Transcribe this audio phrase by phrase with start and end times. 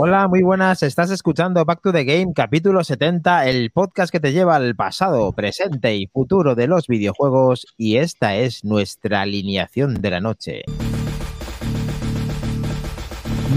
[0.00, 0.84] Hola, muy buenas.
[0.84, 5.32] Estás escuchando Back to the Game, capítulo 70, el podcast que te lleva al pasado,
[5.32, 7.66] presente y futuro de los videojuegos.
[7.76, 10.62] Y esta es nuestra alineación de la noche.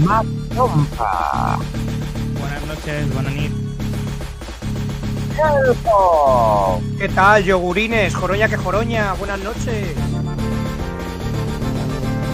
[0.04, 1.60] Macrompa.
[2.40, 3.52] Buenas noches, buenas noches.
[6.98, 8.16] ¿Qué tal, yogurines?
[8.16, 9.12] Joroña que joroña.
[9.12, 9.94] Buenas noches.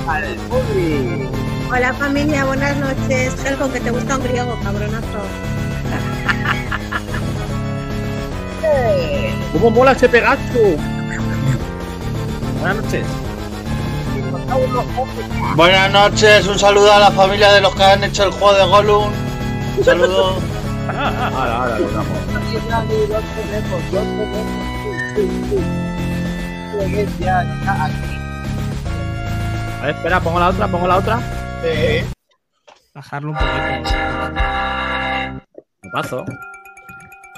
[0.09, 1.38] Alpudri.
[1.71, 3.35] Hola familia, buenas noches.
[3.45, 5.07] Helcon, que te gusta un griego, cabronazo.
[9.53, 10.41] ¿Cómo mola ese Pegacho?
[12.61, 13.05] Buenas noches.
[15.57, 18.65] Buenas noches, un saludo a la familia de los que han hecho el juego de
[18.65, 19.13] Gollum.
[19.77, 20.39] Un saludo.
[20.89, 22.17] Ahora, ahora, lo damos.
[29.81, 31.21] A ver, espera, pongo la otra, pongo la otra.
[32.95, 33.91] Bajarlo un poquito.
[35.93, 36.25] Paso.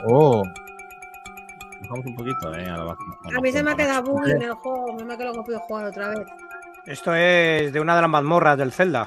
[0.06, 0.42] Oh,
[1.82, 3.16] Bajamos un poquito, venga, lo bajamos.
[3.36, 5.86] A mí se me ha quedado bug en el juego, no me que puedo jugar
[5.86, 6.18] otra vez.
[6.86, 9.06] Esto es de una de las mazmorras del Zelda.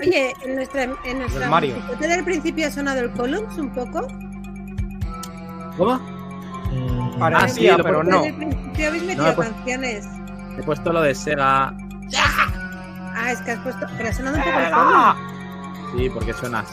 [0.00, 1.74] Oye, en nuestra, en nuestra Del Mario.
[2.00, 4.06] del principio ha sonado el Columns un poco.
[5.76, 6.00] ¿Cómo?
[7.18, 8.36] Parecía, lo pero Desde no.
[8.36, 10.06] principio habéis metido pues- canciones.
[10.58, 11.74] He puesto lo de Sega.
[12.16, 13.86] Ah, es que has puesto.
[13.96, 15.16] Pero ha sonado un poco el ¡Ah!
[15.96, 16.64] Sí, porque suena.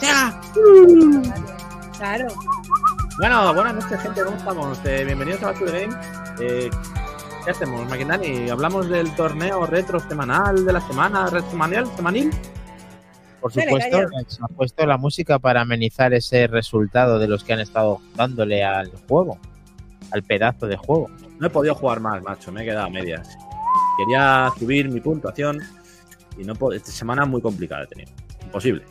[1.98, 2.28] Claro.
[3.18, 4.22] Bueno, buenas noches, gente.
[4.22, 4.78] ¿Cómo estamos?
[4.84, 5.96] Eh, bienvenidos a Back to the Game.
[6.40, 6.70] Eh,
[7.44, 8.50] ¿Qué hacemos, Maquindani?
[8.50, 11.30] ¿Hablamos del torneo retro semanal de la semana?
[11.30, 11.86] ¿Red semanal?
[11.96, 12.30] ¿Semanil?
[13.40, 17.60] Por supuesto, se ha puesto la música para amenizar ese resultado de los que han
[17.60, 19.38] estado dándole al juego,
[20.10, 21.08] al pedazo de juego.
[21.38, 22.50] No he podido jugar más, macho.
[22.50, 23.38] Me he quedado a medias.
[23.96, 25.60] Quería subir mi puntuación
[26.38, 26.72] y no puedo.
[26.76, 28.10] Esta semana muy complicada he tenido.
[28.44, 28.82] Imposible.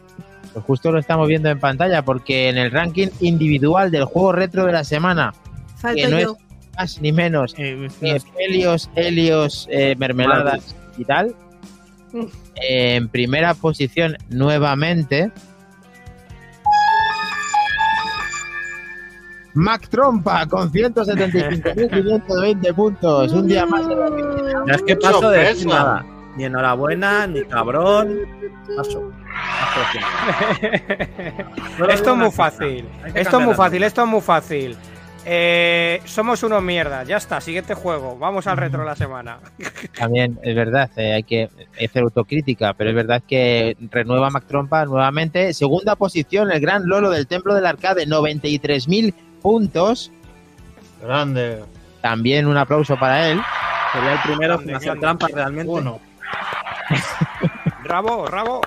[0.54, 4.66] Pues justo lo estamos viendo en pantalla porque en el ranking individual del juego retro
[4.66, 5.34] de la semana,
[5.78, 6.38] Falto Que no yo.
[6.78, 11.36] más ni menos Eh, que Helios, Helios, eh, Mermeladas y tal.
[12.56, 15.32] En primera posición nuevamente.
[19.56, 23.32] Mac Trompa con 175.520 puntos.
[23.32, 24.12] Un día más de la
[24.68, 26.06] es que paso de decir nada.
[26.36, 28.20] Ni enhorabuena, ni cabrón.
[28.76, 29.10] Paso.
[29.60, 29.80] Paso
[31.88, 32.86] de Esto es muy fácil.
[33.14, 34.76] Esto es muy fácil, esto es muy fácil.
[35.28, 38.18] Eh, somos unos mierda, ya está, siguiente juego.
[38.18, 39.40] Vamos al retro de la semana.
[39.98, 41.50] También es verdad, eh, hay que
[41.84, 45.54] hacer autocrítica, pero es verdad que renueva Mac Trompa nuevamente.
[45.54, 49.14] Segunda posición, el gran Lolo del Templo del Arcade, 93.000
[49.46, 50.12] puntos.
[51.04, 51.64] Grande.
[52.02, 53.40] También un aplauso para él.
[53.94, 55.72] Sería el primero sin hacer trampas realmente.
[55.72, 56.00] Uno.
[57.84, 58.62] Rabo, rabo.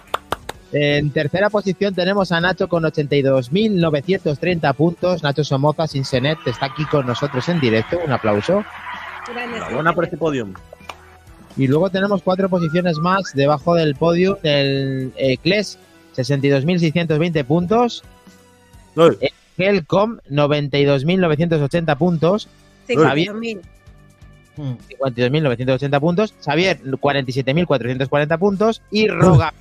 [0.71, 5.25] En tercera posición tenemos a Nacho con 82.930 puntos.
[5.25, 7.99] Nacho Somoza sin Senet está aquí con nosotros en directo.
[8.05, 8.65] Un aplauso.
[9.29, 10.55] Enhorabuena por este podium.
[11.57, 15.77] Y luego tenemos cuatro posiciones más debajo del podio del eh, Kles,
[16.17, 18.05] 62.620 puntos.
[19.59, 22.49] Helcom, 92.980 puntos.
[22.89, 23.61] 52.000.
[24.57, 26.35] 52.980 puntos.
[26.41, 28.83] Xavier, 47.440 puntos.
[28.91, 29.53] Y Roga,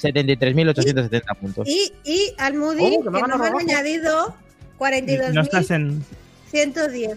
[0.00, 1.68] 73.870 puntos.
[1.68, 3.62] Y, y al Moody, Oh, que que nos han robar.
[3.62, 4.34] añadido
[5.32, 7.16] no estás 42.110.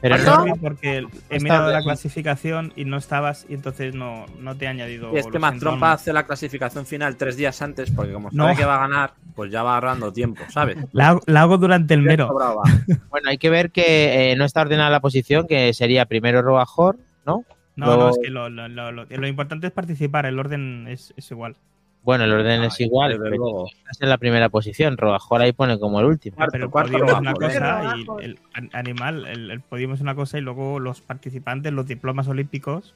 [0.00, 0.46] Pero ¿Cuánto?
[0.46, 4.68] no, porque he mirado la clasificación y no estabas y entonces no, no te he
[4.68, 5.12] añadido.
[5.12, 5.92] y este lo más trompa no.
[5.94, 8.44] hace la clasificación final tres días antes, porque como No.
[8.44, 10.76] sabe que va a ganar, pues ya va ahorrando tiempo, ¿sabes?
[10.92, 12.28] La, hago- la hago durante el mero.
[13.10, 16.96] Bueno, hay que ver que eh, no está ordenada la posición, que sería primero Rogajor,
[17.26, 17.44] ¿no?
[17.74, 21.12] No, no, es que lo, lo- lo- lo- lo importante es participar, el orden es,
[21.16, 21.56] es igual.
[22.02, 23.66] Bueno, el orden es Ay, igual, desde pero luego.
[23.68, 24.96] estás en la primera posición.
[24.96, 26.36] Rogajor ahí pone como el último.
[26.50, 27.34] Pero el podio es una ¿eh?
[27.34, 28.38] cosa y el,
[28.72, 32.94] animal, el, el podio es una cosa y luego los participantes, los diplomas olímpicos,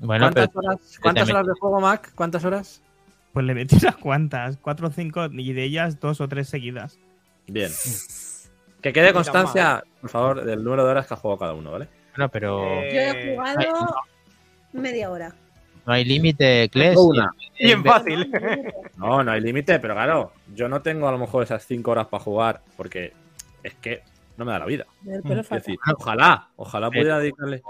[0.00, 2.12] Bueno, ¿Cuántas, pero horas, ¿cuántas también- horas de juego, Mac?
[2.14, 2.82] ¿Cuántas horas?
[3.32, 6.98] pues le metí unas cuantas, cuatro o cinco, y de ellas dos o tres seguidas.
[7.46, 7.70] Bien.
[8.80, 11.88] Que quede constancia, por favor, del número de horas que ha jugado cada uno, ¿vale?
[12.16, 12.58] bueno, pero
[12.88, 13.96] Yo he jugado
[14.72, 15.34] media hora.
[15.88, 16.98] No hay límite, Kles.
[16.98, 17.30] Una.
[17.58, 18.30] Bien fácil.
[18.98, 22.08] No, no hay límite, pero claro, yo no tengo a lo mejor esas cinco horas
[22.08, 23.12] para jugar porque
[23.62, 24.02] es que
[24.36, 24.86] no me da la vida.
[25.06, 27.62] Es decir, ojalá, ojalá pudiera dedicarle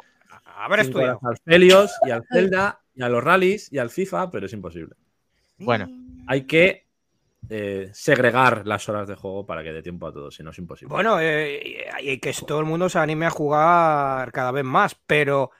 [0.57, 1.21] Haber cinco horas estudiado.
[1.23, 4.95] al Helios y al Zelda y a los rallies y al FIFA, pero es imposible.
[5.59, 5.87] Bueno,
[6.27, 6.87] Hay que
[7.51, 10.59] eh, segregar las horas de juego para que dé tiempo a todos, si no es
[10.59, 10.95] imposible.
[10.95, 15.51] Bueno, eh, y que todo el mundo se anime a jugar cada vez más, pero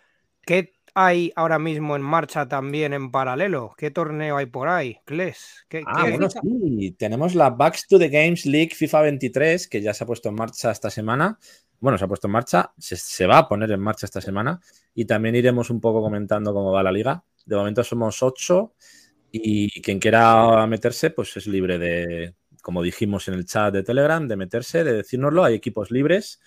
[0.47, 3.75] ¿qué hay ahora mismo en marcha también en paralelo?
[3.77, 4.99] ¿Qué torneo hay por ahí?
[5.05, 6.91] Kles, ¿qué, Ah, qué- bueno, sí.
[6.99, 10.35] Tenemos la Backs to the Games League FIFA 23, que ya se ha puesto en
[10.35, 11.39] marcha esta semana.
[11.81, 14.61] Bueno, se ha puesto en marcha, se, se va a poner en marcha esta semana.
[14.95, 17.23] Y también iremos un poco comentando cómo va la liga.
[17.47, 18.75] De momento somos ocho
[19.31, 24.27] y quien quiera meterse, pues es libre de, como dijimos en el chat de Telegram,
[24.27, 25.45] de meterse, de decírnoslo.
[25.45, 26.41] Hay equipos libres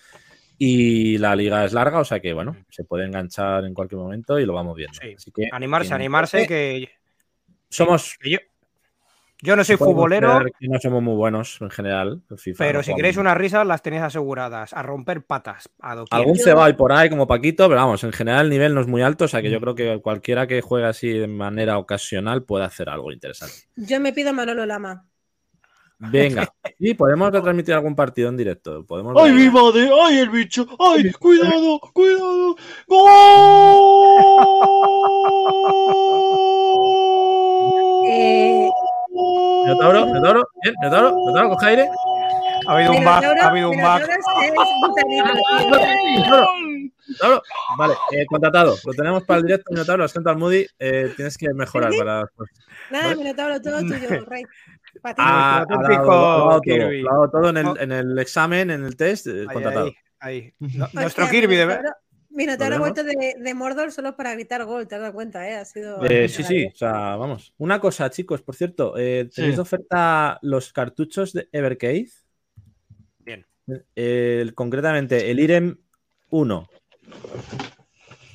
[0.63, 4.37] y la liga es larga, o sea que, bueno, se puede enganchar en cualquier momento
[4.39, 4.93] y lo vamos viendo.
[5.01, 5.15] Sí.
[5.17, 6.87] Así que, Animarse, animarse, que,
[7.67, 8.37] Somos que yo,
[9.41, 12.21] yo no soy futbolero, no somos muy buenos en general.
[12.29, 14.71] en FIFA, pero no si queréis unas risas las tenéis aseguradas.
[14.73, 15.67] A romper patas.
[15.79, 16.19] A doquier.
[16.19, 18.81] Algún Yo- cebado hay por ahí como Paquito, pero vamos, en general el nivel no
[18.81, 21.79] es muy alto, o sea que yo creo que cualquiera que juegue así de manera
[21.79, 23.55] ocasional puede hacer algo interesante.
[23.77, 25.07] Yo me pido Manolo Lama.
[26.09, 28.83] Venga, y podemos retransmitir algún partido en directo.
[28.86, 29.89] Podemos ¡Ay, mi madre!
[30.03, 30.65] ¡Ay, el bicho!
[30.80, 31.80] ¡Ay, cuidado!
[31.94, 32.56] ¡Cuidado!
[32.88, 33.12] ¡Gol!
[38.07, 38.69] Eh,
[39.63, 41.89] Minotauro, Minotauro, bien, Minotauro, Minotauro, coge aire.
[42.68, 44.01] Ha habido un bug, ha habido un bug.
[47.77, 48.75] Vale, eh, contratado.
[48.85, 50.03] Lo tenemos para el directo, Minotauro.
[50.03, 50.65] Lo siento al Moody.
[50.79, 52.23] eh, tienes que mejorar para.
[52.89, 53.15] Nada, ¿Vale?
[53.15, 54.44] Minotauro, todo tuyo, Rey.
[55.01, 55.21] Pa' ti.
[55.23, 57.01] Ah, lo ha dado todo, Kirby.
[57.01, 57.75] lo ha dado todo en Oh.
[57.75, 59.85] el, en el examen, en el test, eh, Ahí, contratado.
[60.19, 60.81] ahí, ahí.
[60.81, 61.95] Hostia, Nuestro Kirby de Minotauro-
[62.33, 65.50] Minotauro ha ¿Lo vuelto de, de Mordor solo para evitar gol, te has dado cuenta,
[65.50, 65.56] ¿eh?
[65.57, 66.03] Ha sido.
[66.06, 67.53] Eh, sí, sí, o sea, vamos.
[67.57, 69.56] Una cosa, chicos, por cierto, eh, ¿tenéis Sí.
[69.57, 72.07] de oferta los cartuchos de Evercade?
[73.19, 73.45] Bien.
[73.95, 75.77] Eh, concretamente, el IREM
[76.29, 76.69] 1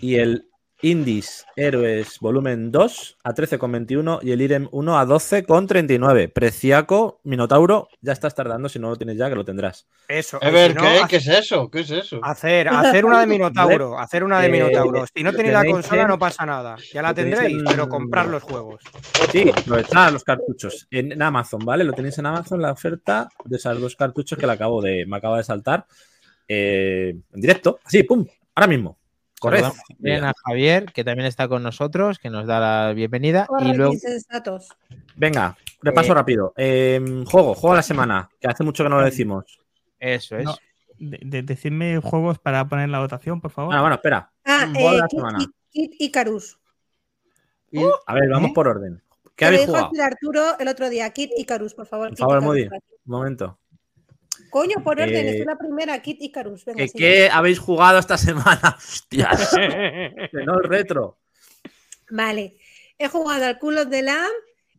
[0.01, 0.49] y el
[0.83, 6.31] Indies Héroes Volumen 2 a 13,21 y el IREM 1 a 12,39.
[6.31, 9.87] Preciaco, Minotauro, ya estás tardando, si no lo tienes ya, que lo tendrás.
[10.07, 10.39] Eso.
[10.43, 11.01] A ver, si no, ¿qué?
[11.09, 11.71] ¿Qué es eso?
[11.71, 12.21] ¿Qué es eso?
[12.23, 15.07] Hacer, hacer una de Minotauro, hacer una de Eh, Minotauro.
[15.13, 16.77] Si no tenéis la consola en- no pasa nada.
[16.93, 18.83] Ya la lo tendréis, en- pero comprar los juegos.
[19.33, 21.85] Sí, aprovechad los cartuchos en, Amazon, ¿vale?
[21.85, 25.17] Lo tenéis en Amazon, la oferta de esos dos cartuchos que le acabo de, me
[25.17, 25.87] acaba de saltar
[26.47, 27.81] eh, en directo.
[27.83, 28.27] Así, pum,
[28.57, 28.99] ahora mismo.
[29.41, 33.47] Saludamos Bien a Javier, que también está con nosotros, que nos da la bienvenida.
[33.47, 33.93] Corre, y luego.
[35.15, 36.53] Venga, repaso Eh, rápido.
[36.57, 39.45] Eh, juego, juego de la semana, que hace mucho que no lo decimos.
[40.01, 40.45] eso es.
[40.45, 40.57] No.
[40.99, 43.69] De- de- decidme juegos para poner la votación, por favor.
[43.69, 44.33] Bueno, bueno, espera.
[44.45, 45.39] Ah, Juego de eh, la Kit, semana.
[45.39, 46.59] Kit- Kit Icarus.
[48.07, 48.53] A ver, vamos ¿Eh?
[48.55, 49.03] por orden.
[49.35, 50.03] ¿Qué lo habéis dijo jugado?
[50.03, 51.11] Arturo el otro día.
[51.11, 52.09] Kit Icarus, por favor.
[52.09, 52.65] Por Kit favor, Icarus, Moody.
[52.69, 52.93] gracias.
[53.05, 53.59] Un momento.
[54.57, 56.65] Coño, por orden, Eh, es la primera, Kit Icarus.
[56.65, 58.17] Venga, ¿Qué, habéis jugado esta
[58.57, 58.75] semana?
[58.79, 59.51] Hostias.
[59.55, 61.19] que no es retro.
[62.09, 62.57] Vale.
[62.99, 64.33] He jugado al of the Lamb.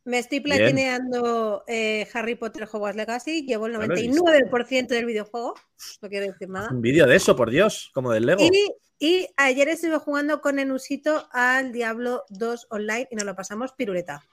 [0.04, 3.46] Me estoy platineando eh, Harry Potter Hogwarts Legacy.
[3.46, 5.54] Llevo el Ya lo he 99% del videojuego.
[6.02, 6.70] No quiero decir nada.
[6.72, 8.42] Un vídeo de eso, por Dios, como del Lego.
[8.42, 13.74] Y, y ayer estuve jugando con Enusito al Diablo 2 online y nos lo pasamos
[13.74, 14.24] piruleta.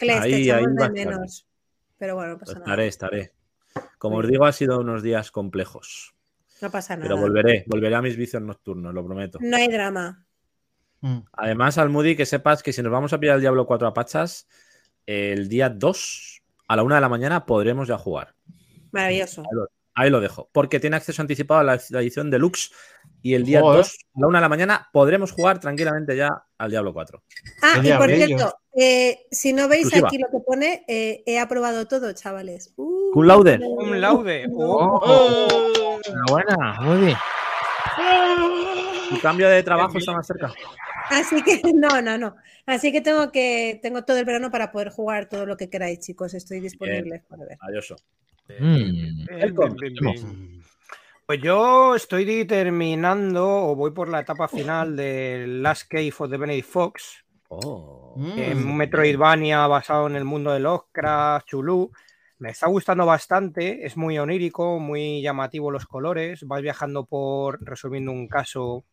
[0.00, 1.46] Ahí, te echamos ahí de menos.
[1.98, 2.64] Pero bueno, no pasa nada.
[2.64, 3.39] Estaré, estaré.
[3.98, 6.14] Como os digo, ha sido unos días complejos.
[6.60, 7.08] No pasa nada.
[7.08, 9.38] Pero volveré, volveré a mis vicios nocturnos, lo prometo.
[9.40, 10.26] No hay drama.
[11.32, 13.94] Además, al Moody, que sepas que si nos vamos a pillar el Diablo 4 a
[13.94, 14.46] Pachas,
[15.06, 18.34] el día 2 a la 1 de la mañana podremos ya jugar.
[18.92, 19.42] Maravilloso.
[19.94, 20.48] Ahí lo dejo.
[20.52, 22.70] Porque tiene acceso anticipado a la, la edición deluxe
[23.22, 23.78] y el día Joder.
[23.78, 27.22] 2 a la 1 de la mañana podremos jugar tranquilamente ya al Diablo 4.
[27.62, 30.08] Ah, y por cierto, eh, si no veis Exclusiva.
[30.08, 32.72] aquí lo que pone, eh, he aprobado todo, chavales.
[32.76, 33.58] Uh, Cum laude.
[33.58, 34.46] Un laude.
[34.54, 36.00] Oh, ¡Oh!
[36.04, 37.16] Enhorabuena, muy bien.
[39.10, 40.52] Tu cambio de trabajo está más cerca.
[41.10, 42.36] Así que no, no, no.
[42.66, 45.98] Así que tengo que tengo todo el verano para poder jugar todo lo que queráis,
[45.98, 46.34] chicos.
[46.34, 47.58] Estoy disponible para ver.
[47.60, 47.94] Adiós.
[48.58, 48.74] Mm.
[48.74, 50.62] bien, bien, bien, bien.
[51.26, 56.36] Pues yo estoy terminando o voy por la etapa final de Last Cave of the
[56.36, 57.24] Benedict Fox.
[57.48, 58.14] Oh.
[58.16, 58.76] un Mm.
[58.76, 61.92] Metroidvania basado en el mundo de Lovecraft, Chulú.
[62.40, 66.42] Me está gustando bastante, es muy onírico, muy llamativo los colores.
[66.46, 68.86] Vas viajando por resolviendo un caso,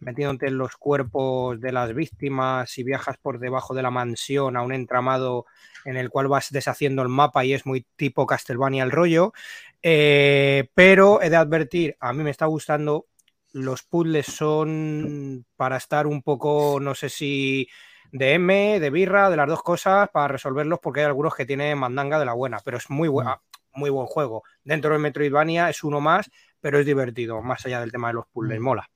[0.00, 4.62] metiéndote en los cuerpos de las víctimas y viajas por debajo de la mansión a
[4.62, 5.46] un entramado
[5.84, 9.32] en el cual vas deshaciendo el mapa y es muy tipo Castlevania el rollo.
[9.80, 13.06] Eh, pero he de advertir, a mí me está gustando.
[13.52, 17.68] Los puzzles son para estar un poco, no sé si
[18.12, 21.76] de M, de birra, de las dos cosas para resolverlos porque hay algunos que tienen
[21.78, 23.40] mandanga de la buena, pero es muy buena,
[23.72, 24.44] muy buen juego.
[24.62, 28.26] Dentro del Metroidvania es uno más, pero es divertido, más allá del tema de los
[28.28, 28.88] puzzles, mola.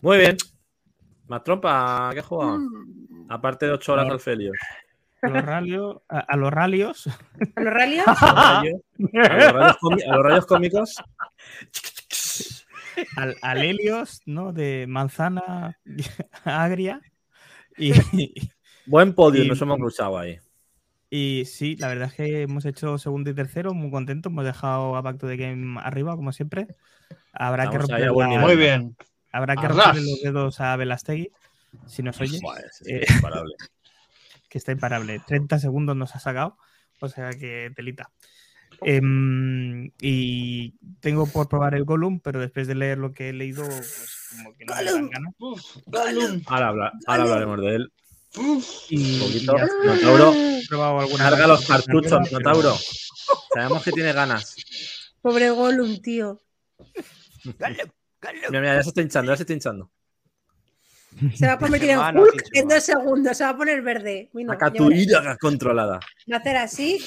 [0.00, 0.36] Muy bien.
[1.28, 2.58] Más trompa, ¿qué has jugado?
[2.58, 3.26] Mm.
[3.30, 4.56] Aparte de 8 horas al Felios.
[5.22, 7.06] A los ralios, a, a los ralios,
[7.56, 8.06] ¿A los ralios?
[8.22, 8.80] ¿A los rayos,
[9.22, 10.94] a los rayos cómi- a los rayos cómicos?
[13.16, 14.52] al, al Helios, ¿no?
[14.52, 15.78] De manzana
[16.44, 17.00] agria.
[17.78, 17.92] Y,
[18.86, 20.38] Buen podio, Y- nos hemos luchado ahí.
[21.10, 24.30] y sí, la verdad es que hemos hecho segundo y tercero, muy contentos.
[24.32, 26.66] Hemos dejado a Back to the Game arriba, como siempre.
[27.32, 28.40] Habrá que Estamos ahí romper, la-.
[28.40, 28.96] Muy bien.
[29.32, 29.76] habrá que Arras.
[29.86, 31.30] romperle los dedos a Velastegui,
[31.86, 32.38] si nos oye,
[32.86, 33.54] Eh, imparable.
[34.48, 35.20] que está imparable.
[35.26, 36.56] 30 segundos nos ha sacado,
[37.00, 38.10] o sea que telita.
[38.82, 43.64] Em, y tengo por probar el Gollum, pero después de leer lo que he leído,
[43.66, 45.34] pues como que no me dan ganas.
[45.38, 46.42] Uf, Gollum.
[46.46, 47.92] Ahora, habla- ahora hablaremos de él.
[48.36, 48.66] Uf.
[48.90, 49.56] Y, Un poquito.
[49.56, 52.76] alguna carga los cartuchos, Minotauro.
[53.54, 54.56] Sabemos que tiene ganas.
[55.20, 56.40] Pobre Gollum, tío.
[57.44, 59.90] Mira, mira, ya se está hinchando, ya se está hinchando.
[61.34, 63.36] Se va a convertir en Hulk en dos segundos.
[63.36, 64.30] Se va a poner verde.
[64.32, 65.02] Uy, no, Saca ya tu verás.
[65.02, 66.00] ira controlada.
[66.30, 66.98] Va a hacer así.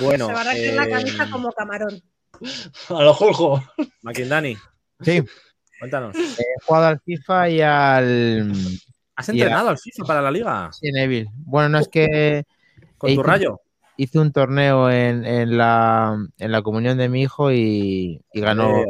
[0.00, 2.02] Bueno, se va a arrancar la eh, cabeza como camarón.
[2.88, 3.62] A lo Juljo.
[4.02, 4.56] Makindani,
[5.00, 5.22] Sí,
[5.78, 6.14] cuéntanos.
[6.16, 8.52] he jugado al FIFA y al
[9.16, 10.66] ¿Has entrenado al FIFA para la liga?
[10.68, 11.28] Resident Evil.
[11.44, 12.44] Bueno, no es que
[12.98, 13.60] ¿Con tu rayo?
[13.96, 18.78] hice un torneo en, en la, en la comunión de mi hijo y, y ganó.
[18.78, 18.84] Eh,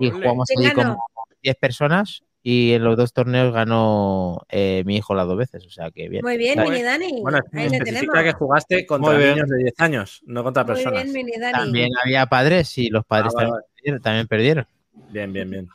[0.00, 0.98] Y jugamos ¿Quién allí como
[1.42, 5.66] 10 personas y en los dos torneos ganó eh, mi hijo las dos veces.
[5.66, 6.22] O sea que bien.
[6.24, 6.58] Muy bien.
[6.62, 7.20] Mini Dani.
[7.20, 7.88] Bueno, Ahí le tenemos.
[7.88, 11.02] especifica que jugaste contra Muy niños de 10 años, no contra Muy personas.
[11.04, 11.52] bien, Mini Dani.
[11.52, 14.66] También había padres y los padres Ah, vale, también, perdieron, también perdieron.
[15.10, 15.68] Bien, bien, bien.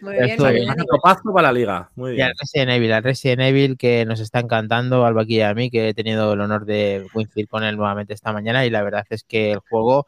[0.00, 0.66] Muy bien, bien.
[0.66, 0.86] Dani.
[0.86, 1.90] Topazo para la liga.
[1.94, 2.28] Muy Y bien.
[2.28, 5.90] al Resident Evil, al Resident Evil que nos está encantando, al y a mí, que
[5.90, 9.22] he tenido el honor de coincidir con él nuevamente esta mañana y la verdad es
[9.22, 10.06] que el juego,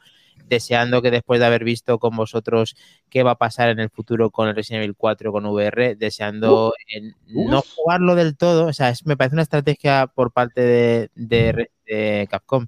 [0.49, 2.75] deseando que después de haber visto con vosotros
[3.09, 6.75] qué va a pasar en el futuro con el Resident Evil 4 con VR, deseando
[6.89, 7.15] en
[7.51, 11.11] no jugarlo del todo, o sea, es- me parece una estrategia por parte de,
[11.87, 12.67] de Capcom.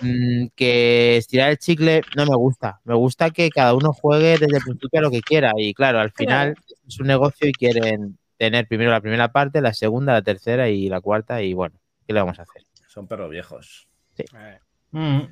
[0.00, 2.80] mm, Que estirar el chicle no me gusta.
[2.84, 5.52] Me gusta que cada uno juegue desde el principio a lo que quiera.
[5.56, 6.54] Y claro, al final
[6.86, 10.88] es un negocio y quieren tener primero la primera parte, la segunda, la tercera y
[10.88, 11.42] la cuarta.
[11.42, 12.62] Y bueno, ¿qué le vamos a hacer?
[12.88, 13.88] Son perros viejos.
[14.18, 14.24] Eh,
[14.92, 15.22] Mm.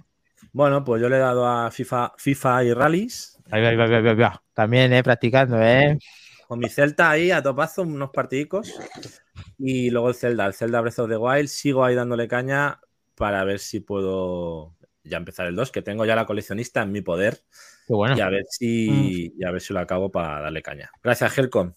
[0.53, 3.39] Bueno, pues yo le he dado a FIFA, FIFA y rallies.
[3.51, 4.43] Ahí va, ahí va, ahí va, ahí va.
[4.53, 5.99] También, eh, practicando, ¿eh?
[6.47, 8.73] Con mi Celta ahí a topazo, unos partidicos.
[9.59, 11.49] Y luego el Zelda, el Zelda Breath of the Wild.
[11.49, 12.81] Sigo ahí dándole caña
[13.15, 17.01] para ver si puedo ya empezar el 2, que tengo ya la coleccionista en mi
[17.01, 17.41] poder.
[17.87, 18.17] Qué bueno.
[18.17, 20.91] Y a ver si, y a ver si lo acabo para darle caña.
[21.03, 21.73] Gracias, Helcom.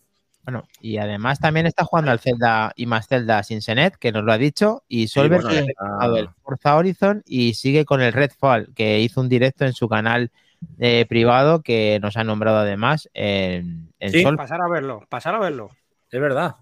[0.48, 4.24] Bueno, y además también está jugando al Zelda y más Zelda sin Senet, que nos
[4.24, 5.68] lo ha dicho, y Solver bueno, ha sí.
[5.78, 9.90] jugado el Forza Horizon y sigue con el Redfall, que hizo un directo en su
[9.90, 10.32] canal
[10.80, 14.24] eh, privado que nos ha nombrado además en, en Sí.
[14.24, 14.38] Sol.
[14.38, 15.70] pasar a verlo, pasar a verlo.
[16.10, 16.56] Es verdad.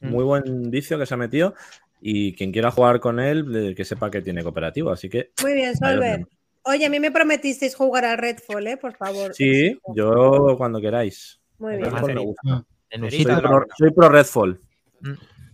[0.00, 0.08] Mm.
[0.08, 1.54] Muy buen vicio que se ha metido.
[2.00, 4.90] Y quien quiera jugar con él, que sepa que tiene cooperativo.
[4.90, 6.26] Así que Muy bien, Solver.
[6.62, 8.76] Oye, a mí me prometisteis jugar al Redfall, ¿eh?
[8.78, 9.34] Por favor.
[9.34, 11.38] Sí, yo cuando queráis.
[11.58, 11.92] Muy bien.
[11.92, 12.64] Me gusta.
[12.90, 13.66] Soy pro, buena.
[13.76, 14.60] soy pro Redfall.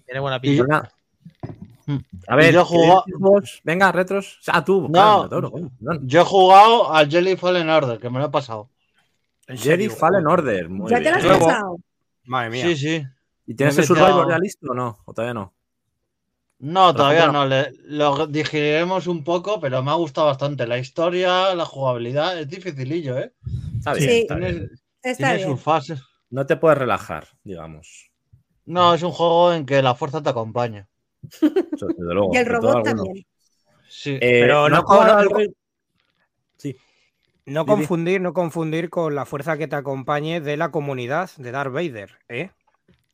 [0.04, 0.90] Tiene buena pinta.
[1.86, 1.96] Mm.
[2.26, 3.04] A ver, yo he jugado-.
[3.62, 4.40] Venga, retros.
[4.48, 4.88] Ah, tú.
[4.88, 5.28] No.
[5.28, 5.52] claro.
[6.02, 8.70] Yo he jugado al Jelly Fallen Order, que me lo he pasado.
[9.54, 10.26] Serio, Fallen.
[10.26, 10.68] Order.
[10.68, 11.76] Muy ¿Ya te lo has pasado?
[12.24, 12.66] Madre mía.
[12.66, 13.06] Sí, sí.
[13.46, 14.98] ¿Y tienes el Survivor ya listo o no?
[15.04, 15.54] ¿O todavía no?
[16.58, 17.46] No, todavía no.
[17.46, 20.66] Le, lo digeriremos un poco, pero me ha gustado bastante.
[20.66, 23.32] La historia, la jugabilidad, es dificilillo, ¿eh?
[23.78, 24.10] Está bien.
[24.10, 24.18] Sí.
[24.22, 24.52] está bien.
[24.52, 24.68] Tiene,
[25.02, 25.48] Está tiene bien.
[25.50, 26.00] sus fases.
[26.36, 28.10] No te puedes relajar, digamos.
[28.66, 30.86] No, es un juego en que la fuerza te acompaña.
[31.22, 32.28] Eso, desde luego.
[32.34, 33.26] Y el robot también.
[33.88, 34.16] Sí.
[34.16, 35.54] Eh, Pero no con-
[36.58, 36.76] Sí.
[37.66, 42.18] Confundir, no confundir con la fuerza que te acompañe de la comunidad de Darth Vader,
[42.28, 42.50] ¿eh?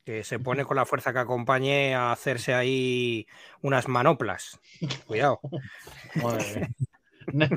[0.05, 3.29] Que se pone con la fuerza que acompañe a hacerse ahí
[3.61, 4.59] unas manoplas.
[5.07, 5.39] Cuidado.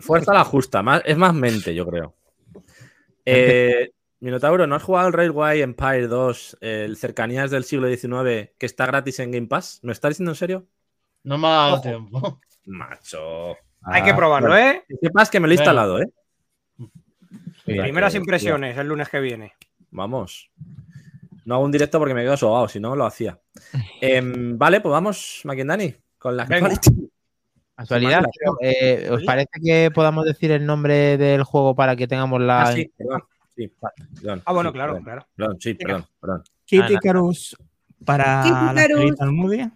[0.01, 2.13] Fuerza la justa, más, es más mente, yo creo.
[3.27, 3.89] Eh,
[4.29, 8.87] Minotauro, ¿no has jugado al Railway Empire 2, el cercanías del siglo XIX, que está
[8.87, 9.79] gratis en Game Pass?
[9.83, 10.65] ¿Me estás diciendo en serio?
[11.25, 11.81] No me ha dado Ojo.
[11.83, 12.39] tiempo.
[12.65, 13.51] Macho.
[13.83, 14.83] Hay que Ah, probarlo, ¿eh?
[14.89, 16.07] Que sepas que me lo he instalado, ¿eh?
[17.67, 19.53] Mira, Primeras que- impresiones el lunes que viene.
[19.91, 20.49] Vamos.
[21.45, 23.39] No hago un directo porque me quedo sobado, si no lo hacía.
[24.01, 26.67] Em, vale, pues vamos, Maquindani, con la pero,
[28.61, 32.63] eh, ¿os parece que podamos decir el nombre del juego para que tengamos la.
[32.63, 33.21] Ah, sí, perdón.
[33.55, 33.71] Sí,
[34.21, 34.41] perdón.
[34.45, 35.27] Ah, bueno, Sí, claro, perdón, claro.
[35.35, 36.43] Perdón, sí, perdón, perdón.
[36.65, 36.91] Kit Ah.
[36.91, 37.57] Icarus
[38.03, 39.71] para Kit Almudie.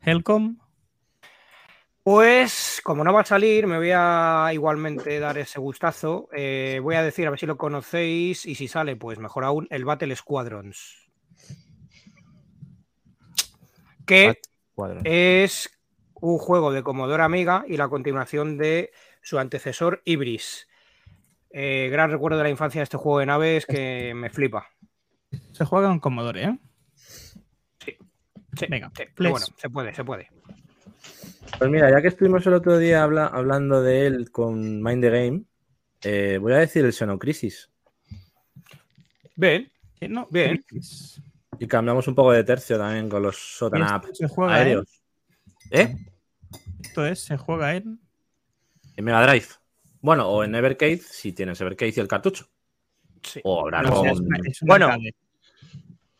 [0.00, 0.58] Helcom.
[2.02, 6.28] Pues como no va a salir, me voy a igualmente dar ese gustazo.
[6.32, 9.66] Eh, voy a decir, a ver si lo conocéis y si sale, pues mejor aún,
[9.70, 11.10] el Battle Squadrons.
[14.06, 14.40] Que
[15.04, 15.70] es
[16.14, 20.66] un juego de Commodore Amiga y la continuación de su antecesor Ibris.
[21.50, 24.68] Eh, gran recuerdo de la infancia de este juego de naves que me flipa.
[25.52, 26.58] Se juega en Commodore, ¿eh?
[27.84, 27.96] Sí.
[28.68, 29.30] Venga, Sí, pero Flex.
[29.30, 30.28] bueno, se puede, se puede.
[31.58, 35.10] Pues mira, ya que estuvimos el otro día habla- hablando de él con Mind the
[35.10, 35.42] Game,
[36.02, 37.70] eh, voy a decir el Xenocrisis.
[39.36, 40.64] Bien, Eh, no, Bien.
[41.58, 45.02] Y cambiamos un poco de tercio también con los Sotanap Esto se juega aéreos.
[45.70, 45.80] ¿Eh?
[45.82, 46.10] en-
[46.82, 48.00] Esto es, se juega en.
[48.96, 49.46] En Mega Drive.
[50.00, 52.46] Bueno, o en Evercade, si tienes Evercade y el cartucho.
[53.22, 53.40] sí.
[53.44, 54.28] O habrá no, con-
[54.62, 54.88] Bueno.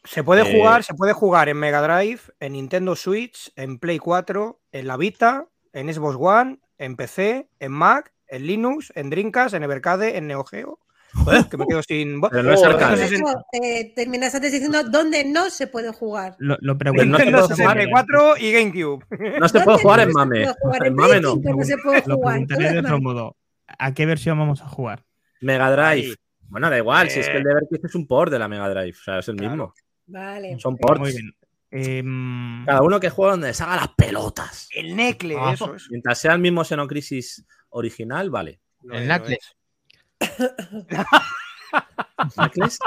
[0.04, 3.98] Se puede Eh, jugar, se puede jugar en Mega Drive, en Nintendo Switch, en Play
[3.98, 9.54] 4, en la Vita, en Xbox One, en PC, en Mac, en Linux, en Dreamcast,
[9.54, 10.78] en Evercade, en Neo Geo.
[11.12, 12.20] Joder, que me quedo sin.
[12.20, 13.04] Pero no es Oh, arcade.
[13.04, 13.24] Eso,
[13.62, 16.36] eh, terminas antes diciendo dónde no se puede jugar.
[16.38, 17.04] Lo, lo Pero pregunto.
[17.04, 19.04] no se Nintendo puede jugar en- 64 y GameCube.
[19.40, 20.40] No se puede ¿Dónde jugar no en se Mame.
[20.44, 20.86] puede jugar?
[20.86, 21.32] En Mame no.
[21.34, 22.32] 5 no se puede Lo jugar.
[22.34, 23.36] preguntaré de otro modo.
[23.78, 25.04] ¿A qué versión vamos a jugar?
[25.40, 25.86] Mega Drive.
[26.10, 26.14] Ahí.
[26.48, 27.44] Bueno, da igual, si es que el Eh.
[27.44, 28.96] de Evercade es un port de la Mega Drive.
[28.98, 29.50] O sea, es el Claro.
[29.52, 29.74] mismo.
[30.06, 30.58] Vale.
[30.58, 31.00] Son ports.
[31.00, 31.34] Muy bien.
[31.72, 34.68] Em, Cada uno que juega donde les haga las pelotas.
[34.74, 35.52] El Necle, Ah.
[35.54, 35.74] eso.
[35.90, 38.60] Mientras sea el mismo Xenocrisis original, vale.
[38.82, 39.56] Lo El es, lo Knuckles.
[40.18, 40.20] es.
[42.34, 42.78] ¿Knuckles?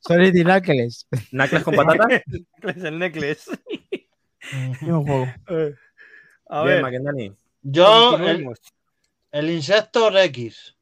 [0.00, 1.06] Solid y Knuckles.
[1.30, 2.08] ¿Knuckles con patata?
[2.62, 3.50] Es el Necklace.
[4.40, 5.28] es un juego.
[6.48, 7.32] A Bien, ver, McIndani.
[7.62, 8.44] Yo, el.
[9.32, 10.76] El Insector X.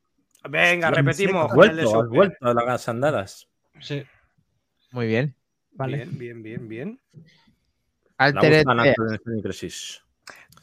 [0.49, 1.51] Venga, repetimos.
[1.51, 3.49] El vuelto, vuelto a las andadas.
[3.81, 4.05] Sí.
[4.93, 5.35] Muy bien.
[5.73, 5.99] Vale.
[5.99, 7.01] Bien, bien, bien, bien.
[8.19, 8.65] Altered
[9.25, 10.03] Xenocrisis.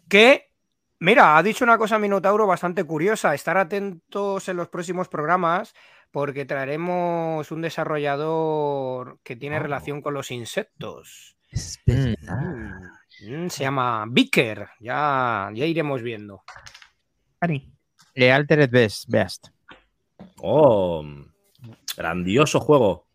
[0.08, 0.52] Que,
[1.00, 3.34] mira, ha dicho una cosa Minotauro bastante curiosa.
[3.34, 5.74] Estar atentos en los próximos programas
[6.12, 9.64] porque traeremos un desarrollador que tiene Oh.
[9.64, 11.38] relación con los insectos.
[11.86, 12.14] Mm.
[13.46, 14.68] Mm, se llama Vicker.
[14.80, 16.44] Ya, ya iremos viendo.
[17.40, 17.72] Cari,
[18.20, 19.06] Eh, Altered Beast.
[19.08, 19.48] Beast.
[20.42, 21.06] Oh,
[21.96, 23.06] grandioso juego.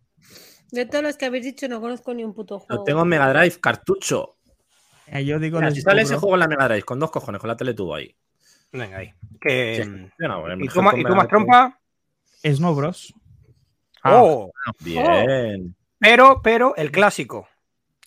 [0.71, 2.81] De todos los que habéis dicho, no conozco ni un puto juego.
[2.81, 4.37] Lo tengo en Mega Drive, cartucho.
[5.09, 5.59] eh, yo digo.
[5.59, 7.97] Mira, si sale ese juego en la Mega Drive, con dos cojones, con la teletubo
[7.97, 8.15] ahí.
[8.71, 9.13] Venga ahí.
[9.41, 9.91] Que, Sí.
[10.19, 11.79] No, ¿Y tú, y más trompa?
[12.45, 13.13] Snow Bros.
[14.05, 15.77] Ah, Oh, Bien.
[15.99, 17.49] pero, pero el clásico.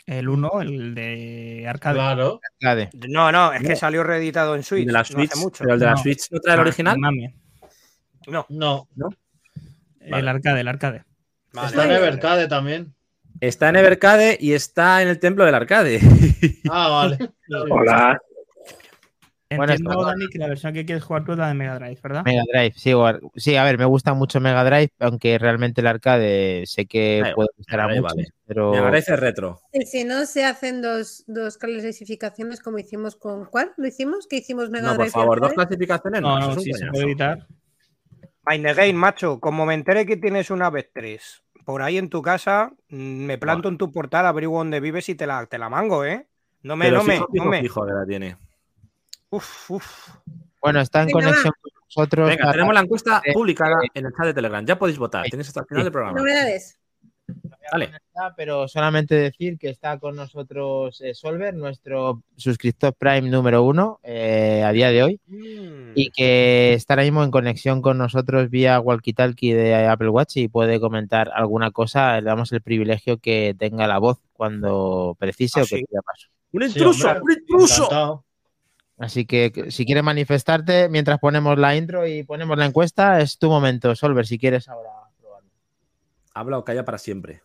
[0.05, 1.95] El 1, el de arcade.
[1.95, 2.39] Claro.
[2.61, 2.89] arcade.
[3.09, 3.75] No, no, es que No.
[3.75, 4.85] salió reeditado en Switch.
[4.85, 5.63] de la no Switch, hace mucho.
[5.63, 5.97] pero el de la No.
[5.97, 6.97] Switch no trae el original.
[6.99, 7.35] Mame.
[8.27, 8.87] No, No.
[9.99, 10.29] El Vale.
[10.29, 11.03] arcade, el arcade.
[11.53, 12.93] vale, Está en Evercade también.
[13.41, 15.99] Está en Evercade y está en el templo del arcade.
[16.69, 17.17] Ah, vale.
[17.71, 18.19] Hola.
[19.49, 20.03] Entiendo.
[20.03, 22.23] Dani, que la versión que quieres jugar tú es la de Mega Drive, ¿verdad?
[22.25, 22.93] Mega Drive, sí,
[23.35, 27.33] sí, a ver, me gusta mucho Mega Drive, aunque realmente el arcade sé que igual,
[27.35, 28.27] puede gustar a muchos, vale.
[28.47, 29.61] pero Mega Drive es retro.
[29.71, 33.45] Y si no, se hacen dos, dos clasificaciones como hicimos con.
[33.45, 33.73] ¿Cuál?
[33.77, 34.25] ¿Lo hicimos?
[34.27, 36.21] ¿Qué hicimos Mega No, por Drive y favor, dos clasificaciones.
[36.21, 37.47] No, no, un sí, se puede editar.
[38.47, 42.09] Mind the Game, macho, como me enteré que tienes una vez 3 por ahí en
[42.09, 45.57] tu casa, mm, me planto en tu portal, averiguo dónde vives y te la, te
[45.57, 46.27] la mango, ¿eh?
[46.61, 47.61] No me, Pero no me, no me.
[47.61, 48.37] fijo que la tiene.
[49.35, 50.09] Uf, uf.
[50.61, 52.29] bueno, está en Venga, conexión con nosotros.
[52.29, 54.65] Venga, para- tenemos la encuesta eh, publicada eh, en el chat de Telegram.
[54.65, 55.25] Ya podéis votar.
[55.29, 56.17] Tenéis hasta el final del programa.
[56.19, 56.79] Novedades.
[57.71, 63.99] Conectar, pero solamente decir que está con nosotros eh, Solver, nuestro suscriptor Prime número uno
[64.03, 65.93] eh, a día de hoy, Mm.
[65.95, 70.47] y que está ahora mismo en conexión con nosotros vía walkie-talkie de Apple Watch y
[70.47, 72.21] puede comentar alguna cosa.
[72.21, 75.85] Le damos el privilegio que tenga la voz cuando precise Ah, o que sí.
[75.89, 76.27] pida paso.
[76.51, 77.07] ¡Un Sí, intruso!
[77.07, 77.21] hombre.
[77.23, 77.75] ¡Un intruso!
[77.85, 78.25] Encantado.
[78.97, 83.49] Así que si quieres manifestarte mientras ponemos la intro y ponemos la encuesta, es tu
[83.49, 85.49] momento, Solver, si quieres ahora probarlo.
[86.33, 87.41] Habla o calla para siempre.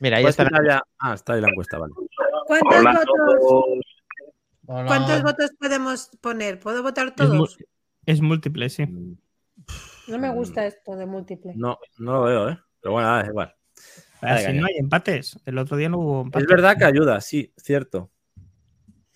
[0.00, 0.50] Mira, ahí Puedes está.
[0.66, 1.94] ya- Ah, está ahí la encuesta, vale.
[2.46, 3.64] ¿Cuántos, Hola votos, todos.
[4.66, 4.86] Hola.
[4.86, 6.58] ¿Cuántos votos podemos poner?
[6.58, 7.56] ¿Puedo votar todos?
[8.04, 8.84] es múltiple, sí.
[10.08, 11.52] No me gusta esto de múltiple.
[11.54, 12.58] No, no lo veo, ¿eh?
[12.80, 13.54] Pero bueno, nada, es igual.
[14.20, 15.38] Si no hay empates.
[15.46, 16.48] El otro día no hubo empates.
[16.48, 18.10] Es verdad que ayuda, sí, cierto.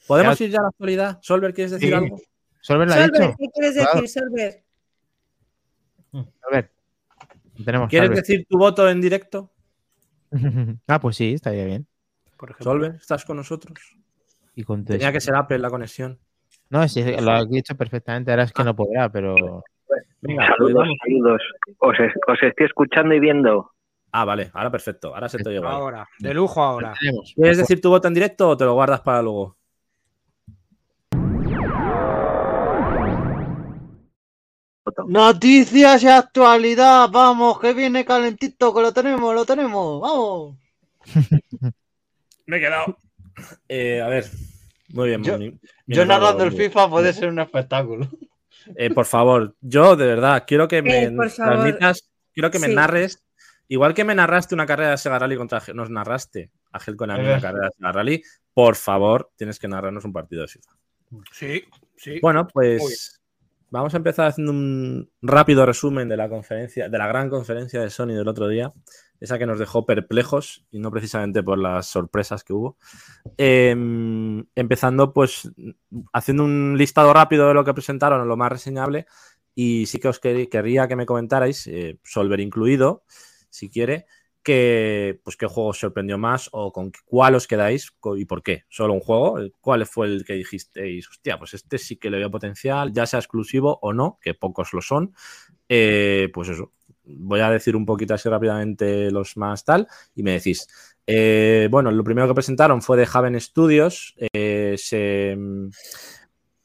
[0.06, 1.18] ¿Podemos Ya- ir ya a la actualidad?
[1.22, 1.94] Solver, ¿quieres decir Sí.
[1.94, 2.20] algo?
[2.60, 3.34] Solver dicho.
[3.38, 4.00] ¿qué quieres Claro.
[4.00, 4.62] decir, Solver?
[6.42, 6.70] Solver.
[7.64, 8.22] Tenemos ¿Quieres Solver.
[8.22, 9.50] decir tu voto en directo?
[10.88, 11.86] ah, pues sí, estaría bien.
[12.36, 12.72] Por ejemplo.
[12.72, 13.78] Solver, ¿estás con nosotros?
[14.54, 16.18] Y con tu- Tenía que ser Apple la conexión.
[16.68, 18.30] No, sí, lo has dicho perfectamente.
[18.30, 19.62] Ahora es que no podrá, pero.
[20.20, 21.42] Venga, Saludos, saludos.
[21.78, 23.70] Os, es- os estoy escuchando y viendo.
[24.12, 25.14] Ah, vale, ahora perfecto.
[25.14, 25.70] Ahora se te guay.
[25.72, 26.94] Ahora, de lujo ahora.
[27.34, 29.56] ¿Quieres decir tu voto en directo o te lo guardas para luego?
[35.06, 40.56] Noticias y actualidad, vamos, que viene calentito, que lo tenemos, lo tenemos, vamos.
[42.46, 42.98] Me he quedado.
[43.68, 44.26] Eh, a ver.
[44.88, 45.38] Muy bien, Yo-
[45.86, 48.08] Yo narrando el FIFA puede ser un espectáculo.
[48.74, 52.74] Eh, por favor, yo de verdad quiero que me Eh, transmitas, quiero que me Sí.
[52.74, 53.22] narres,
[53.68, 57.12] igual que me narraste una carrera de Sega Rally contra nos narraste a Gel con
[57.12, 57.40] a mí una Eh.
[57.40, 60.72] carrera de Sega Rally, por favor, tienes que narrarnos un partido de FIFA.
[61.30, 61.62] Sí,
[61.96, 62.18] sí.
[62.20, 63.15] Bueno, pues
[63.70, 67.90] vamos a empezar haciendo un rápido resumen de la conferencia, de la gran conferencia de
[67.90, 68.72] Sony del otro día,
[69.20, 72.76] esa que nos dejó perplejos y no precisamente por las sorpresas que hubo.
[73.36, 75.50] Em, empezando, pues,
[76.12, 79.06] haciendo un listado rápido de lo que presentaron, lo más reseñable,
[79.54, 83.04] y sí que os quer- querría que me comentarais, eh, Solver incluido,
[83.50, 84.06] si quiere,
[85.22, 88.64] pues, qué juego os sorprendió más o con cuál os quedáis y por qué.
[88.68, 89.38] Solo un juego.
[89.60, 91.08] ¿Cuál fue el que dijisteis?
[91.08, 94.72] Hostia, pues este sí que le veo potencial, ya sea exclusivo o no, que pocos
[94.72, 95.14] lo son.
[95.68, 96.72] Eh, pues eso.
[97.04, 100.66] Voy a decir un poquito así rápidamente los más tal y me decís.
[101.06, 104.16] Eh, bueno, lo primero que presentaron fue de Haven Studios.
[104.32, 105.68] eh, mm,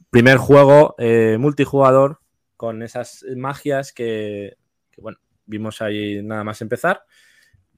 [0.10, 2.20] primer juego eh, multijugador
[2.58, 4.58] con esas magias que,
[4.92, 7.04] que, bueno, vimos ahí nada más empezar.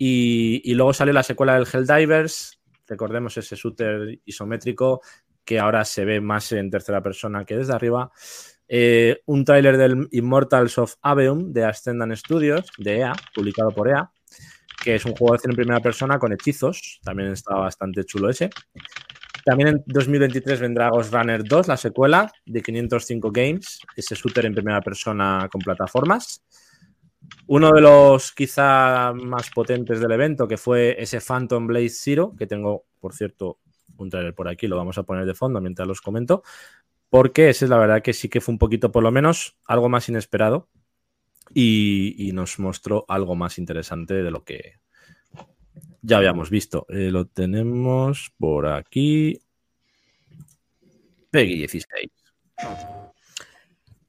[0.06, 2.60] Y, luego salió la secuela del Helldivers.
[2.88, 5.00] Recordemos ese shooter isométrico
[5.46, 8.12] que ahora se ve más en tercera persona que desde arriba.
[8.68, 14.12] Eh, un tráiler del Immortals of Aveum de Ascendant Studios, de EA, publicado por EA,
[14.84, 17.00] que es un juego de acción en primera persona con hechizos.
[17.02, 18.50] También está bastante chulo ese.
[19.46, 24.54] También en 2023 vendrá Ghost Runner 2, la secuela de 505 Games, ese shooter en
[24.54, 26.44] primera persona con plataformas.
[27.48, 32.48] Uno de los quizá más potentes del evento, que fue ese Phantom Blade Zero, que
[32.48, 33.60] tengo, por cierto,
[33.98, 36.44] un trailer por aquí, lo vamos a poner de fondo mientras los comento,
[37.10, 39.90] porque ese es la verdad que sí que fue un poquito, por lo menos, algo
[39.90, 40.70] más inesperado
[41.54, 44.80] y, nos mostró algo más interesante de lo que
[46.02, 46.86] ya habíamos visto.
[46.90, 49.40] Eh, lo tenemos por aquí.
[51.30, 52.10] Peggy 16.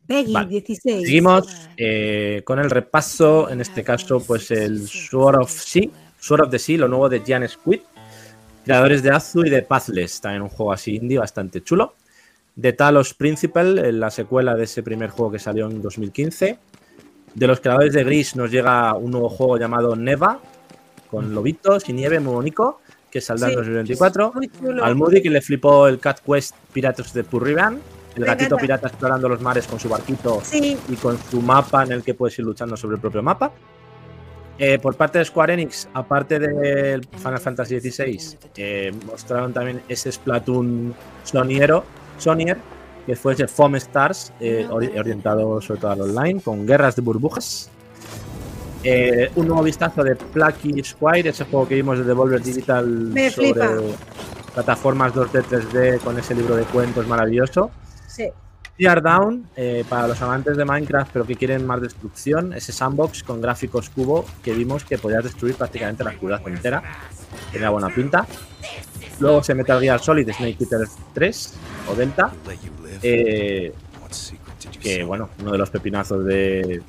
[0.07, 0.49] Peggy, Vale.
[0.49, 1.07] 16.
[1.07, 5.89] Seguimos eh, con el repaso, en este caso, pues el Sword of Sea,
[6.21, 7.81] Sword of the Sea, lo nuevo de Jan Squid,
[8.65, 11.95] creadores de Azu y de Pathless, también un juego así indie bastante chulo.
[12.57, 16.59] De Talos Principal, eh, la secuela de ese primer juego que salió en 2015.
[17.35, 20.39] De los creadores de Gris nos llega un nuevo juego llamado Neva,
[21.11, 23.57] con lobitos y nieve muy bonito, que saldrá en Sí.
[23.57, 24.33] 2024.
[24.35, 24.85] Muy chulo.
[24.85, 27.81] Al Moody que le flipó el Cat Quest Pirates de Purriban,
[28.17, 31.93] el gatito pirata explorando los mares con su barquito Sí, y con su mapa en
[31.93, 33.53] el que puedes ir luchando sobre el propio mapa.
[34.57, 40.13] Eh, por parte de Square Enix, aparte del Final Fantasy XVI, eh, mostraron también ese
[40.13, 41.83] Splatoon Soniero,
[42.19, 42.57] Sonier,
[43.05, 47.03] que fue ese Foam Stars, eh, ori- orientado sobre todo al online, con guerras de
[47.03, 47.69] burbujas.
[48.85, 53.31] Eh, un nuevo vistazo de Plucky Squire, ese juego que vimos de Devolver Digital Me
[53.31, 53.71] sobre flipa.
[54.55, 57.71] plataformas 2D, 3D, con ese libro de cuentos maravilloso.
[58.15, 58.29] Sí.
[58.77, 63.23] Tear Down, eh, para los amantes de Minecraft, pero que quieren más destrucción, ese sandbox
[63.23, 66.83] con gráficos cubo que vimos que podías destruir prácticamente la ciudad entera.
[67.53, 68.27] Tenía buena pinta.
[69.21, 71.55] Luego se Metal Gear Solid Snake Eater 3
[71.89, 72.33] o Delta,
[73.03, 73.73] eh,
[74.81, 76.83] que bueno, uno de los pepinazos de,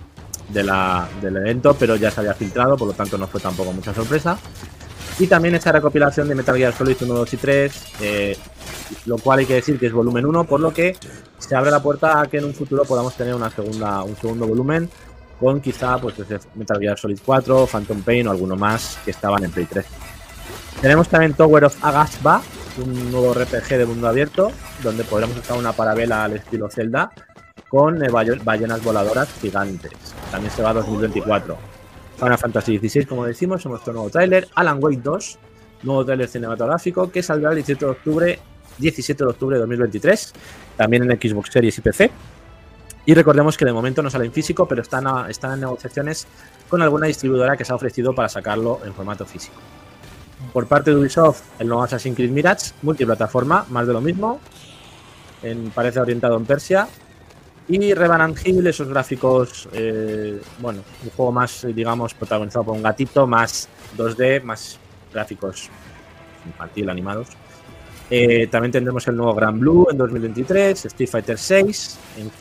[0.49, 3.71] de la- del evento, pero ya se había filtrado, por lo tanto no fue tampoco
[3.73, 4.39] mucha sorpresa.
[5.17, 8.37] Y también esa recopilación de Metal Gear Solid 1, 2 y 3, eh,
[9.05, 10.97] lo cual hay que decir que es volumen 1, por lo que
[11.37, 14.45] se abre la puerta a que en un futuro podamos tener una segunda, un segundo
[14.45, 14.89] volumen
[15.39, 16.15] con quizá pues,
[16.55, 19.85] Metal Gear Solid 4, Phantom Pain o alguno más que estaban en Play 3.
[20.81, 22.41] Tenemos también Tower of Agasba,
[22.83, 24.51] un nuevo RPG de mundo abierto,
[24.83, 27.11] donde podremos usar una parabela al estilo Zelda
[27.69, 29.91] con eh, ballenas voladoras gigantes.
[30.29, 31.74] También se va a 2024.
[32.17, 34.47] Final Fantasy XVI, como decimos, mostró un nuevo tráiler.
[34.55, 35.39] Alan Wake 2,
[35.83, 38.39] nuevo tráiler cinematográfico que saldrá el 17 de octubre,
[38.77, 40.33] 17 de octubre de 2023,
[40.77, 42.11] también en Xbox Series y PC.
[43.05, 46.27] Y recordemos que de momento no sale en físico, pero están, están en negociaciones
[46.69, 49.55] con alguna distribuidora que se ha ofrecido para sacarlo en formato físico.
[50.51, 54.39] Por parte de Ubisoft, el nuevo Assassin's Creed Mirage, multiplataforma, más de lo mismo.
[55.43, 56.87] En, parece orientado en Persia.
[57.67, 63.25] Y Revenant Hill, esos gráficos, eh, bueno, un juego más, digamos, protagonizado por un gatito,
[63.25, 64.77] más 2D, más
[65.11, 65.69] gráficos
[66.45, 67.29] infantil animados.
[68.09, 71.97] Eh, también tendremos el nuevo Grand Blue en 2023, Street Fighter 6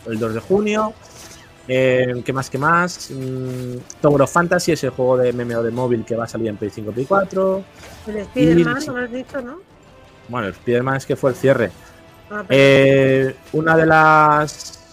[0.07, 0.93] el 2 de junio.
[1.67, 2.51] Eh, ¿Qué más?
[2.51, 3.11] ¿Qué más?
[3.11, 6.49] Mm, Tower of Fantasy es el juego de MMO de móvil que va a salir
[6.49, 7.65] en Play 5 Play 4.
[8.09, 8.87] El Spider-Man, sí.
[8.89, 9.61] ¿no me has dicho, no?
[10.29, 11.71] Bueno, el Spider-Man es que fue el cierre.
[12.31, 14.84] Ah, Eh, una de las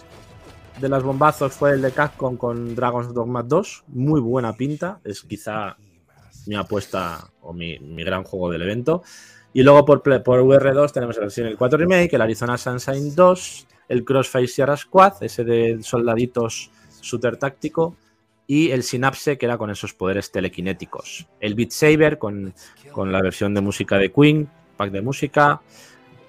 [0.81, 3.83] de las bombazos fue el de Capcom con Dragon's Dogma 2.
[3.89, 4.99] Muy buena pinta.
[5.03, 5.77] Es quizá
[6.47, 9.03] mi apuesta o mi, gran juego del evento.
[9.53, 13.67] Y luego por, por VR2 tenemos el Resident Evil 4 Remake, el Arizona Sunshine 2,
[13.89, 17.95] el Crossfire Sierra Squad, ese de soldaditos shooter táctico,
[18.47, 21.27] y el Synapse, que era con esos poderes telequinéticos.
[21.39, 22.53] El Beat Saber, con,
[22.91, 25.61] con la versión de música de Queen, pack de música.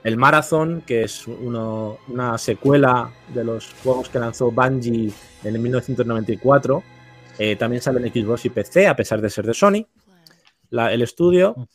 [0.04, 5.12] El Marathon, que es una secuela de los juegos que lanzó Bungie
[5.44, 6.82] en el 1994.
[7.38, 9.86] Eh, también sale en Xbox y PC, a pesar de ser de Sony.
[10.70, 11.68] El estudio.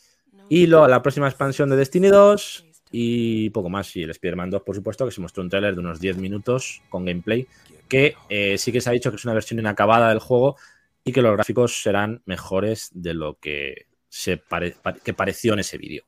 [0.50, 3.96] Y la próxima expansión de Destiny 2 y poco más.
[3.96, 6.82] Y el Spider-Man 2, por supuesto, que se mostró un tráiler de unos 10 minutos
[6.90, 7.48] con gameplay,
[7.88, 10.58] que eh, sí que se ha dicho que es una versión inacabada del juego
[11.04, 14.42] y que los gráficos serán mejores de lo que, se
[15.04, 16.04] que pareció en ese vídeo.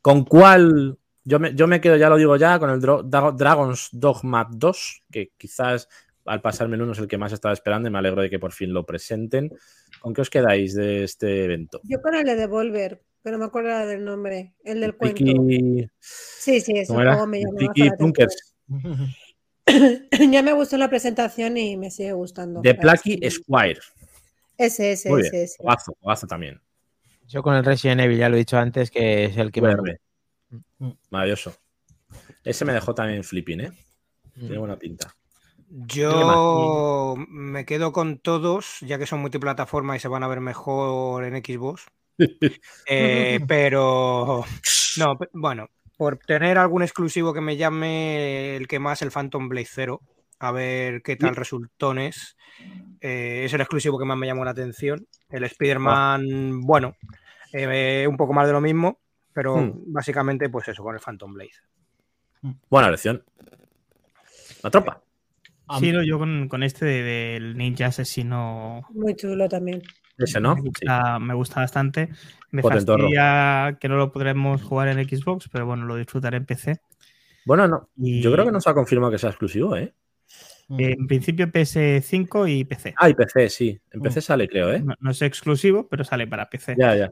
[0.00, 0.98] ¿Con cuál?
[1.24, 3.02] Yo me, yo me quedo, ya lo digo ya, con el Dro-
[3.36, 5.88] Dragon's Dogma 2, que quizás
[6.24, 8.38] al pasarme el uno es el que más estaba esperando y me alegro de que
[8.38, 9.50] por fin lo presenten.
[10.00, 11.80] ¿Con qué os quedáis de este evento?
[11.84, 15.22] Yo con el de Devolver, pero no me acuerdo del nombre, el del cuento.
[15.22, 17.12] Piki- Sí, sí, ese ¿Cómo era?
[17.12, 18.54] juego me llamaba Piki la Plunkers.
[20.30, 22.60] ya me gustó la presentación y me sigue gustando.
[22.62, 23.18] De Plucky.
[23.30, 23.80] Squire.
[24.58, 25.44] Ese, ese, Muy ese, bien.
[25.44, 26.26] ese.
[26.26, 26.60] También.
[27.28, 29.74] Yo con el Resident Evil, ya lo he dicho antes, que es el que me.
[31.10, 31.54] Maravilloso.
[32.44, 33.72] Ese me dejó también flipping, ¿eh?
[34.34, 35.14] Tiene buena pinta.
[35.68, 41.24] Yo me quedo con todos, ya que son multiplataforma y se van a ver mejor
[41.24, 41.86] en Xbox.
[42.86, 44.44] Eh, pero
[44.98, 49.66] no, bueno, por tener algún exclusivo que me llame el que más, el Phantom Blade
[49.66, 50.00] Zero,
[50.38, 52.36] a ver qué tal resultones.
[53.00, 55.06] Eh, es el exclusivo que más me llamó la atención.
[55.30, 56.94] El Spider-Man, bueno,
[57.52, 59.00] eh, un poco más de lo mismo,
[59.32, 59.72] pero Hmm.
[59.92, 61.50] básicamente, pues eso, con el Phantom Blade.
[62.68, 63.24] Buena elección.
[64.62, 65.02] La tropa.
[65.78, 69.82] Sí, no, yo con, con este de- del ninja asesino Muy chulo también.
[70.18, 70.54] Ese, ¿no?
[70.56, 70.68] me, Sí.
[70.68, 72.10] gusta, me gusta bastante.
[72.50, 73.04] Me Potentorro.
[73.04, 76.80] fastidia que no lo podremos jugar en Xbox, pero bueno, lo disfrutaré en PC.
[77.46, 77.88] Bueno, no.
[77.96, 79.94] Y- Yo creo que no se ha confirmado que sea exclusivo, ¿eh?
[80.68, 82.94] En principio PS5 y PC.
[82.96, 83.80] Ah, y PC, sí.
[83.90, 84.80] En PC sale, creo, ¿eh?
[84.80, 86.76] No, no es exclusivo, pero sale para PC.
[86.78, 87.10] Ya, ya.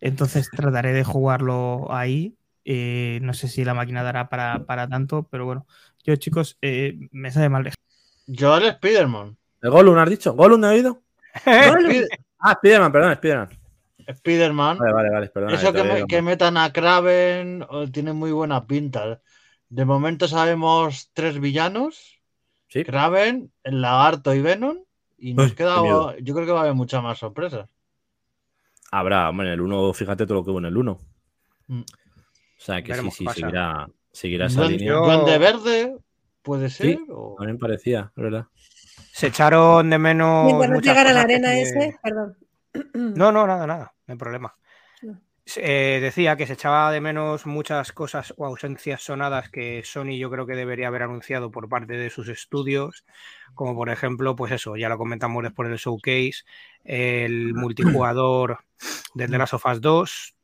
[0.00, 2.36] Entonces trataré de jugarlo ahí.
[2.64, 5.66] Eh, no sé si la máquina dará para, para tanto, pero bueno.
[6.04, 7.70] Yo, chicos, eh, me sabe mal.
[8.26, 9.36] Yo el Spider-Man.
[9.62, 10.32] ¿El Gollum has dicho?
[10.34, 11.02] ¿Gollum ha oído?
[11.44, 12.08] Spider-
[12.38, 13.48] Ah, Spiderman, perdón, Spiderman.
[14.06, 14.78] Spider-Man.
[14.78, 15.54] Vale, vale, vale, perdón.
[15.54, 19.20] Eso que, me- que metan a Kraven oh, tiene muy buena pinta.
[19.68, 22.20] De momento sabemos tres villanos:
[22.68, 22.82] Sí.
[22.84, 24.78] Kraven, el Lagarto y Venom.
[25.18, 25.76] Y nos Uy, queda.
[26.20, 27.68] Yo creo que va a haber muchas más sorpresas.
[28.90, 30.98] Habrá, hombre, en el 1, fíjate todo lo que hubo en el 1.
[31.68, 31.80] Mm.
[31.80, 31.84] O
[32.58, 34.94] sea que Veremos sí, sí, seguirá, seguirá esa Duende, línea.
[34.94, 35.96] Duende Verde,
[36.42, 36.86] puede ser.
[36.98, 37.06] Sí.
[37.10, 38.46] o- A mí me parecía, es verdad.
[39.12, 40.44] Se echaron de menos.
[40.46, 42.36] Mientras no muchas llegar a la que arena se- ese, perdón.
[42.94, 44.54] No, no, nada, nada, no hay problema.
[45.56, 50.30] Eh, decía que se echaba de menos muchas cosas o ausencias sonadas que Sony yo
[50.30, 53.04] creo que debería haber anunciado por parte de sus estudios,
[53.54, 56.44] como por ejemplo, pues eso, ya lo comentamos después del showcase,
[56.84, 58.58] el multijugador
[59.14, 60.34] de The Last of Us 2,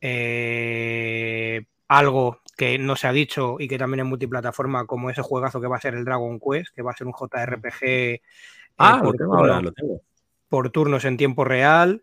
[0.00, 5.60] eh, algo que no se ha dicho y que también es multiplataforma, como ese juegazo
[5.60, 7.82] que va a ser el Dragon Quest, que va a ser un JRPG.
[7.84, 8.20] eh,
[8.76, 10.00] Ah, lo por tengo ahora, turno lo tengo.
[10.48, 12.02] por turnos en tiempo real.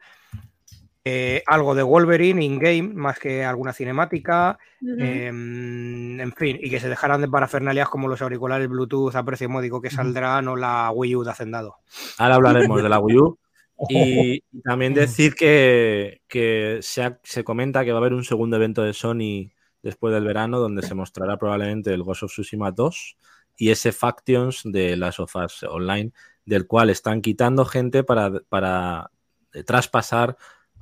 [1.06, 4.58] Eh, algo de Wolverine in-game, más que alguna cinemática.
[5.00, 9.50] Eh, en fin, y que se dejaran de parafernalias como los auriculares Bluetooth a precio
[9.50, 11.78] módico que saldrán o la Wii U de Hacendado.
[12.18, 13.38] Ahora hablaremos de la Wii U.
[13.90, 18.58] Y también decir que, que se, ha- se comenta que va a haber un segundo
[18.58, 23.16] evento de Sony después del verano donde se mostrará probablemente el Ghost of Tsushima 2
[23.56, 26.12] y ese Factions de las of Us Online,
[26.46, 29.12] del cual están quitando gente para, para
[29.54, 30.36] eh, traspasar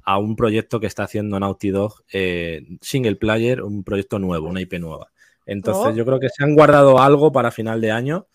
[0.10, 4.62] a un proyecto que está haciendo Naughty Dog eh, single player, un proyecto nuevo, una
[4.62, 5.12] IP nueva.
[5.46, 5.96] Entonces Oh.
[5.96, 8.28] yo creo que se han guardado algo para final de año.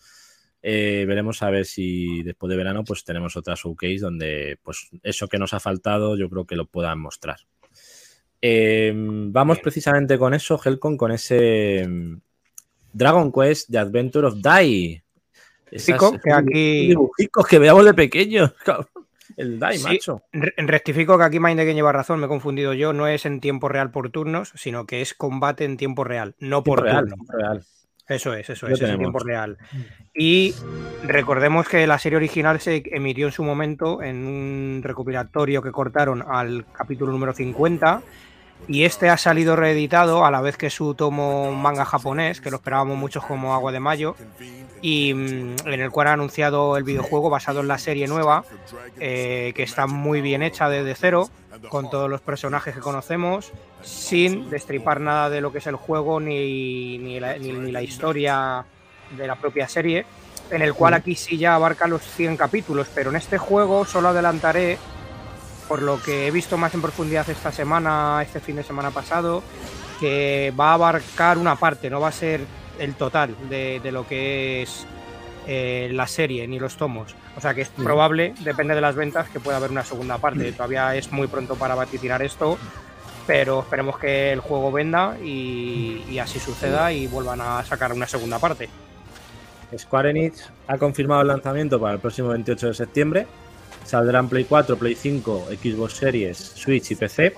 [0.61, 5.27] Eh, veremos a ver si después de verano pues tenemos otra showcase donde pues eso
[5.27, 7.37] que nos ha faltado yo creo que lo puedan mostrar.
[8.39, 12.17] Eh, vamos precisamente con eso, Helcon, con ese mm,
[12.93, 15.01] Dragon Quest The Adventure of Dai.
[15.71, 18.53] Esas- que aquí- dibujicos que veamos de pequeños.
[18.63, 18.87] cabrón.
[19.37, 19.83] El Dai, Sí.
[19.83, 20.21] macho.
[20.31, 23.69] Re- Rectifico que aquí Mindegame lleva razón, me he confundido yo, no es en tiempo
[23.69, 27.25] real por turnos, sino que es combate en tiempo real, no por real, turno.
[27.29, 27.63] real.
[28.07, 29.57] Eso es, eso es, es en tiempo real.
[30.13, 30.53] Y
[31.05, 36.21] recordemos que la serie original se emitió en su momento en un recopilatorio que cortaron
[36.27, 38.01] al capítulo número 50
[38.67, 42.57] Y este ha salido reeditado a la vez que su tomo manga japonés, que lo
[42.57, 44.15] esperábamos muchos como Agua de Mayo,
[44.81, 48.43] y mm, en el cual ha anunciado el videojuego basado en la serie nueva,
[48.99, 51.29] eh, que está muy bien hecha desde cero,
[51.69, 56.19] con todos los personajes que conocemos, sin destripar nada de lo que es el juego
[56.19, 58.65] ni, ni la, ni- ni la historia
[59.17, 60.05] de la propia serie,
[60.51, 64.09] en el cual aquí sí ya abarca los 100 capítulos, pero en este juego solo
[64.09, 64.77] adelantaré,
[65.67, 69.43] por lo que he visto más en profundidad esta semana, este fin de semana pasado,
[69.99, 72.41] que va a abarcar una parte, no va a ser
[72.79, 74.85] el total de, de lo que es
[75.47, 77.15] eh, la serie ni los tomos.
[77.35, 80.51] O sea que es probable, depende de las ventas, que pueda haber una segunda parte.
[80.53, 82.57] Todavía es muy pronto para vaticinar esto,
[83.27, 88.07] pero esperemos que el juego venda y, y así suceda y vuelvan a sacar una
[88.07, 88.69] segunda parte.
[89.77, 93.27] Square Enix ha confirmado el lanzamiento para el próximo 28 de septiembre.
[93.83, 97.35] Saldrá en Play 4, Play 5, Xbox Series, Switch y PC.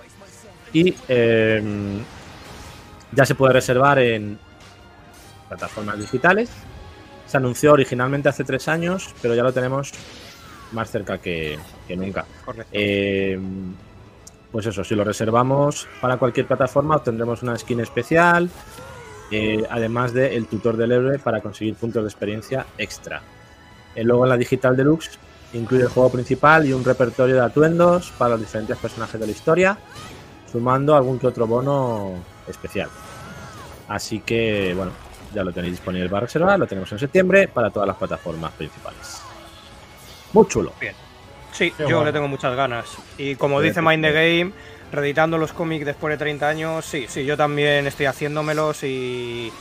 [0.73, 1.63] Y eh,
[3.11, 4.37] ya se puede reservar en
[5.47, 6.49] plataformas digitales.
[7.25, 9.91] Se anunció originalmente hace tres años, pero ya lo tenemos
[10.71, 12.25] más cerca que, que nunca.
[12.71, 13.39] Eh,
[14.51, 18.49] pues eso, si lo reservamos para cualquier plataforma, obtendremos una skin especial,
[19.31, 23.21] eh, además del tutor del héroe para conseguir puntos de experiencia extra.
[23.95, 25.19] Eh, luego en la digital deluxe
[25.57, 29.31] incluye el juego principal y un repertorio de atuendos para los diferentes personajes de la
[29.33, 29.83] historia,
[30.45, 32.91] sumando algún que otro bono especial.
[33.87, 34.93] Así que, bueno,
[35.31, 39.29] ya lo tenéis disponible para reservar, lo tenemos en septiembre para todas las plataformas principales.
[40.33, 40.73] Muy chulo.
[41.51, 43.03] Sí, Qué yo le tengo muchas ganas.
[43.17, 44.13] Y como Sí, dice sí, Mind the sí.
[44.13, 44.53] Game,
[44.91, 49.57] reeditando los cómics después de 30 años, sí, sí, yo también estoy haciéndomelos y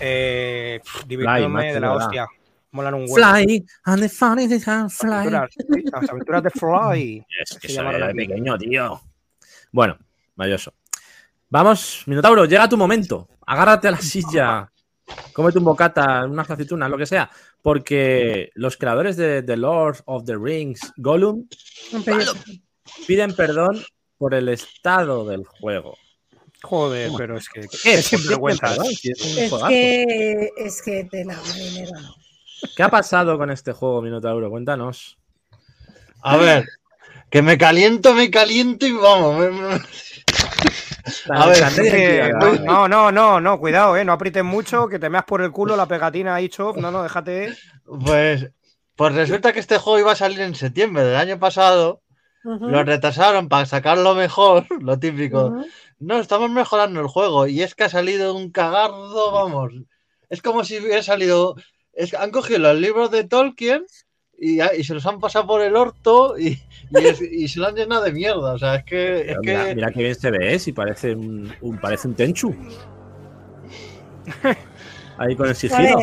[0.00, 2.26] eh, divirtiéndome de la hostia.
[2.70, 3.14] Molan un huevo.
[3.14, 5.26] Fly, and the funny they can fly.
[5.26, 5.50] Aventuras,
[5.92, 7.26] las aventuras de Fly.
[7.40, 9.00] Es que Se llamaron de pequeño, tío.
[9.72, 9.98] Bueno,
[10.36, 10.74] maravilloso.
[11.50, 13.28] Vamos, Minotauro, llega tu momento.
[13.46, 14.70] Agárrate a la silla.
[15.32, 17.30] Cómete un bocata, unas aceitunas, lo que sea.
[17.62, 21.48] Porque los creadores de The Lord of the Rings, Gollum,
[23.06, 23.82] piden perdón
[24.18, 25.96] por el estado del juego.
[26.62, 28.02] Joder, pero es que ¿Qué?
[28.02, 28.60] Si es un Es
[29.68, 32.00] que, es que de la marinera.
[32.76, 34.50] ¿Qué ha pasado con este juego, Minotauro?
[34.50, 35.18] Cuéntanos.
[36.22, 36.66] A ver,
[37.30, 39.38] que me caliento, me caliento y vamos.
[39.38, 39.80] me- me-
[41.30, 42.32] A ver, Eh,
[42.66, 45.76] no, no, no, no, cuidado, eh, no aprietes mucho, que te meas por el culo
[45.76, 46.76] la pegatina ahí, Chop.
[46.76, 47.56] No, no, déjate.
[48.04, 48.50] Pues,
[48.96, 52.02] pues resulta que este juego iba a salir en septiembre del año pasado.
[52.44, 55.54] Ujú, Lo retrasaron para sacarlo mejor, lo típico.
[55.98, 57.46] No, estamos mejorando el juego.
[57.46, 59.72] Y es que ha salido un cagardo, vamos.
[60.28, 61.56] Es como si hubiera salido.
[62.02, 63.84] Es, han cogido los libros de Tolkien
[64.38, 66.58] y, y se los han pasado por el orto y,
[66.90, 68.54] y es- y se lo han llenado de mierda.
[68.54, 69.32] O sea, es que.
[69.32, 70.58] Es mira, que mira qué bien se ve, ¿eh?
[70.58, 72.54] si parece un, un- parece un Tenchu.
[75.18, 75.98] Ahí con el A sigilo.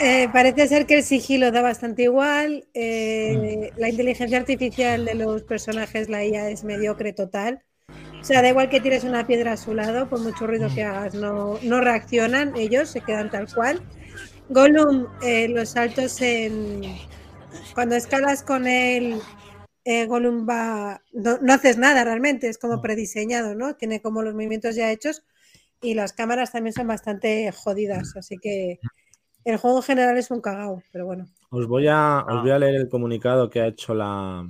[0.00, 2.68] eh, parece ser que el sigilo da bastante igual.
[2.74, 7.62] eh, La inteligencia artificial de los personajes, la IA, es mediocre total.
[8.22, 10.84] O sea, da igual que tires una piedra a su lado, por mucho ruido que
[10.84, 13.84] hagas, no, no reaccionan, ellos se quedan tal cual.
[14.52, 16.82] Gollum, eh, los saltos en.
[17.74, 19.18] Cuando escalas con él,
[19.84, 21.02] eh, Gollum va.
[21.12, 23.76] No, no haces nada realmente, es como prediseñado, ¿no?
[23.76, 25.24] Tiene como los movimientos ya hechos
[25.82, 28.78] y las cámaras también son bastante jodidas, así que
[29.44, 31.26] el juego en general es un cagao, pero bueno.
[31.50, 34.48] Os voy a, os voy a leer el comunicado que ha hecho la,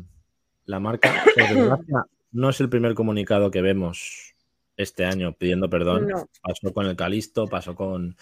[0.67, 1.13] la marca.
[2.35, 4.35] No es el primer comunicado que vemos
[4.79, 6.09] este año pidiendo perdón.
[6.09, 6.31] No.
[6.43, 8.17] Pasó con el Calisto, pasó con,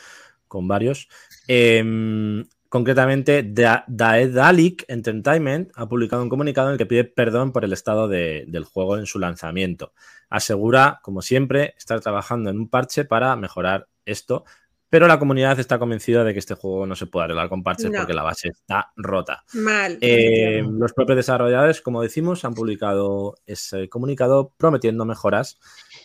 [0.49, 1.09] con varios.
[1.53, 7.65] Em, concretamente, Da- Daedalic Entertainment ha publicado un comunicado en el que pide perdón por
[7.65, 9.93] el estado de- del juego en su lanzamiento.
[10.29, 14.45] Asegura, como siempre, estar trabajando en un parche para mejorar esto,
[14.89, 17.91] pero la comunidad está convencida de que este juego no se puede arreglar con parches
[17.91, 17.99] No.
[17.99, 19.43] porque la base está rota.
[19.55, 19.99] Mal.
[20.01, 25.59] Eh, los propios desarrolladores, como decimos, han publicado ese comunicado prometiendo mejoras.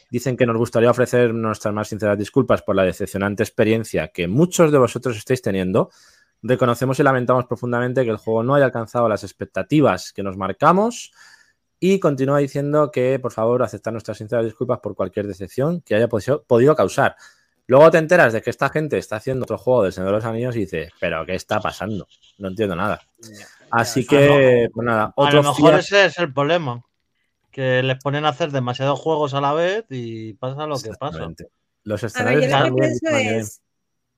[0.09, 4.71] Dicen que nos gustaría ofrecer nuestras más sinceras disculpas por la decepcionante experiencia que muchos
[4.71, 5.89] de vosotros estáis teniendo.
[6.43, 11.11] Reconocemos y lamentamos profundamente que el juego no haya alcanzado las expectativas que nos marcamos
[11.80, 16.07] y continúa diciendo que, por favor, aceptar nuestras sinceras disculpas por cualquier decepción que haya
[16.07, 17.15] podido- causar.
[17.67, 20.25] Luego te enteras de que esta gente está haciendo otro juego del Señor de los
[20.25, 22.07] Anillos y dices, pero ¿qué está pasando?
[22.38, 23.01] No entiendo nada.
[23.71, 26.84] Así que, pues nada, a otro lo mejor ese es el problema.
[27.56, 31.26] Que les ponen a hacer demasiados juegos a la vez y pasa lo que pasa.
[31.86, 33.62] Los ver, escenarios yo lo que es.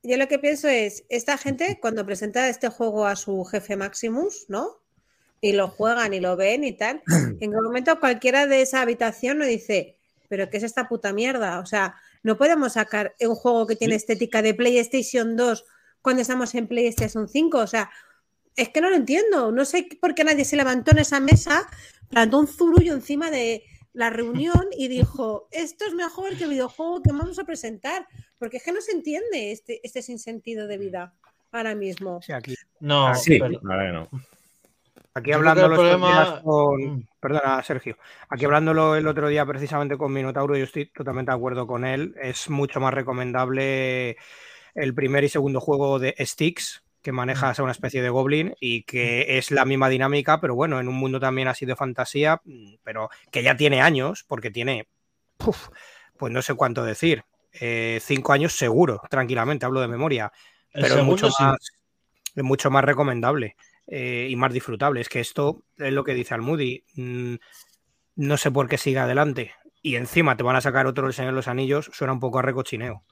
[0.01, 4.45] Yo lo que pienso es, esta gente cuando presenta este juego a su jefe Maximus,
[4.47, 4.79] ¿no?
[5.39, 7.03] Y lo juegan y lo ven y tal,
[7.39, 11.59] en qué momento cualquiera de esa habitación no dice, pero ¿qué es esta puta mierda?
[11.59, 15.63] O sea, no podemos sacar un juego que tiene estética de PlayStation 2
[16.01, 17.59] cuando estamos en PlayStation 5.
[17.59, 17.91] O sea,
[18.57, 19.51] es que no lo entiendo.
[19.53, 21.67] No sé por qué nadie se levantó en esa mesa,
[22.09, 27.01] plantó un zurullo encima de la reunión y dijo, esto es mejor que el videojuego
[27.01, 28.05] que vamos a presentar.
[28.37, 31.13] Porque es que no se entiende este, este sinsentido de vida
[31.51, 32.21] ahora mismo.
[32.21, 34.09] Sí, aquí, No, Sí, pero- no.
[35.13, 36.81] aquí hablándolo problema- con.
[36.81, 37.07] Mm.
[37.19, 37.97] Perdona, Sergio.
[38.29, 42.13] Aquí hablándolo el otro día precisamente con Minotauro, yo estoy totalmente de acuerdo con él.
[42.21, 44.17] Es mucho más recomendable
[44.75, 48.83] el primer y segundo juego de Sticks, que manejas a una especie de goblin y
[48.83, 52.79] que es la misma dinámica, pero bueno, en un mundo también así de fantasía, mm,
[52.83, 54.89] pero que ya tiene años, porque tiene,
[55.37, 60.33] pues no sé cuánto decir, eh, cinco años seguro, tranquilamente, hablo de memoria,
[60.73, 61.55] pero es mucho, más,
[62.35, 63.55] es mucho más recomendable
[63.87, 64.99] eh, y más disfrutable.
[64.99, 67.35] Es que esto es lo que dice Almudi, mm,
[68.17, 69.53] no sé por qué sigue adelante.
[69.81, 72.39] Y encima te van a sacar otro El Señor de los Anillos, suena un poco
[72.39, 73.05] a recochineo.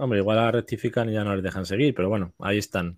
[0.00, 2.96] Hombre, igual la rectifican y ya no les dejan seguir, pero bueno, ahí están.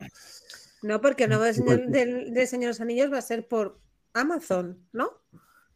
[0.82, 3.46] No, porque el nuevo Pues señor, del, del Señor de los Anillos va a ser
[3.46, 3.78] por
[4.14, 5.10] Amazon, ¿no?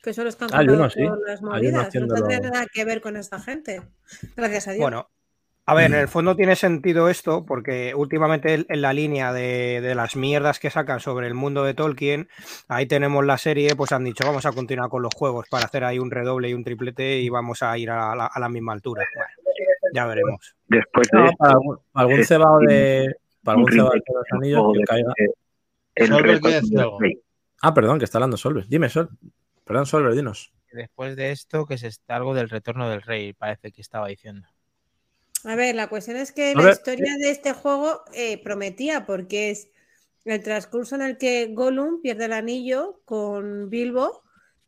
[0.02, 1.00] Que son los que han uno, sí.
[1.04, 1.50] todas las Hay uno
[1.80, 1.94] movidas.
[1.94, 3.82] No tendrá nada que ver con esta gente.
[4.36, 4.82] Gracias a Dios.
[4.82, 5.08] Bueno,
[5.64, 9.80] a ver, en el fondo tiene sentido esto, porque últimamente en- en la línea de,
[9.80, 12.28] de las mierdas que sacan sobre el mundo de Tolkien,
[12.68, 15.82] ahí tenemos la serie, pues han dicho, vamos a continuar con los juegos para hacer
[15.82, 18.74] ahí un redoble y un triplete y vamos a ir a la, a la misma
[18.74, 19.04] altura.
[19.12, 19.45] Bueno,
[19.96, 20.54] ya veremos.
[20.68, 21.54] Después de No, esto, para
[22.04, 23.16] algún, cebado de.
[23.42, 25.12] Para un algún cebado de remake los anillos que caiga.
[25.94, 26.98] el Solver quiere decir algo.
[27.62, 28.66] Ah, perdón, que está hablando Solver.
[28.68, 29.08] Dime, Sol.
[29.64, 30.52] Perdón, Solver, dinos.
[30.72, 34.46] Después de esto, que se está algo del retorno del rey, parece que estaba diciendo.
[35.44, 39.70] A ver, la cuestión es que la historia de este juego eh, prometía, porque es
[40.24, 44.25] el transcurso en el que Gollum pierde el anillo con Bilbo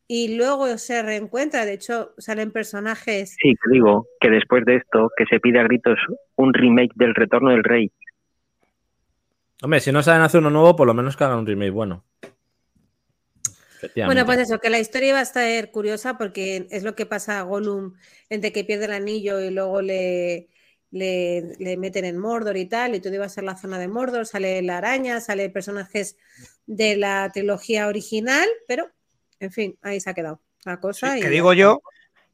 [0.08, 1.66] y luego se reencuentra.
[1.66, 3.36] De hecho, salen personajes.
[3.40, 5.98] Sí, que digo que después de esto, que se pide a gritos
[6.36, 7.92] un remake del retorno del rey.
[9.62, 12.04] Hombre, si no saben hacer uno nuevo, por lo menos que hagan un remake bueno.
[13.94, 17.38] Bueno, pues eso, que la historia va a estar curiosa porque es lo que pasa
[17.38, 17.94] a Gollum
[18.28, 20.48] entre que pierde el anillo y luego le,
[20.90, 23.86] le, le meten en Mordor y tal, y todo iba a ser la zona de
[23.86, 26.16] Mordor, sale la araña, sale personajes
[26.66, 28.90] de la trilogía original, pero
[29.40, 31.12] en fin, ahí se ha quedado la cosa.
[31.12, 31.82] Sí, y que digo yo,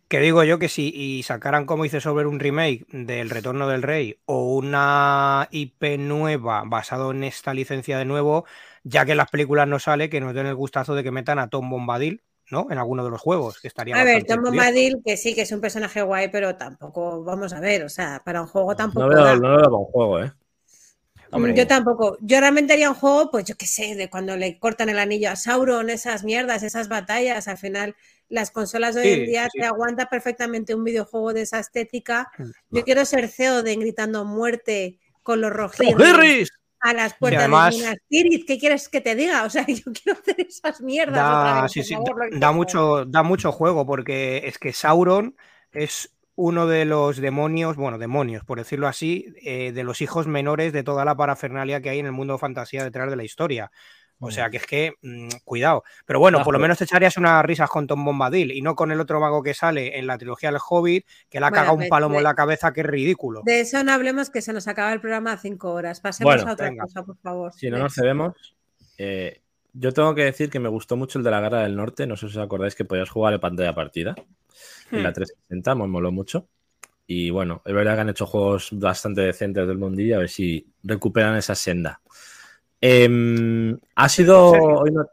[0.09, 3.83] que digo yo que si y sacaran, como dice sobre un remake del Retorno del
[3.83, 8.45] Rey o una IP nueva basado en esta licencia de nuevo,
[8.83, 11.39] ya que en las películas no sale, que nos den el gustazo de que metan
[11.39, 12.67] a Tom Bombadil, ¿no?
[12.71, 14.43] En alguno de los juegos, que estaría A ver, Tom.
[14.43, 18.23] Bombadil, que sí, que es un personaje guay, pero tampoco, vamos a ver, o sea,
[18.25, 19.07] para un juego tampoco.
[19.07, 19.37] No veo, da.
[19.37, 20.33] no lo veo para un juego, ¿eh?
[21.35, 21.55] Hombre.
[21.55, 22.17] Yo tampoco.
[22.21, 25.31] Yo realmente haría un juego, pues yo qué sé, de cuando le cortan el anillo
[25.31, 27.49] a Sauron, esas mierdas, esas batallas.
[27.49, 27.95] Al final,
[28.29, 29.59] las consolas de hoy en día sí.
[29.59, 32.31] te aguanta perfectamente un videojuego de esa estética.
[32.39, 32.51] Mm.
[32.71, 36.51] Yo quiero ser CEO de gritando muerte con los rojos ¡Harris!
[36.81, 38.47] a las puertas además- de Minas Tirith.
[38.47, 39.45] ¿Qué quieres que te diga?
[39.45, 41.73] O sea, yo quiero hacer esas mierdas otra vez.
[41.73, 45.35] sí, favor, da- mucho, da mucho juego porque es que Sauron
[45.73, 50.73] es uno de los demonios, bueno, demonios, por decirlo así, eh, de los hijos menores
[50.73, 53.71] de toda la parafernalia que hay en el mundo de fantasía detrás de la historia.
[54.21, 55.83] O sea que es que, mm, cuidado.
[56.07, 58.91] Pero bueno, por lo menos te echarías unas risas con Tom Bombadil y no con
[58.91, 61.75] el otro mago que sale en la trilogía del Hobbit, que le ha Bueno, cagado
[61.75, 63.43] un pues, palomo de- en la cabeza que es ridículo.
[63.45, 66.01] De eso no hablemos, que se nos acaba el programa a cinco horas.
[66.01, 66.85] Pasemos Bueno, a otra venga.
[66.85, 67.53] cosa, por favor.
[67.53, 68.33] Si no nos cedemos,
[68.97, 69.43] eh,
[69.75, 72.07] yo tengo que decir que me gustó mucho el de la Guerra del Norte.
[72.07, 74.15] No sé si os acordáis que podías jugar en pantalla partida.
[74.91, 75.15] En la Hmm.
[75.15, 76.49] 360 me moló mucho.
[77.07, 80.67] Y bueno, es verdad que han hecho juegos bastante decentes del mundillo, a ver si
[80.83, 82.01] recuperan esa senda.
[82.81, 84.51] Em, ha sido.
[84.53, 85.05] Hoy no-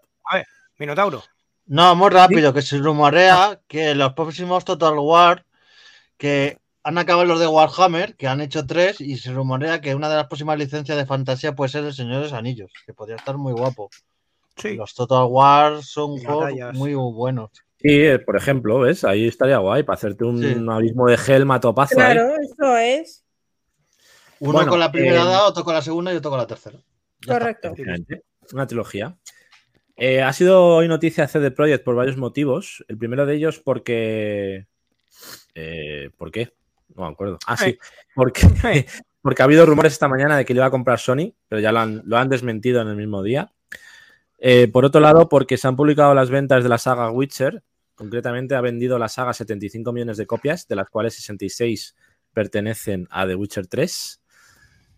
[0.77, 1.23] Minotauro.
[1.67, 5.45] No, muy rápido, que se rumorea que los próximos Total War,
[6.17, 10.09] que han acabado los de Warhammer, que han hecho tres, y se rumorea que una
[10.09, 13.15] de las próximas licencias de fantasía puede ser El Señor de los Anillos, que podría
[13.17, 13.89] estar muy guapo.
[14.61, 14.75] Sí.
[14.75, 17.49] Los Total War son juegos muy buenos.
[17.79, 19.03] Sí, eh, por ejemplo, ¿ves?
[19.03, 20.65] Ahí estaría guay para hacerte un Sí.
[20.69, 21.99] abismo de Helma topazo.
[21.99, 22.13] ahí.
[22.13, 23.25] Claro, eso es.
[24.39, 26.47] Uno Bueno, con la primera eh, edad, otro con la segunda y otro con la
[26.47, 26.77] tercera.
[27.25, 27.33] Ya.
[27.39, 27.73] Correcto.
[28.53, 29.17] Una trilogía.
[29.95, 32.83] Eh, ha sido hoy noticia CD Projekt por varios motivos.
[32.87, 34.67] El primero de ellos porque.
[35.55, 36.53] eh, ¿Por qué?
[36.95, 37.37] No me acuerdo.
[37.47, 37.77] Ah, sí.
[38.15, 38.41] Porque,
[39.21, 41.71] porque ha habido rumores esta mañana de que le iba a comprar Sony, pero ya
[41.71, 43.51] lo han, lo han desmentido en el mismo día.
[44.43, 47.63] Eh, por otro lado, porque se han publicado las ventas de la saga Witcher.
[47.93, 51.95] Concretamente, ha vendido la saga 75 millones de copias, de las cuales 66
[52.33, 54.21] pertenecen a The Witcher 3.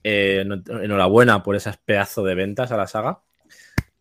[0.06, 3.22] Eh, en- enhorabuena por esas pedazos de ventas a la saga.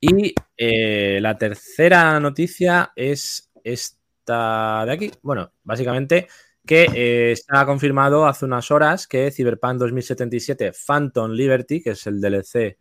[0.01, 5.13] Y eh, la tercera noticia es esta de aquí.
[5.23, 6.29] Bueno, básicamente
[6.65, 7.35] que eh,
[7.67, 12.79] confirmado hace unas horas que Cyberpunk 2077 Phantom Liberty, que es el DLC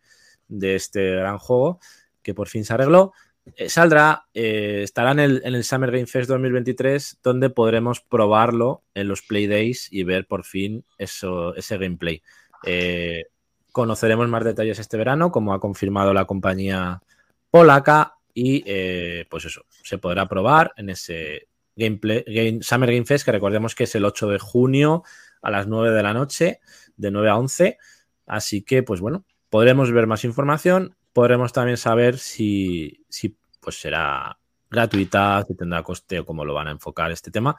[0.48, 1.80] de este gran juego,
[2.22, 3.12] que por fin se arregló,
[3.56, 9.08] eh, saldrá, eh, estará en el, el Summer Game Fest 2023, donde podremos probarlo en
[9.08, 12.22] los Play Days y ver por fin eso, ese gameplay.
[12.64, 13.26] Eh,
[13.72, 17.02] conoceremos más detalles este verano, como ha confirmado la compañía
[17.50, 23.24] polaca, y eh, pues eso, se podrá probar en ese gameplay, Game- Summer Game Fest,
[23.24, 25.02] que recordemos que es el 8 de junio
[25.42, 26.60] a las 9 de la noche,
[26.96, 27.78] de 9 a 11.
[28.26, 34.38] Así que, pues bueno, podremos ver más información, podremos también saber si, si pues será
[34.70, 37.56] gratuita, si tendrá coste o cómo lo van a enfocar este tema.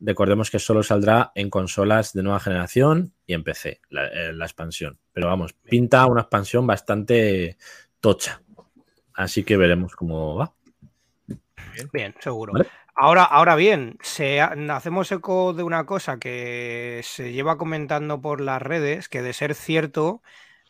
[0.00, 4.44] Recordemos que solo saldrá en consolas de nueva generación y en PC, la, eh, la
[4.44, 4.98] expansión.
[5.12, 7.56] Pero vamos, pinta una expansión bastante
[8.00, 8.40] tocha.
[9.14, 10.52] Así que veremos cómo va.
[11.92, 12.52] Bien, seguro.
[12.52, 12.68] Vale.
[12.94, 18.60] Ahora, ahora bien, se hacemos eco de una cosa que se lleva comentando por las
[18.60, 20.20] redes, que de ser cierto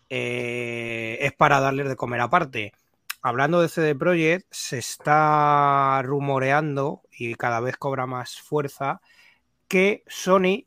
[0.08, 2.72] eh, es para darles de comer aparte.
[3.20, 9.00] Hablando de CD Projekt, se está rumoreando y cada vez cobra más fuerza
[9.66, 10.64] que Sony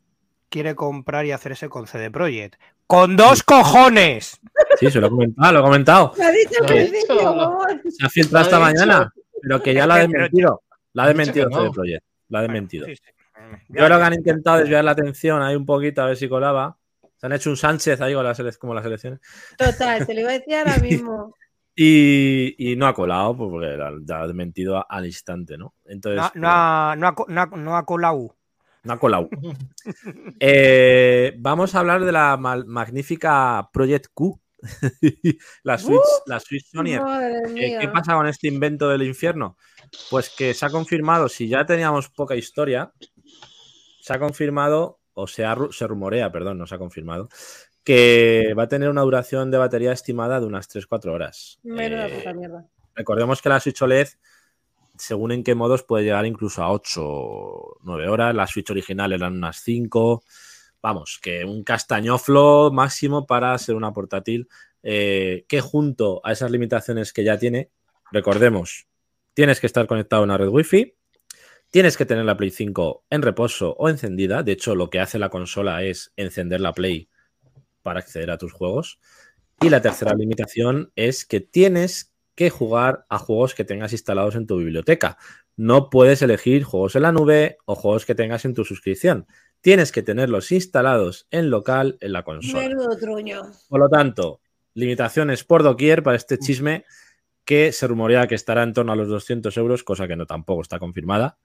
[0.48, 2.60] quiere comprar y hacerse con CD Projekt.
[2.86, 4.38] ¡Con dos cojones!
[4.78, 6.12] Sí, se lo he comentado, lo he comentado.
[6.16, 7.90] Lo ha dicho he.
[7.90, 8.60] Se ha filtrado esta dicho.
[8.60, 10.62] mañana, pero que ya la ha desmentido.
[10.92, 11.56] La ha desmentido no.
[11.56, 12.04] CD Projekt.
[12.28, 12.86] La ha desmentido.
[12.86, 13.02] Sí, sí.
[13.68, 16.76] Yo creo que han intentado desviar la atención ahí un poquito a ver si colaba.
[17.22, 19.20] Se han hecho un Sánchez ahí con las como las elecciones.
[19.56, 21.36] Total, te lo iba a decir ahora mismo.
[21.76, 25.72] Y, y no ha colado pues, porque la, ya ha desmentido a- al instante, ¿no?
[25.84, 28.36] Entonces, No, no ha, no ha no ha- no ha colado.
[28.82, 29.28] no ha colado.
[30.40, 34.40] Eh, vamos a hablar de la mal- magnífica Project Q.
[35.62, 37.00] la Switch, la Switch Sony.
[37.00, 37.78] Madre ¿Qué, mía.
[37.80, 39.56] qué pasa con este invento del infierno?
[40.10, 42.92] Pues que se ha confirmado, si ya teníamos poca historia,
[44.00, 47.28] se ha confirmado, o se, ha se rumorea, perdón, no se ha confirmado,
[47.84, 51.58] que va a tener una duración de batería estimada de unas 3-4 horas.
[51.62, 52.66] Menuda Eh, puta mierda.
[52.94, 54.08] recordemos que la Switch OLED,
[54.96, 58.34] según en qué modos, puede llegar incluso a 8 o 9 horas.
[58.34, 60.22] La Switch original eran unas 5.
[60.80, 64.48] Vamos, que un castañoflo máximo para ser una portátil
[64.82, 67.70] eh, que junto a esas limitaciones que ya tiene,
[68.10, 68.86] recordemos,
[69.32, 70.94] tienes que estar conectado a una red Wi-Fi,
[71.72, 74.42] tienes que tener la Play 5 en reposo o encendida.
[74.42, 77.08] De hecho, lo que hace la consola es encender la Play
[77.82, 79.00] para acceder a tus juegos.
[79.60, 84.46] Y la tercera limitación es que tienes que jugar a juegos que tengas instalados en
[84.46, 85.16] tu biblioteca.
[85.56, 89.26] No puedes elegir juegos en la nube o juegos que tengas en tu suscripción.
[89.62, 92.68] Tienes que tenerlos instalados en local en la consola.
[92.68, 93.42] Menudo truño.
[93.68, 94.40] Por lo tanto,
[94.74, 96.84] limitaciones por doquier para este chisme
[97.44, 100.62] que se rumorea que estará en torno a los 200 euros, cosa que no tampoco
[100.62, 101.38] está confirmada,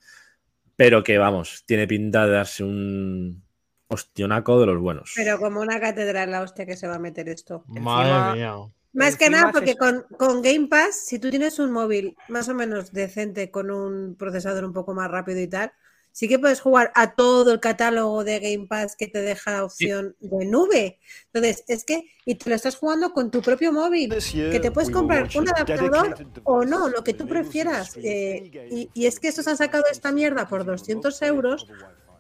[0.76, 3.44] pero que vamos, tiene pinta de darse un
[3.88, 5.14] ostionaco de los buenos.
[5.16, 7.64] Pero como una catedral la hostia que se va a meter esto.
[7.68, 8.56] Madre Encima- mía.
[8.94, 12.56] Más que nada porque con, con Game Pass, si tú tienes un móvil más o
[12.56, 15.72] menos decente con un procesador un poco más rápido y tal,
[16.18, 19.64] sí que puedes jugar a todo el catálogo de Game Pass que te deja la
[19.66, 20.98] opción de nube.
[21.32, 24.90] Entonces, es que, y te lo estás jugando con tu propio móvil, que te puedes
[24.90, 27.96] comprar un adaptador o no, lo que tú prefieras.
[27.98, 31.68] eh, y, y es que estos han sacado esta mierda por 200 euros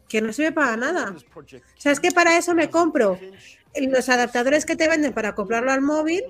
[0.07, 1.15] que no sirve para nada.
[1.35, 1.43] O
[1.81, 3.19] sea, es que para eso me compro
[3.85, 6.23] los adaptadores que te venden para comprarlo al móvil,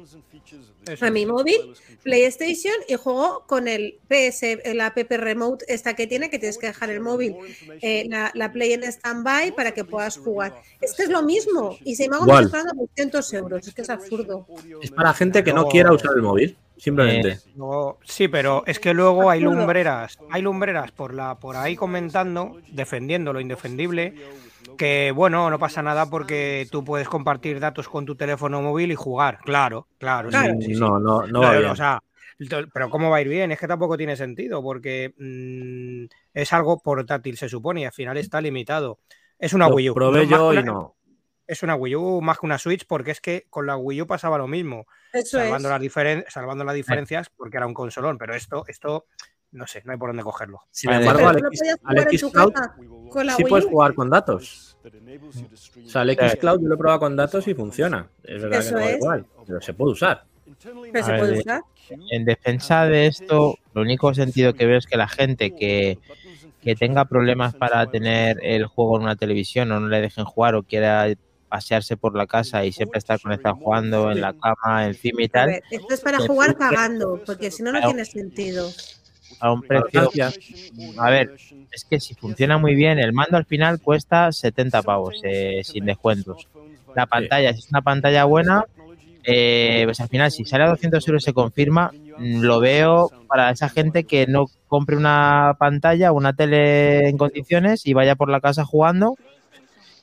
[1.01, 1.57] a mi móvil,
[2.03, 6.67] PlayStation y juego con el PS, el app remote esta que tiene, que tienes que
[6.67, 7.35] dejar el móvil,
[7.81, 10.53] eh, la, la Play en stand-by para que puedas jugar.
[10.79, 11.77] Es que es lo mismo.
[11.83, 14.45] Y si me hago estoy pagando 200 euros, es que es absurdo.
[14.81, 17.29] Es para gente que no quiera usar el móvil, simplemente.
[17.29, 21.75] Eh, Luego- sí, pero es que luego hay lumbreras, hay lumbreras por la por ahí
[21.75, 24.13] comentando, defendiendo lo indefendible,
[24.77, 28.95] que bueno, no pasa nada porque tú puedes compartir datos con tu teléfono móvil y
[28.95, 29.39] jugar.
[29.43, 30.29] Claro, claro.
[30.31, 30.53] sí, Claro.
[30.61, 30.79] sí, sí.
[30.79, 31.71] no, no, no va Pero, bien.
[31.71, 32.01] o sea,
[32.73, 33.51] pero ¿cómo va a ir bien?
[33.51, 38.15] Es que tampoco tiene sentido porque mm, es algo portátil, se supone, y al final
[38.17, 38.99] está limitado.
[39.39, 39.93] Es una Lo Wii U.
[39.93, 40.95] probé yo y no.
[41.47, 44.07] Es una Wii U más que una Switch porque es que con la Wii U
[44.07, 45.43] pasaba lo mismo Eso es.
[45.45, 49.05] salvando, las diferen- salvando las diferencias porque era un consolón, pero esto, esto,
[49.51, 50.61] no sé, no hay por dónde cogerlo.
[50.71, 51.05] Sin Vale.
[51.05, 51.95] embargo, al X- al
[53.25, 54.77] la sí puedes jugar con datos.
[54.83, 56.33] O sea, el Claro.
[56.35, 58.07] Xcloud yo lo he probado con datos y funciona.
[58.23, 58.95] Es verdad Eso que no es.
[58.97, 60.23] igual, pero se puede usar.
[60.91, 61.61] Pero se ver, puede de- usar.
[62.11, 65.99] en defensa de esto, lo único sentido que veo es que la gente que,
[66.61, 70.55] que tenga problemas para tener el juego en una televisión o no le dejen jugar
[70.55, 71.07] o quiera
[71.49, 75.47] pasearse por la casa y siempre estar conectado jugando en la cama, encima y tal,
[75.47, 78.69] ver, esto es para jugar cagando, porque si no, no tiene sentido.
[79.39, 80.09] A un precio.
[80.97, 81.35] A ver,
[81.71, 85.85] es que si funciona muy bien, el mando al final cuesta 70 pavos eh, sin
[85.85, 86.47] descuentos.
[86.95, 88.65] La pantalla, si es una pantalla buena,
[89.23, 93.51] eh, pues al final, si sale a 200 euros se confirma, mm, lo veo para
[93.51, 98.39] esa gente que no compre una pantalla, una tele en condiciones y vaya por la
[98.39, 99.15] casa jugando,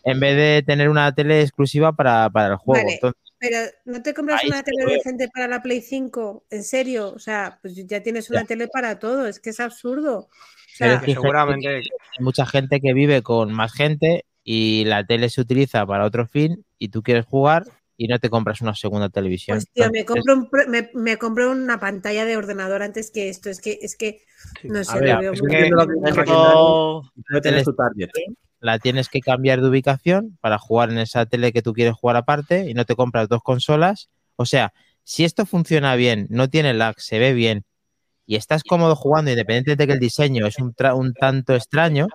[0.05, 2.85] en vez de tener una tele exclusiva para, para el juego.
[2.85, 2.95] Vale.
[2.95, 7.13] Entonces, Pero no te compras Ahí una tele decente para la Play 5, en serio,
[7.13, 8.47] o sea, pues ya tienes una Ya.
[8.47, 10.21] tele para todo, es que es absurdo.
[10.21, 10.29] O
[10.77, 11.85] sea, Que seguramente hay
[12.21, 16.65] mucha gente que vive con más gente y la tele se utiliza para otro fin
[16.79, 17.65] y tú quieres jugar
[17.99, 19.59] y no te compras una segunda televisión.
[19.59, 23.51] pues tío, me compro, un me, me compro una pantalla de ordenador antes que esto,
[23.51, 24.23] es que, es que,
[24.63, 28.09] no sé, lo veo muy Esto, No tienes tu target.
[28.65, 32.17] La tienes que cambiar de ubicación para jugar en esa tele que tú quieres jugar
[32.17, 34.09] aparte y no te compras dos consolas.
[34.37, 37.67] O sea, si esto funciona bien, no tiene lag, se ve bien
[38.25, 42.07] y estás cómodo jugando, independientemente de que el diseño es un, un tanto extraño,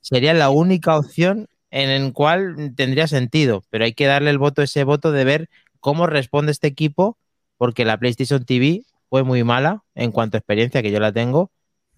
[0.00, 3.62] sería la única opción en el cual tendría sentido.
[3.70, 7.18] Pero hay que darle el voto, ese voto de ver cómo responde este equipo,
[7.56, 11.52] porque la PlayStation TV fue muy mala en cuanto a experiencia, que yo la tengo,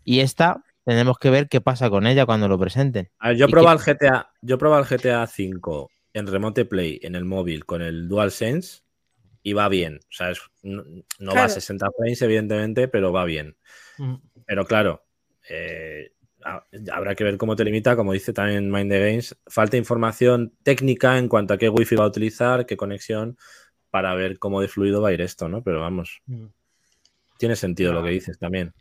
[0.05, 3.11] y esta tenemos que ver qué pasa con ella cuando lo presenten.
[3.19, 6.65] A ver, yo ¿Y he probado el GTA, yo probado el GTA 5 en Remote
[6.65, 8.83] Play, en el móvil, con el DualSense,
[9.43, 9.99] y va bien.
[10.05, 11.49] O sea, es- no, no va a Claro.
[11.49, 13.57] 60 frames, evidentemente, pero va bien.
[13.99, 14.15] mm,
[14.47, 15.03] Pero claro,
[15.51, 16.13] eh,
[16.45, 19.37] ha- habrá que ver cómo te limita, como dice también Mind the Games.
[19.49, 23.37] Falta información técnica en cuanto a qué wifi va a utilizar, qué conexión,
[23.91, 25.63] para ver cómo de fluido va a ir esto, ¿no?
[25.65, 26.47] Pero vamos, mm.
[27.39, 28.73] tiene sentido lo que dices también.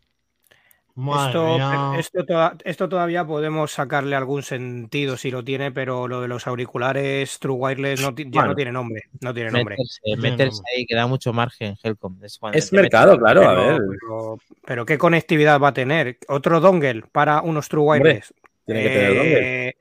[0.98, 6.22] Madre Esto, esto, toda- esto todavía podemos sacarle algún sentido si lo tiene, pero lo
[6.22, 8.48] de los auriculares True Wireless no, ya Bueno.
[8.48, 9.04] no tiene nombre.
[9.20, 9.76] No tiene nombre.
[10.18, 12.18] Meterse, ahí, que da mucho margen, Helcom.
[12.24, 13.82] Es, metes- mercado, claro, a Pero, ver.
[14.00, 16.18] pero- pero ¿qué conectividad va a tener?
[16.30, 18.34] ¿Otro dongle para unos True Hombre, Wireless?
[18.66, 19.68] Tiene que tener dongle.
[19.70, 19.76] Eh,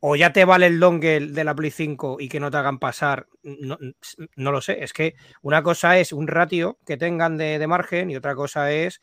[0.00, 2.78] O ya te vale el dongle de la Play 5 y que no te hagan
[2.78, 3.26] pasar.
[3.42, 3.76] No,
[4.36, 4.84] no lo sé.
[4.84, 8.70] Es que una cosa es un ratio que tengan de, de margen y otra cosa
[8.70, 9.00] es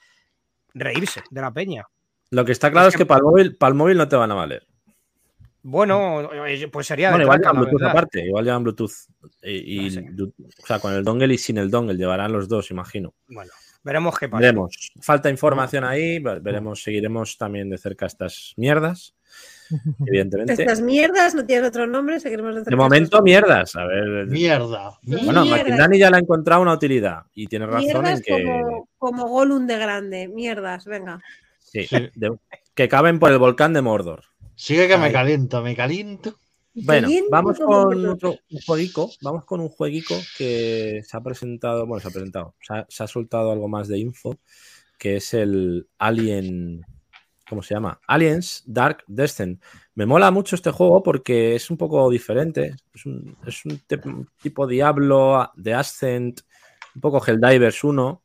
[0.76, 1.84] reírse de la peña.
[2.30, 4.08] Lo que está claro Es es que- que para el móvil, para el móvil no
[4.08, 4.68] te van a valer.
[5.64, 6.30] Bueno,
[6.72, 8.92] pues sería Bueno, de igual llevan Bluetooth aparte, igual llevan Bluetooth.
[9.42, 10.08] Y, y No sé.
[10.12, 13.16] du- o sea, con el dongle y sin el dongle, llevarán los dos, imagino.
[13.28, 13.52] Bueno,
[13.84, 14.42] veremos qué pasa.
[14.42, 14.92] Veremos.
[15.02, 19.15] Falta información ahí, ve- veremos, seguiremos también de cerca estas mierdas,
[20.08, 20.54] evidentemente.
[20.54, 23.76] Estas mierdas no tienen otro nombre, seguiremos de momento, mierdas.
[23.76, 24.28] A ver.
[24.28, 24.98] Mierda.
[25.04, 25.46] Bueno.
[25.46, 29.68] Maquindani ya le ha encontrado una utilidad y tiene razón en que, como, como Gollum
[29.68, 31.22] de grande, mierdas, venga.
[31.60, 32.10] sí, Sí.
[32.16, 32.38] de-
[32.74, 34.24] que caben por el volcán de Mordor.
[34.56, 36.36] Sigue que me caliento, me caliento.
[36.74, 39.10] Bueno, vamos con otro un jueguico.
[39.22, 43.04] Vamos con un jueguico que se ha presentado, bueno, se ha presentado, se ha, se
[43.04, 44.38] ha soltado algo más de info,
[45.00, 46.86] que es el Alien,
[47.48, 48.00] ¿cómo se llama?
[48.08, 49.62] Aliens Dark Descent.
[49.94, 52.76] Me mola mucho este juego porque es un poco diferente.
[52.94, 53.38] Es un,
[54.42, 56.42] tipo Diablo de Ascent,
[56.96, 58.22] un poco Helldivers 1.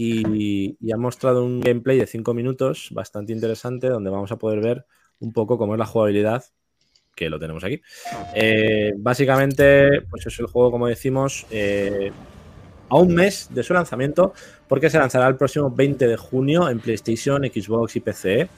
[0.00, 4.60] Y, y ha mostrado un gameplay de 5 minutos bastante interesante donde vamos a poder
[4.60, 4.86] ver
[5.18, 6.44] un poco cómo es la jugabilidad
[7.18, 7.82] que lo tenemos aquí.
[8.34, 12.12] Eh, básicamente, pues es el juego, como decimos, eh,
[12.88, 14.32] a un mes de su lanzamiento,
[14.66, 18.48] porque se lanzará el próximo 20 de junio en PlayStation, Xbox y PC.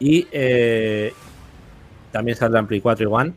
[0.00, 1.12] Y eh,
[2.12, 3.34] también saldrá en Play 4 y One.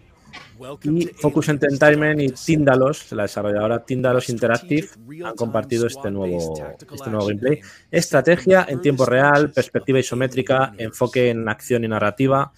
[0.84, 4.90] Y Focus Entertainment y Tindalos, la desarrolladora Tindalos Interactive,
[5.26, 7.60] han compartido este nuevo, este nuevo gameplay.
[7.90, 12.52] Estrategia en tiempo real, perspectiva isométrica, enfoque en acción y narrativa.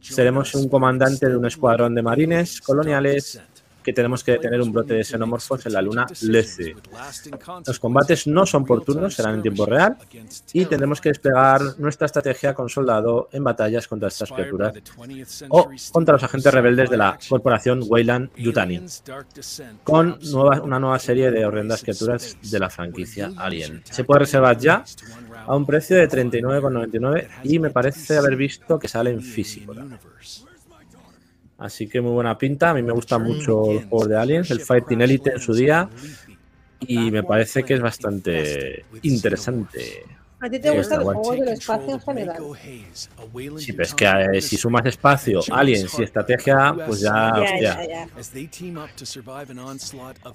[0.00, 3.40] Seremos un comandante de un escuadrón de marines coloniales
[3.86, 6.74] que tenemos que detener un brote de xenomorfos en la luna Lece.
[7.66, 9.96] Los combates no son por turnos, serán en tiempo real
[10.52, 14.72] y tendremos que desplegar nuestra estrategia con soldado en batallas contra estas criaturas
[15.50, 18.80] o contra los agentes rebeldes de la corporación Weyland Yutani,
[19.84, 23.82] con nueva- una nueva serie de horrendas criaturas de la franquicia Alien.
[23.84, 24.84] Se puede reservar ya
[25.46, 29.72] a un precio de 39,99 y me parece haber visto que sale en físico.
[31.58, 32.70] Así que muy buena pinta.
[32.70, 35.88] A mí me gusta mucho el juego de Aliens, el Fighting Elite en su día.
[36.80, 40.04] Y me parece que es bastante interesante.
[40.38, 42.42] ¿A ti te Sí, gustan los juegos del espacio en general?
[43.56, 44.04] Sí, pero es que
[44.34, 47.58] eh, si sumas espacio, aliens y estrategia, pues ya, Ya, hostia.
[47.58, 48.08] ya, ya.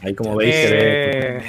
[0.01, 1.37] Ahí como veis se ve.
[1.37, 1.41] Eh,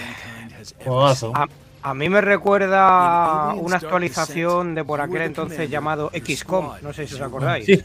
[0.84, 1.32] Juegazo.
[1.34, 1.48] a,
[1.82, 6.72] a mí me recuerda una actualización de por aquel entonces llamado XCOM.
[6.82, 7.64] No sé si os acordáis.
[7.66, 7.82] Sí,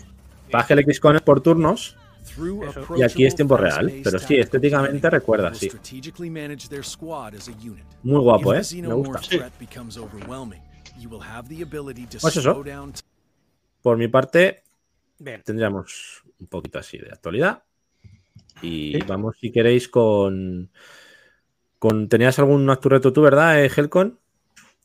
[0.52, 1.98] baja el XCOM es por turnos
[2.64, 2.86] Eso.
[2.98, 3.92] y aquí es tiempo real.
[4.04, 5.70] Pero sí, estéticamente recuerda, sí.
[8.04, 8.62] Muy guapo, ¿eh?
[8.82, 9.20] Me gusta.
[9.24, 9.40] Sí.
[12.22, 12.64] Pues eso.
[13.82, 14.64] Por mi parte,
[15.20, 15.42] Bien.
[15.44, 17.64] tendríamos un poquito así de actualidad.
[18.62, 19.00] Y Sí.
[19.08, 20.70] vamos, si queréis, con.
[21.80, 24.20] con ¿Tenías algún Actureto tú, verdad, eh, Helcon?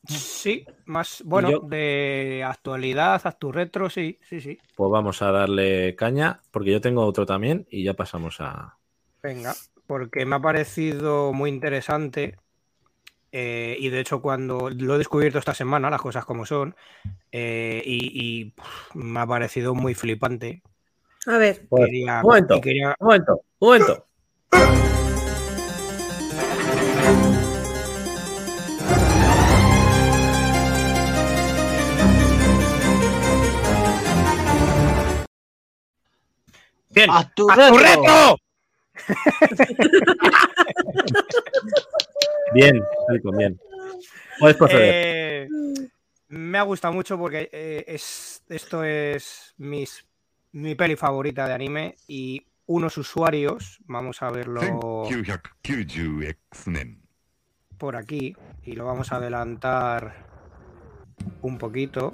[0.07, 4.59] Sí, más, bueno, yo- de actualidad, Actu-Retro, sí, sí, sí.
[4.75, 8.77] Pues vamos a darle caña, porque yo tengo otro también y ya pasamos a.
[9.21, 9.53] Venga,
[9.87, 12.37] porque me ha parecido muy interesante
[13.31, 16.75] eh, y de hecho cuando lo he descubierto esta semana, las cosas como son,
[17.31, 20.61] eh, y, y, pff, me ha parecido muy flipante.
[21.25, 22.61] A ver, Pues, Quería- un momento.
[22.61, 24.07] quería- Un momento, un momento.
[36.93, 37.09] Bien.
[37.09, 38.37] ¡A tu ¡A tu reto!
[42.53, 42.79] Bien,
[43.35, 43.59] bien.
[44.39, 44.91] Puedes proceder.
[44.93, 45.47] Eh,
[46.27, 50.05] me ha gustado mucho porque eh, es, esto es mis,
[50.51, 57.03] mi peli favorita de anime y unos usuarios, vamos a verlo 1990X 年
[57.83, 58.33] por aquí
[58.63, 60.13] y lo vamos a adelantar
[61.41, 62.13] un poquito.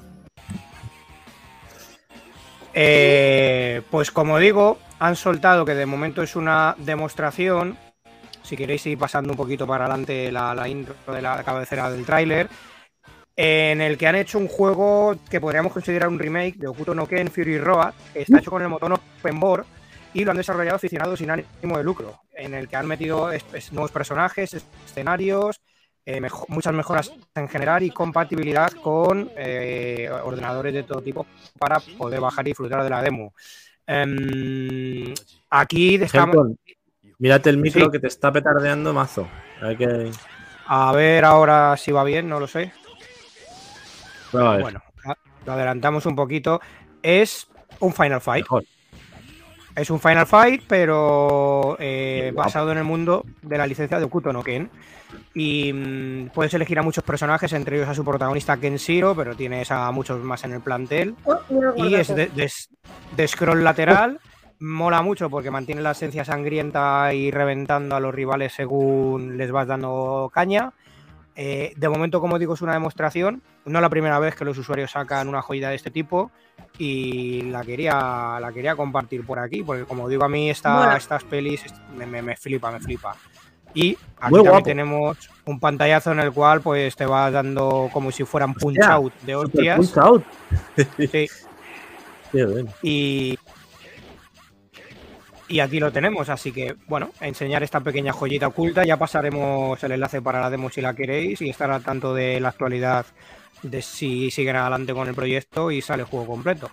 [2.73, 7.77] Eh, pues como digo, han soltado que de momento es una demostración.
[8.43, 12.49] Si queréis ir pasando un poquito para adelante la, intro de la cabecera del tráiler,
[13.35, 17.07] en el que han hecho un juego que podríamos considerar un remake de Okuto no
[17.07, 19.65] Ken Fury Road, que está hecho con el motor Open Board
[20.13, 23.29] y lo han desarrollado aficionados sin ánimo de lucro, en el que han metido
[23.71, 25.61] nuevos personajes, es- escenarios,
[26.11, 31.27] eh, muchas mejoras en general y compatibilidad con eh, ordenadores de todo tipo
[31.59, 33.33] para poder bajar y disfrutar de la demo.
[33.85, 35.13] Em,
[35.51, 36.35] aquí estamos.
[36.35, 36.59] Helcon,
[37.19, 37.91] mírate el micro Sí.
[37.91, 39.27] que te está petardeando mazo.
[40.65, 42.71] A ver ahora si va bien, no lo sé.
[44.31, 44.81] Bueno,
[45.45, 46.59] lo adelantamos un poquito.
[47.03, 47.47] Es
[47.79, 48.45] un Final Fight.
[48.45, 48.63] Mejor.
[49.75, 54.33] Es un Final Fight, pero eh, basado en el mundo de la licencia de Okuto
[54.33, 54.69] no Ken.
[55.33, 59.71] Y mm, puedes elegir a muchos personajes, entre ellos a su protagonista Kenshiro, pero tienes
[59.71, 61.15] a muchos más en el plantel.
[61.25, 61.37] oh,
[61.77, 62.15] Y es gordazo.
[62.15, 62.51] de, de-
[63.15, 64.19] de scroll lateral.
[64.61, 69.67] Mola mucho porque mantiene la esencia sangrienta y reventando a los rivales según les vas
[69.67, 70.73] dando caña.
[71.35, 73.41] Eh, de momento, como digo, es una demostración.
[73.65, 76.31] No la primera vez que los usuarios sacan una joyita de este tipo.
[76.77, 79.63] Y la quería, la quería compartir por aquí.
[79.63, 81.63] Porque como digo, a mí esta- estas pelis
[81.95, 83.15] me, me- me flipa, me flipa.
[83.73, 88.11] Y aquí Muy también tenemos un pantallazo en el cual pues te vas dando como
[88.11, 89.77] si fueran punch Hostia, out de hostias.
[89.77, 90.23] punch out.
[90.97, 91.07] Sí.
[92.31, 92.67] Qué bien.
[92.81, 93.37] Y,
[95.49, 98.85] y aquí lo tenemos, así que bueno, a enseñar esta pequeña joyita oculta.
[98.85, 102.39] Ya pasaremos el enlace para la demo si la queréis y estar al tanto de
[102.39, 103.05] la actualidad
[103.63, 106.69] de si siguen adelante con el proyecto y sale el juego completo.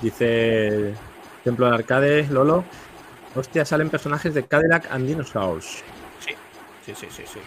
[0.00, 0.94] Dice
[1.44, 2.64] Templo de Arcade, Lolo.
[3.34, 5.82] Hostia, salen personajes de Cadillac and Dinosaurs.
[6.20, 6.32] Sí,
[6.86, 7.22] sí, sí, sí.
[7.26, 7.40] sí.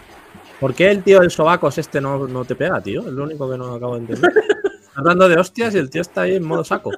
[0.60, 3.00] ¿Por qué el tío del sobacos este no, no te pega, tío?
[3.00, 4.30] Es lo único que no acabo de entender.
[4.94, 6.90] Hablando de hostias y el tío está ahí en modo saco.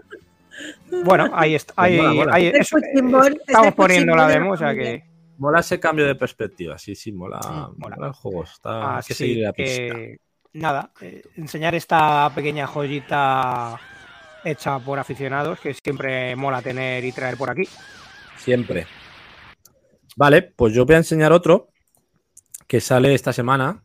[1.05, 1.73] Bueno, ahí está.
[1.77, 2.35] Ahí, Mola, mola.
[2.35, 5.05] ahí- es estamos poniendo la demo, o sea que.
[5.39, 6.79] Mola ese cambio de perspectiva.
[6.79, 7.41] Sí, sí, mola.
[7.43, 7.97] Mm, mola.
[7.97, 8.45] mola el juego.
[8.45, 9.95] Está, hay que seguir la pista.
[9.95, 10.17] que,
[10.53, 13.81] nada, eh, enseñar esta pequeña joyita
[14.45, 17.69] hecha por aficionados que siempre mola tener y traer por aquí.
[18.37, 18.87] Siempre.
[20.17, 21.69] Vale, pues yo voy a enseñar otro
[22.67, 23.85] que sale esta semana.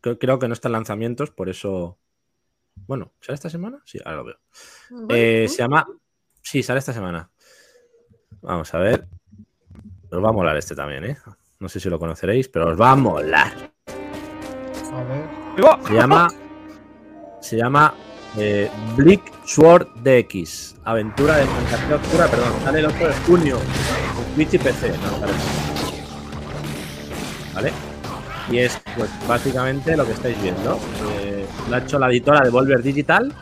[0.00, 1.98] Creo que no está en lanzamientos, por eso.
[2.86, 3.80] Bueno, ¿sale esta semana?
[3.84, 4.36] Sí, ahora lo veo.
[5.10, 5.86] Eh, se llama.
[6.42, 7.30] Sí, sale esta semana.
[8.42, 9.06] Vamos a ver.
[10.10, 11.16] Os va a molar este también, ¿eh?
[11.60, 13.52] No sé si lo conoceréis, pero os va a molar.
[14.92, 15.28] A ver.
[15.56, 15.78] ¡Vivo!
[15.86, 16.28] Se llama.
[17.40, 17.94] Se llama.
[18.36, 20.76] eh, Bleak Sword DX.
[20.84, 22.52] Aventura de fantasía oscura, perdón.
[22.64, 23.58] Sale el 8 de junio.
[23.58, 24.88] En Switch y PC.
[24.88, 25.26] No.
[27.54, 27.72] ¿Vale?
[28.50, 30.78] Y es, pues, básicamente lo que estáis viendo.
[31.20, 33.32] Eh, lo ha hecho la editora de Volver Digital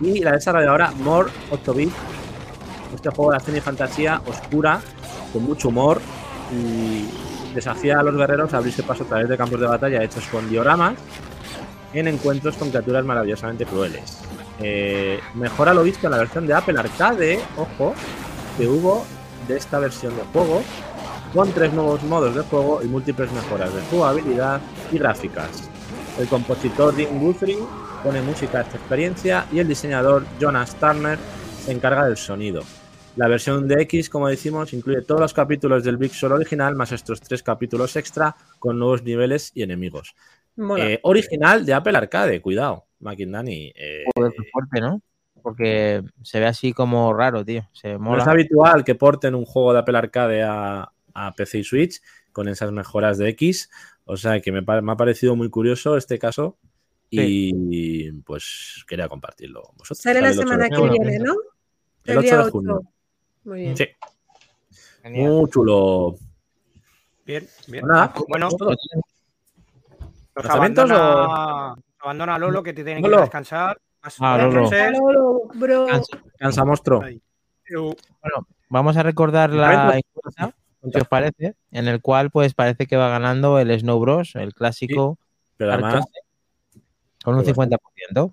[0.00, 1.92] y la desarrolladora More 8 bit.
[2.94, 4.80] Este juego de acción y fantasía oscura,
[5.32, 6.00] con mucho humor
[6.52, 7.08] y
[7.54, 10.48] desafía a los guerreros a abrirse paso a través de campos de batalla hechos con
[10.48, 10.94] dioramas
[11.92, 14.18] en encuentros con criaturas maravillosamente crueles.
[14.60, 17.94] Eh, mejora lo visto en la versión de Apple Arcade, ojo,
[18.56, 19.04] que hubo
[19.46, 20.62] de esta versión de juego,
[21.32, 24.60] con tres nuevos modos de juego y múltiples mejoras de jugabilidad
[24.90, 25.70] y gráficas.
[26.18, 27.58] El compositor Dean Guthrie
[28.02, 31.18] pone música a esta experiencia y el diseñador Jonas Turner
[31.64, 32.62] se encarga del sonido.
[33.18, 36.92] La versión de X, como decimos, incluye todos los capítulos del Big Soul original, más
[36.92, 40.14] estos tres capítulos extra con nuevos niveles y enemigos.
[40.78, 42.86] Eh, original de Apple Arcade, cuidado.
[43.00, 43.72] McIndani.
[43.74, 45.02] eh, Joder, qué fuerte, ¿no?
[45.42, 47.68] Porque se ve así como raro, tío.
[47.72, 51.64] Se no es habitual que porten un juego de Apple Arcade a, a PC y
[51.64, 52.00] Switch
[52.30, 53.68] con esas mejoras de X.
[54.04, 56.56] O sea que me, ha parecido muy curioso este caso
[57.10, 59.98] y pues quería compartirlo con vosotros.
[59.98, 61.02] Sale la semana que junio.
[61.02, 61.34] viene, ¿no?
[62.04, 62.92] El 8 día de 8.
[63.48, 63.76] Muy bien.
[63.78, 63.86] Sí,
[65.02, 65.30] Genial.
[65.32, 66.16] muy chulo.
[67.24, 67.86] Bien, bien.
[67.86, 68.48] Nada, bueno,
[70.34, 73.22] ¿Lanzamientos abandona, nos abandona Lolo que te tiene que Lolo.
[73.22, 73.78] descansar.
[74.20, 74.62] Ah, Lolo.
[74.62, 74.98] noches.
[74.98, 75.86] Lolo, bro.
[75.86, 76.18] Cansa.
[76.38, 77.02] Cansa monstruo.
[77.70, 77.96] Eu-
[78.68, 80.54] Vamos a recordar la encuesta,
[80.92, 84.52] si os parece, en el cual pues parece que va ganando el Snow Bros, el
[84.52, 85.18] clásico,
[85.56, 86.84] Pero además, arcade,
[87.24, 88.32] con un Pues 50%.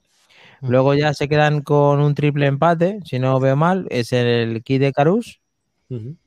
[0.62, 4.82] Luego ya se quedan con un triple empate, si no veo mal, es el Kid
[4.82, 5.40] de Carus,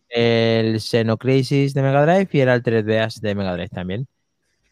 [0.09, 4.07] el Xenocrisis de Mega Drive y el Altered Beast de Mega Drive también.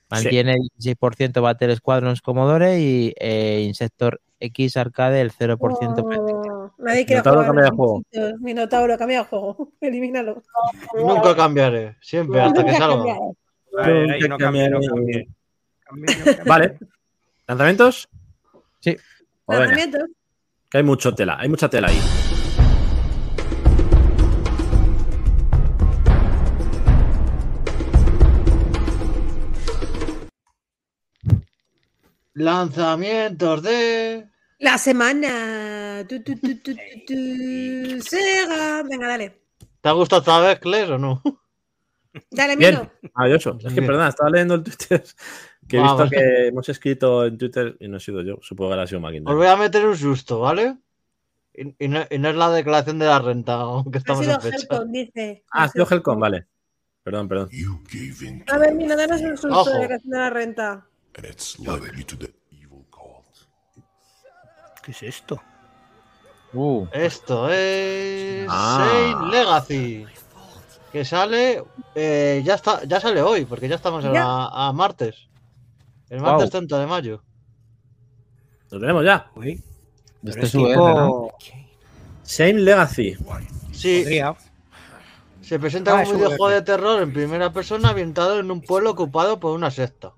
[0.09, 5.59] Mantiene el 16% Battle Squadrons Commodore y eh, Insector X Arcade el 0%.
[5.59, 7.47] Oh, nadie quiere Minotauro jugar.
[7.47, 8.03] cambia de juego.
[8.41, 9.73] Minotauro, cambia de juego.
[9.81, 10.43] Elimínalo.
[10.95, 13.17] Nunca cambiaré, siempre, hasta que salga.
[13.79, 15.29] ay, no cambie.
[16.47, 16.79] Vale.
[17.47, 18.09] ¿Lanzamientos?
[18.81, 18.97] Sí.
[19.47, 19.71] Pues
[20.69, 22.01] que hay mucho tela, hay mucha tela ahí.
[32.35, 34.29] Lanzamientos de.
[34.59, 36.05] La semana.
[36.09, 38.03] Tu, tu, tu, tu, tu, tu.
[38.03, 38.83] Sega.
[38.83, 39.43] Venga, dale.
[39.81, 41.23] ¿Te ha gustado esta vez, Kles, o no?
[42.33, 42.57] Dale.
[42.57, 42.91] Mino.
[43.15, 43.59] Maravilloso.
[43.65, 45.05] Es que, perdona, estaba leyendo el Twitter
[45.69, 48.39] que he visto que hemos escrito en Twitter y no he sido yo.
[48.43, 49.31] Supongo que habrá sido máquina.
[49.31, 50.77] Os voy a meter un susto, ¿vale?
[51.55, 54.37] Y, y no, y no es la declaración de la renta, aunque Ha estamos sido
[54.37, 54.57] en fecha.
[54.59, 55.45] Helcom, dice.
[55.51, 56.47] Ah, ha sido Helcom, vale.
[57.03, 57.49] Perdón, perdón.
[58.49, 59.71] A ver, Mino, danos un susto Ojo.
[59.71, 60.87] de declaración de la renta.
[64.83, 65.41] ¿Qué es esto?
[66.53, 68.47] Uh, Esto es.
[68.49, 68.89] Ah.
[68.89, 70.07] Saint Legacy.
[70.93, 71.63] Que sale.
[71.95, 75.29] eh, ya está ya sale hoy, porque ya estamos a martes.
[76.11, 76.33] El Guau.
[76.33, 77.23] martes 30 de mayo.
[78.71, 79.31] Lo tenemos ya.
[79.37, 79.63] Uy,
[80.25, 81.29] este es tipo- ¿no?
[82.23, 83.17] Same Legacy.
[83.73, 84.35] Sí, podría.
[85.43, 89.39] se presenta Ah, un videojuego de terror en primera persona ambientado en un pueblo ocupado
[89.39, 90.13] por una secta.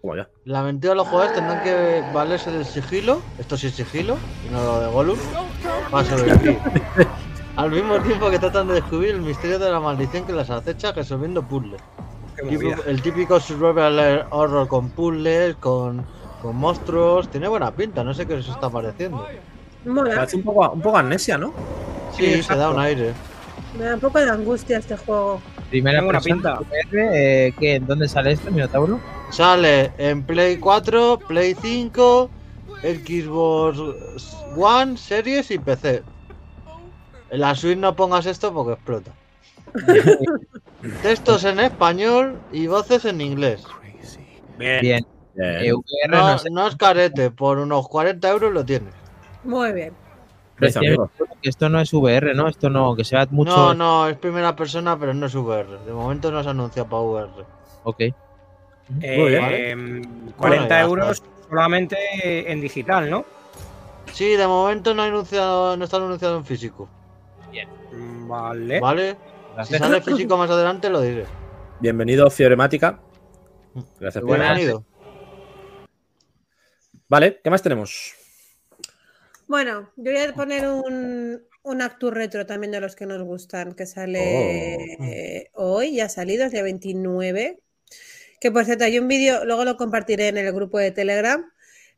[0.00, 0.28] Como ya.
[0.44, 4.52] La mentira de los jugadores tendrán que valerse del sigilo, esto sí es sigilo, y
[4.52, 5.18] no lo de Gollum,
[5.90, 6.56] para sobrevivir.
[7.56, 10.92] Al mismo tiempo que tratan de descubrir el misterio de la maldición que las acecha
[10.92, 11.80] resolviendo puzzles.
[12.86, 16.04] El típico survival horror con puzzles, con,
[16.42, 17.28] con monstruos.
[17.28, 19.26] Tiene buena pinta, no sé qué os está pareciendo.
[19.84, 20.14] Mola.
[20.14, 21.52] Parece un poco, un poco amnesia, ¿no?
[22.16, 23.12] Sí, se da un aire.
[23.78, 25.40] Me da un poco de angustia este juego.
[25.70, 26.60] primera pinta.
[26.92, 27.80] Eh, ¿qué?
[27.80, 29.00] ¿Dónde sale esto, Minotauro?
[29.30, 32.30] Sale en Play 4, Play 5,
[32.82, 33.78] Xbox
[34.56, 36.02] One, Series y PC.
[37.30, 39.12] En la Switch no pongas esto porque explota.
[41.02, 43.64] Textos en español y voces en inglés.
[44.58, 44.80] Bien.
[44.80, 45.06] Bien.
[45.34, 45.64] Bien.
[45.64, 45.72] Eh,
[46.08, 46.50] No, no sé.
[46.50, 48.92] no es carete, por unos 40 euros lo tienes.
[49.44, 49.92] Muy bien.
[50.58, 52.48] Que esto no es VR, ¿no?
[52.48, 53.56] Esto no, que sea mucho.
[53.56, 55.78] No, no, es primera persona, pero no es VR.
[55.86, 57.30] De momento no se anuncia para VR.
[57.84, 58.00] Ok.
[58.88, 59.44] Muy bien.
[59.48, 63.24] Eh, Bueno, 40 ya euros solamente en digital, ¿no?
[64.12, 66.88] Sí, de momento no ha anunciado, no está anunciado en físico.
[67.92, 68.80] Mm, Vale.
[68.80, 69.16] ¿Vale?
[69.66, 71.24] Si sale físico más adelante lo diré.
[71.80, 73.00] Bienvenido, Fieremática.
[74.00, 74.84] Gracias por Bienvenido.
[77.08, 78.14] Vale, ¿qué más tenemos?
[79.46, 81.80] Bueno, yo voy a poner un, un
[82.12, 85.04] Retro también de los que nos gustan, que sale Oh.
[85.04, 87.60] eh, hoy, ya ha salido, es día 29.
[88.40, 91.44] Que por cierto, hay un vídeo, luego lo compartiré en el grupo de Telegram,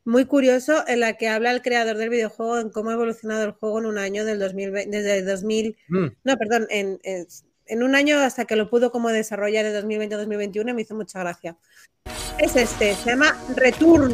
[0.05, 3.51] muy curioso, en la que habla el creador del videojuego en cómo ha evolucionado el
[3.51, 7.27] juego en un año del 2020, desde el 2000, Mm, no, perdón, en, en-
[7.71, 10.81] en un año hasta que lo pudo como desarrollar de 2020 a 2021 y me
[10.81, 11.55] hizo mucha gracia.
[12.37, 14.13] Es este, se llama Return.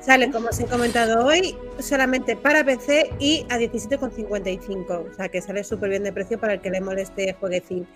[0.00, 5.10] Sale, como os he comentado hoy, solamente para PC y a 17,55.
[5.10, 7.88] O sea que sale súper bien de precio para el que le moleste jueguecín.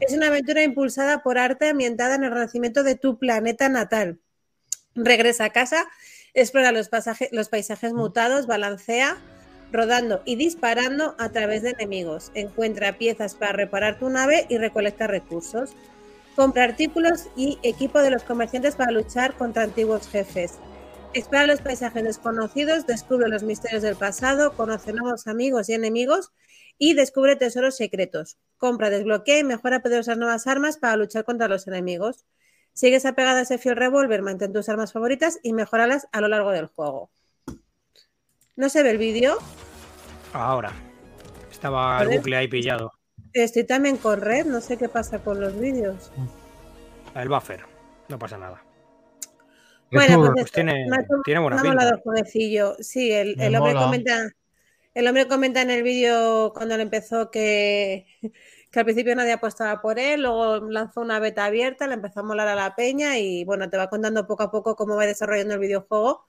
[0.00, 4.18] Es una aventura impulsada por arte ambientada en el renacimiento de tu planeta natal.
[4.96, 5.86] Regresa a casa,
[6.34, 6.88] explora los
[7.48, 9.22] paisajes mutados, balancea,
[9.74, 12.30] rodando y disparando a través de enemigos.
[12.34, 15.74] Encuentra piezas para reparar tu nave y recolecta recursos.
[16.36, 20.54] Compra artículos y equipo de los comerciantes para luchar contra antiguos jefes.
[21.12, 26.32] Explora los paisajes desconocidos, descubre los misterios del pasado, conoce nuevos amigos y enemigos
[26.78, 28.36] y descubre tesoros secretos.
[28.56, 32.24] Compra, desbloquea y mejora poderosas nuevas armas para luchar contra los enemigos.
[32.72, 36.50] Sigues apegada a ese fiel revólver, mantén tus armas favoritas y mejóralas a lo largo
[36.50, 37.10] del juego.
[38.56, 39.38] ¿No se ve el vídeo?
[40.32, 40.72] Ahora.
[41.50, 42.92] Estaba el bucle ahí pillado.
[43.32, 46.12] Estoy también con red, no sé qué pasa con los vídeos.
[47.16, 47.64] El buffer.
[48.08, 48.62] No pasa nada.
[49.90, 50.86] Bueno, pues, Pues tiene,
[51.24, 51.72] tiene buena me ha
[52.24, 52.76] pinta.
[52.80, 53.84] Sí, el, hombre mola.
[53.86, 54.30] comenta.
[54.94, 58.06] El hombre comenta en el vídeo cuando le empezó que,
[58.70, 62.22] que al principio nadie apostaba por él, luego lanzó una beta abierta, le empezó a
[62.24, 65.54] molar a la peña y bueno, te va contando poco a poco cómo va desarrollando
[65.54, 66.28] el videojuego.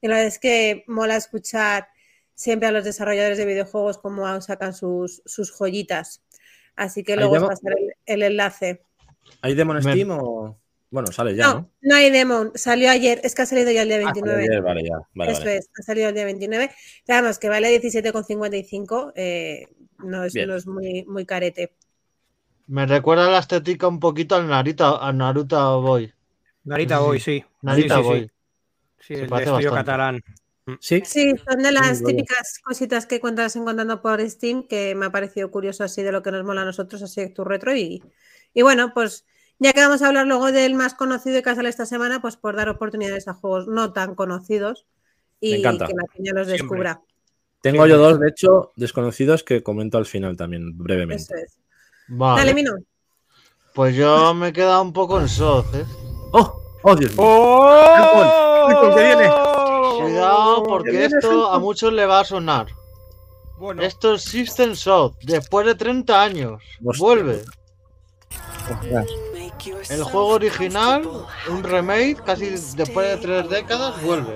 [0.00, 1.88] Y la verdad es que mola escuchar
[2.34, 6.22] siempre a los desarrolladores de videojuegos cómo sacan sus, sus joyitas.
[6.76, 8.82] Así que ¿Hay luego os pasaré el, el enlace.
[9.42, 10.58] ¿Hay demo en Me- Steam o...?
[10.92, 11.54] Bueno, sale ya, ¿no?
[11.54, 14.42] No, no hay demo, salió ayer, es que ha salido ya el día Ah, 29.
[14.42, 14.96] sale ayer, vale, ya.
[15.14, 15.56] Vale, Eso vale.
[15.58, 16.70] es, ha salido el día 29.
[17.06, 19.12] Pero vamos, que vale 17,55.
[19.14, 21.74] eh, no es, no es muy, muy carete.
[22.66, 26.12] Me recuerda la estética un poquito al Naruto, al Naruto Boy.
[26.64, 26.98] Narita.
[26.98, 27.44] Boy, sí.
[27.62, 28.20] Narita sí, sí, Boy.
[28.22, 28.30] sí.
[29.00, 29.70] Sí, Se el estudio bastante.
[29.74, 30.22] catalán.
[30.78, 35.10] Sí, Sí, son de las típicas cositas que encuentras encontrando por Steam que me ha
[35.10, 37.74] parecido curioso así de lo que nos mola a nosotros, así tu retro.
[37.74, 38.04] Y,
[38.54, 39.24] y bueno, pues
[39.58, 42.36] ya que vamos a hablar luego del más conocido y que sale esta semana, pues
[42.36, 44.86] por dar oportunidades a juegos no tan conocidos
[45.40, 46.52] Me y que la peña los Siempre.
[46.52, 47.00] descubra.
[47.62, 51.24] Tengo yo dos, de hecho, desconocidos que comento al final también, brevemente.
[51.24, 51.58] Eso es.
[52.08, 52.40] Vale.
[52.40, 52.72] Dale, Mino.
[53.74, 55.84] Pues yo me he quedado un poco en SOZ, ¿eh?
[56.32, 56.62] ¡Oh!
[56.82, 57.22] ¡Oh, Dios mío!
[57.22, 58.66] ¡Oh!
[58.68, 59.32] Michael, ¿qué viene?
[60.00, 62.68] Cuidado, porque esto a muchos le va a sonar.
[63.58, 66.62] Bueno, Esto es System Shock, después de 30 años.
[66.82, 67.04] Hostia.
[67.04, 67.44] Vuelve.
[69.90, 71.06] El juego original,
[71.50, 74.34] un remake, casi después de tres décadas, vuelve.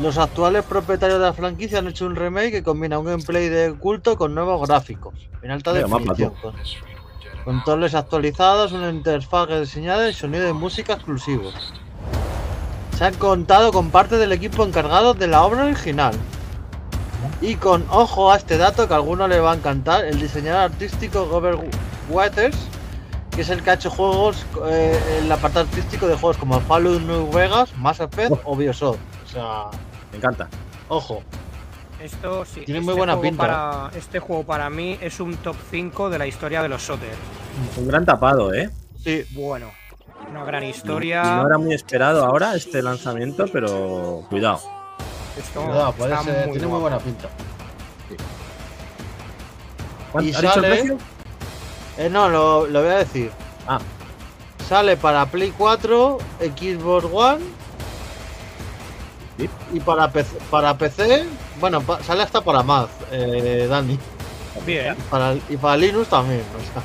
[0.00, 3.74] Los actuales propietarios de la franquicia han hecho un remake que combina un gameplay de
[3.74, 6.34] culto con nuevos gráficos, en alta mapa, definición,
[7.44, 11.54] controles actualizados, una interfaz diseñada y sonido y música exclusivos.
[12.96, 16.14] Se han contado con parte del equipo encargado de la obra original.
[17.40, 20.72] Y con ojo a este dato que a alguno le va a encantar, el diseñador
[20.72, 21.60] artístico Robert
[22.08, 22.56] Waters,
[23.30, 27.02] que es el que ha hecho juegos, eh, el apartado artístico de juegos como Fallout
[27.02, 28.96] New Vegas, Mass Effect o Bioshock.
[29.24, 29.64] O sea,
[30.12, 30.48] Me encanta.
[30.88, 31.22] ojo.
[32.02, 32.62] Esto sí.
[32.64, 36.10] Tiene este muy buena juego pinta, Para, Este juego para mí es un top 5
[36.10, 37.14] de la historia de los Soter.
[37.76, 38.70] Un gran tapado, ¿eh?
[39.02, 39.70] Sí, Bueno,
[40.30, 41.22] una gran Y historia.
[41.22, 44.60] no era muy esperado ahora este lanzamiento, pero cuidado.
[45.38, 47.28] Esto cuidado, puede está ser, muy tiene muy buena pinta.
[50.12, 50.98] ¿Cuánto- Y ¿Ha dicho el sale- precio?
[51.98, 53.30] Eh, no, lo, lo voy a decir.
[53.66, 53.78] Ah.
[54.68, 57.44] Sale para Play 4, Xbox One
[59.38, 59.48] Sí.
[59.72, 61.24] y para PC, para PC
[61.62, 63.98] bueno, sale hasta para Mac, eh, Dani.
[64.66, 64.94] Bien.
[65.08, 66.42] Para, y para Linux también.
[66.58, 66.82] o sea.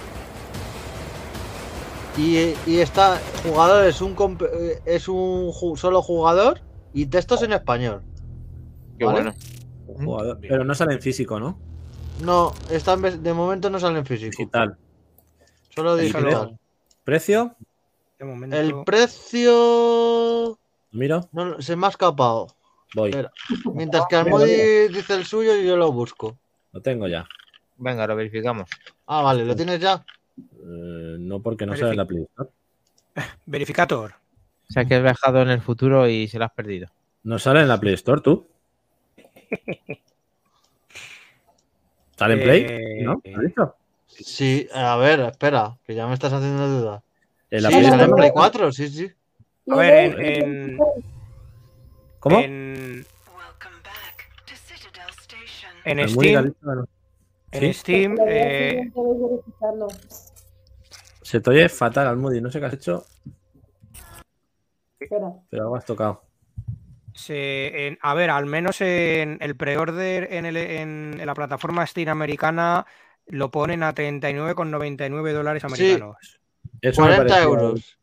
[2.17, 4.15] Y, y esta jugador es un
[4.53, 6.61] eh, es un ju- solo jugador
[6.93, 8.01] y textos en español.
[8.97, 9.21] Qué ¿Vale?
[9.21, 9.35] bueno.
[10.05, 10.39] Jugador.
[10.41, 11.59] Pero no sale en físico, ¿no?
[12.23, 14.31] No, está en vez- de momento no sale en físico.
[14.31, 14.77] Digital.
[15.75, 16.57] Solo ¿Y digital.
[17.03, 17.55] ¿Precio?
[18.17, 18.55] De momento.
[18.57, 20.57] El precio
[20.91, 21.29] Miro.
[21.31, 22.47] no, se me ha escapado.
[22.95, 23.09] Voy.
[23.09, 23.31] Espera.
[23.73, 26.37] Mientras que Almodi dice el suyo y yo lo busco.
[26.71, 27.27] Lo tengo ya.
[27.77, 28.69] Venga, lo verificamos.
[29.05, 30.03] Ah, vale, ¿lo tienes ya?
[30.37, 32.49] Eh, no porque no sale en la Play Store.
[33.45, 34.11] Verificator.
[34.69, 36.89] O sea que has viajado en el futuro y se lo has perdido.
[37.23, 38.47] No sale en la Play Store, tú.
[42.17, 42.65] ¿Sale en Play?
[42.67, 43.21] Eh, ¿No?
[43.35, 43.75] ¿Has dicho?
[44.07, 47.03] Sí, a ver, espera, que ya me estás haciendo duda.
[47.51, 48.11] En la sí, Play sale en.
[48.11, 49.11] Play 4, sí, sí.
[49.69, 50.77] A ver, en, en,
[52.19, 52.39] ¿Cómo?
[52.39, 52.66] en,
[55.85, 56.53] en Steam,
[57.51, 57.73] en ¿Sí?
[57.73, 58.91] Steam, eh,
[61.21, 62.41] Se te oye fatal, Almudi.
[62.41, 63.05] No sé qué has hecho,
[64.99, 65.33] Espera.
[65.49, 66.23] pero algo has tocado.
[67.13, 71.85] se- en- a ver, al menos en el pre-order en, el- en- en la plataforma
[71.87, 72.85] Steam americana
[73.25, 76.39] lo ponen a 39,99 dólares americanos.
[76.79, 77.97] Eso me 40 pareció- euros.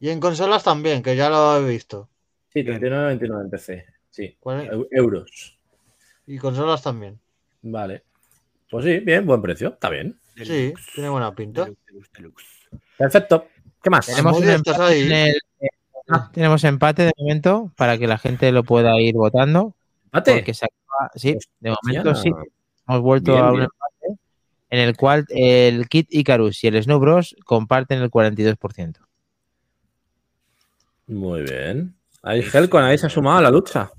[0.00, 2.10] Y en consolas también, que ya lo he visto.
[2.52, 3.86] Sí, 39.99 en PC.
[4.12, 4.36] Sí.
[4.92, 5.58] Euros.
[6.26, 7.18] Y consolas también.
[7.62, 8.04] Vale.
[8.70, 9.70] Pues sí, bien, buen precio.
[9.70, 10.16] Está bien.
[10.36, 11.64] Sí, tiene buena pinta.
[11.64, 12.44] Deluxe, deluxe, deluxe.
[12.96, 13.48] Perfecto.
[13.82, 14.06] ¿Qué más?
[14.06, 15.02] Tenemos, un ¿estás empate ahí?
[15.02, 15.68] en el- eh,
[16.32, 19.74] tenemos empate de momento para que la gente lo pueda ir votando.
[20.12, 20.34] Mate.
[20.36, 22.32] Porque se acaba- sí, de momento Hostia.
[22.32, 22.50] sí.
[22.88, 23.64] Hemos vuelto Bien, a un bien.
[23.64, 24.20] empate
[24.70, 29.00] en el cual el Kit Icarus y el Snow Bros comparten el 42%.
[31.06, 31.94] Muy bien.
[32.22, 33.90] Ahí Helcon, ahí se ha sumado a la lucha.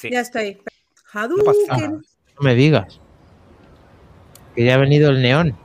[0.00, 0.10] Sí.
[0.10, 0.54] Ya estoy.
[0.54, 0.70] pasa
[1.12, 1.92] Hadouken.
[1.92, 3.00] No me digas.
[4.54, 5.56] Que ya ha venido el neón.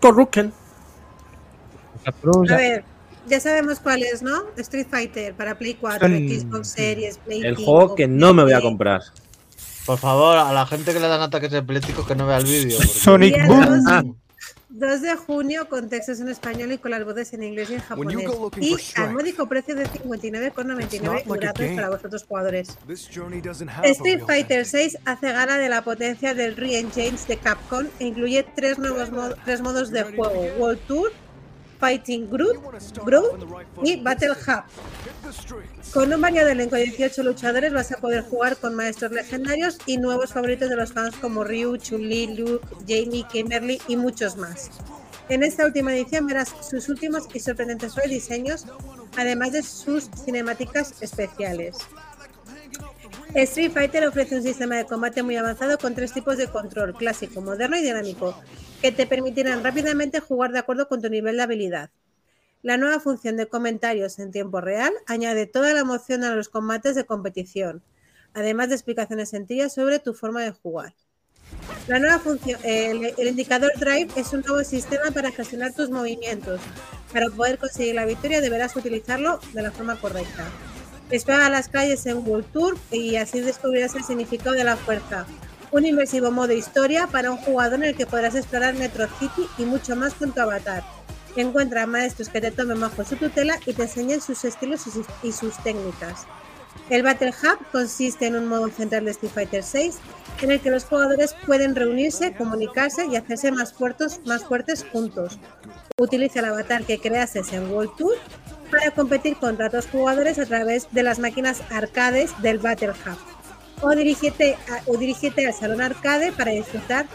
[0.00, 0.52] Corruquen.
[2.54, 2.84] A ver,
[3.26, 4.44] ya sabemos cuál es, ¿no?
[4.56, 8.44] Street Fighter para Play 4, Son- Xbox Series, Play El 5, juego que no me
[8.44, 9.02] voy a comprar.
[9.84, 12.76] Por favor, a la gente que le dan ataques epilépticos que no vea el vídeo.
[12.78, 14.16] porque- Sonic Boom.
[14.70, 14.74] Ah.
[14.74, 17.74] 2, 2 de junio con textos en español y con las voces en inglés y
[17.74, 18.14] en japonés.
[18.60, 22.76] Y al módico precio de it's 59,99 not like a gratis para vosotros jugadores.
[23.84, 24.64] Street Fighter.
[24.66, 29.36] 6 hace gala de la potencia del Re-Engines de Capcom e incluye tres nuevos mod-
[29.44, 31.12] tres modos de juego: World Tour,
[31.78, 32.62] Fighting Group,
[33.04, 34.64] Group y Battle Hub.
[35.92, 39.96] Con un variado elenco de 18 luchadores vas a poder jugar con maestros legendarios y
[39.98, 44.70] nuevos favoritos de los fans como Ryu, Chun-Li, Luke, Jamie, Kimberly y muchos más.
[45.28, 48.64] En esta última edición verás sus últimos y sorprendentes rediseños,
[49.16, 51.76] además de sus cinemáticas especiales.
[53.34, 57.40] Street Fighter ofrece un sistema de combate muy avanzado con tres tipos de control, clásico,
[57.40, 58.34] moderno y dinámico,
[58.80, 61.90] que te permitirán rápidamente jugar de acuerdo con tu nivel de habilidad.
[62.62, 66.94] La nueva función de comentarios en tiempo real añade toda la emoción a los combates
[66.96, 67.82] de competición,
[68.34, 70.94] además de explicaciones sencillas sobre tu forma de jugar.
[71.86, 76.60] La nueva función, el, el indicador Drive es un nuevo sistema para gestionar tus movimientos.
[77.12, 80.44] Para poder conseguir la victoria deberás utilizarlo de la forma correcta.
[81.10, 85.26] Explora las calles en World Tour y así descubrirás el significado de la fuerza.
[85.70, 89.64] Un inmersivo modo historia para un jugador en el que podrás explorar Metro City y
[89.64, 90.82] mucho más con tu avatar.
[91.36, 94.86] Encuentra maestros que te tomen bajo su tutela y te enseñen sus estilos
[95.22, 96.26] y sus, técnicas.
[96.90, 99.92] El Battle Hub consiste en un modo central de Street Fighter VI
[100.42, 105.38] en el que los jugadores pueden reunirse, comunicarse y hacerse más fuertes, más fuertes juntos.
[105.98, 108.16] Utiliza el avatar que creases en World Tour
[108.70, 113.18] para competir contra otros jugadores a través de las máquinas arcades del Battle Hub.
[113.80, 117.06] O dirígete, a- o dirígete al salón arcade para disfrutar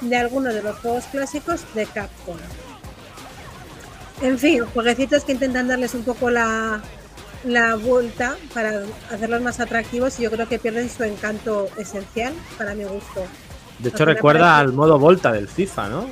[0.00, 2.36] de algunos de los juegos clásicos de Capcom.
[4.20, 6.80] En fin, jueguecitos que intentan darles un poco la,
[7.44, 8.82] la vuelta para
[9.12, 13.24] hacerlos más atractivos y yo creo que pierden su encanto esencial para mi gusto.
[13.78, 16.06] De hecho, recuerda al modo Volta del FIFA, ¿no?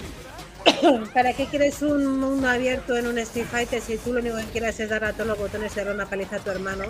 [1.15, 4.45] ¿Para qué quieres un mundo abierto en un Street Fighter si tú lo único que
[4.45, 6.85] quieres es dar a todos los botones y darle una paliza a tu hermano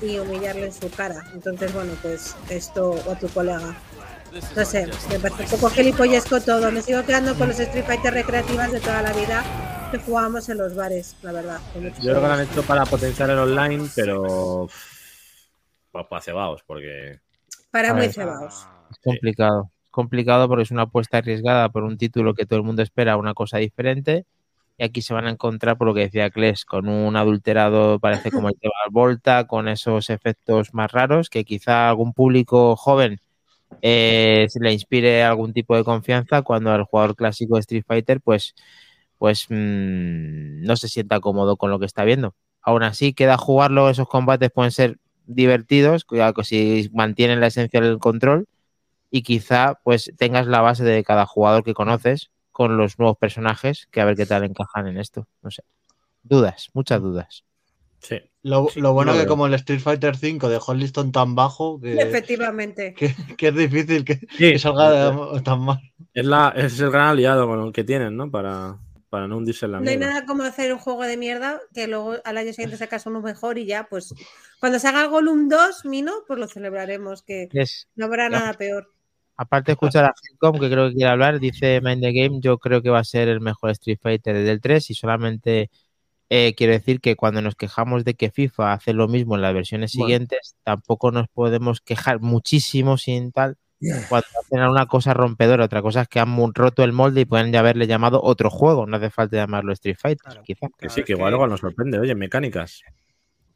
[0.00, 1.24] y humillarle en su cara?
[1.34, 3.74] Entonces, bueno, pues esto o a tu colega.
[4.56, 6.70] No sé, me parece un poco gilipollesco todo.
[6.70, 9.44] Me sigo quedando con los Street Fighter recreativas de toda la vida
[9.90, 11.60] que jugábamos en los bares, la verdad.
[11.74, 14.68] Yo creo que lo han hecho para potenciar el online, pero.
[15.90, 17.20] Pues para cebaos, porque.
[17.70, 18.66] Para muy cebados.
[18.90, 19.70] Es complicado.
[19.90, 23.34] Complicado porque es una apuesta arriesgada por un título que todo el mundo espera una
[23.34, 24.24] cosa diferente.
[24.78, 28.30] Y aquí se van a encontrar, por lo que decía Kles, con un adulterado, parece
[28.30, 33.20] como el de Volta, con esos efectos más raros, que quizá algún público joven
[33.82, 38.20] eh, se le inspire algún tipo de confianza cuando el jugador clásico de Street Fighter,
[38.20, 38.54] pues,
[39.18, 42.34] pues mm, no se sienta cómodo con lo que está viendo.
[42.62, 46.06] Aún así, queda jugarlo, esos combates pueden ser divertidos,
[46.44, 48.46] si mantienen la esencia del control
[49.10, 53.86] y quizá pues tengas la base de cada jugador que conoces con los nuevos personajes
[53.90, 55.26] que a ver qué tal encajan en esto.
[55.42, 55.62] No sé.
[56.22, 57.44] Dudas, muchas dudas.
[58.00, 58.18] Sí.
[58.42, 61.78] Lo, lo bueno lo que como el Street Fighter 5 dejó el listón tan bajo
[61.80, 62.94] que, Efectivamente.
[62.94, 64.52] que, que es difícil que, Sí.
[64.52, 65.80] que salga de- tan mal.
[66.14, 68.30] Es, la, es el gran aliado con el que tienen, ¿no?
[68.30, 68.78] Para,
[69.10, 70.14] para no hundirse en la No hay mierda.
[70.14, 73.58] nada como hacer un juego de mierda que luego al año siguiente sacas uno mejor
[73.58, 74.14] y ya, pues
[74.60, 78.90] cuando salga el Gollum 2, Mino, pues lo celebraremos, que Es, no habrá nada peor.
[79.42, 82.58] Aparte de escuchar a Helcom, que creo que quiere hablar, dice Mind the Game, yo
[82.58, 85.70] creo que va a ser el mejor Street Fighter desde el 3 y solamente
[86.28, 89.52] eh, quiero decir que cuando nos quejamos de que FIFA hace lo mismo en las
[89.54, 90.06] versiones Bueno.
[90.06, 93.56] siguientes, tampoco nos podemos quejar muchísimo sin tal
[94.10, 95.64] cuando hacen una cosa rompedora.
[95.64, 98.86] Otra cosa es que han roto el molde y pueden ya haberle llamado otro juego.
[98.86, 100.42] No hace falta llamarlo Street Fighter, Claro.
[100.44, 100.66] quizá.
[100.78, 101.98] Que sí, que igual algo nos sorprende.
[101.98, 102.82] Oye, mecánicas.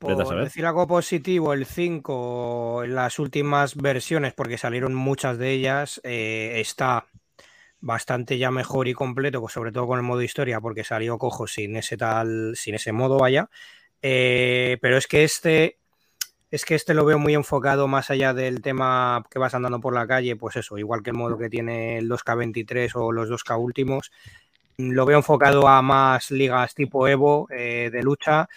[0.04, 6.00] Por decir algo positivo, el 5, en las últimas versiones, porque salieron muchas de ellas,
[6.04, 7.06] eh, está
[7.80, 11.46] bastante ya mejor y completo, pues sobre todo con el modo historia, porque salió cojo
[11.46, 13.48] sin ese tal, sin ese modo, vaya.
[14.02, 15.78] Eh, pero es que este,
[16.50, 19.94] es que este lo veo muy enfocado más allá del tema que vas andando por
[19.94, 23.58] la calle, pues eso, igual que el modo que tiene el 2K23 o los 2K
[23.58, 24.12] últimos,
[24.76, 28.48] lo veo enfocado a más ligas tipo Evo eh, de lucha.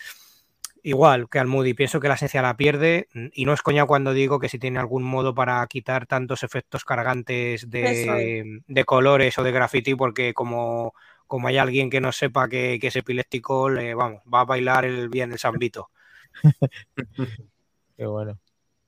[0.88, 4.14] Igual que al Moody, pienso que la esencia la pierde y no es coña cuando
[4.14, 9.44] digo que si tiene algún modo para quitar tantos efectos cargantes de, de colores o
[9.44, 10.94] de graffiti, porque como,
[11.26, 14.86] como hay alguien que no sepa que, que es epiléptico, le, vamos, va a bailar
[14.86, 15.90] el bien el sambito.
[17.98, 18.40] Qué bueno.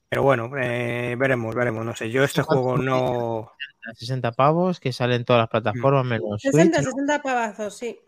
[0.07, 2.09] Pero bueno, eh, veremos, veremos, no sé.
[2.09, 3.51] Yo este juego no.
[3.93, 6.53] 60 pavos que salen todas las plataformas menos Switch.
[6.53, 6.91] 60, ¿no?
[6.91, 7.99] 60 pavazos, sí.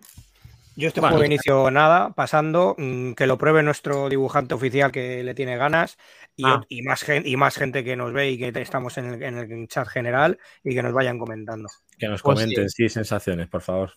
[0.76, 1.16] Yo este Bueno.
[1.16, 5.58] juego de inicio nada, pasando, mm, que lo pruebe nuestro dibujante oficial que le tiene
[5.58, 5.98] ganas
[6.38, 6.62] y, Ah.
[6.70, 9.38] y más, gen- y más gente que nos ve y que estamos en el, en
[9.38, 11.68] el chat general y que nos vayan comentando.
[12.00, 13.92] Que nos Pues comenten, sí, sensaciones, por favor.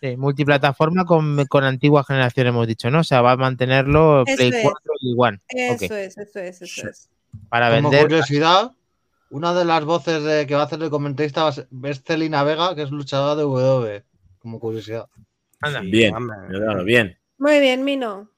[0.00, 3.00] Sí, multiplataforma con, con antigua generación hemos dicho, ¿no?
[3.00, 4.62] O sea, va a mantenerlo Eso Play es.
[4.62, 5.40] 4 y One.
[5.48, 7.10] Eso es, eso es, eso es.
[7.50, 8.06] Para Como vender.
[8.08, 8.72] curiosidad,
[9.30, 12.02] una de las voces de- que va a hacer el comentarista va a ser- es
[12.02, 14.02] Celina Vega, que es luchadora de W.
[14.40, 15.06] Como curiosidad.
[15.62, 15.80] Anda.
[16.84, 17.16] Bien.
[17.38, 18.28] Muy bien, Mino.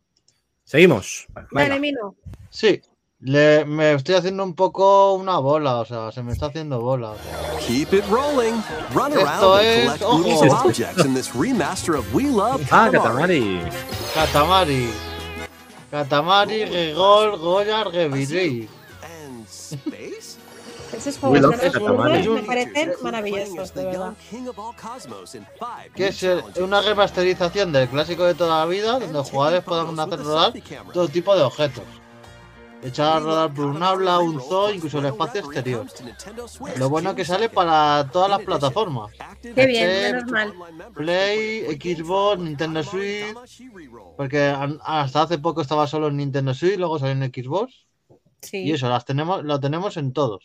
[0.65, 1.27] Seguimos.
[1.35, 1.49] Venga.
[1.69, 2.15] Dale, Mino.
[2.51, 2.81] Sí,
[3.21, 7.11] le- me estoy haciendo un poco una bola, o sea, se me está haciendo bola.
[7.11, 7.59] o sea.
[7.67, 8.55] Keep it rolling.
[8.95, 11.05] Run Esto around and es- ojo.
[11.05, 13.61] in this remaster of We Love Ah, Katamari.
[15.91, 16.65] Katamari.
[16.65, 17.85] Rigol, Goya.
[20.97, 22.19] Esos juegos Katamari.
[22.19, 24.15] absurdos me parecen maravillosos, de verdad.
[25.95, 29.99] Que es eh, una remasterización del clásico de toda la vida, donde los jugadores puedan
[29.99, 30.53] hacer rodar
[30.93, 31.85] todo tipo de objetos.
[32.83, 35.87] Echar a rodar por un habla, un zoo, incluso el espacio exterior.
[36.77, 39.11] Lo bueno es que sale para todas las plataformas.
[39.41, 40.55] Qué bien, menos mal.
[40.95, 43.35] Play, Xbox, Nintendo Switch.
[44.19, 44.55] Porque
[44.85, 47.87] hasta hace poco estaba solo en Nintendo Switch, luego salió en Xbox.
[48.43, 50.45] Sí, Y eso, las tenemos, lo tenemos en todos.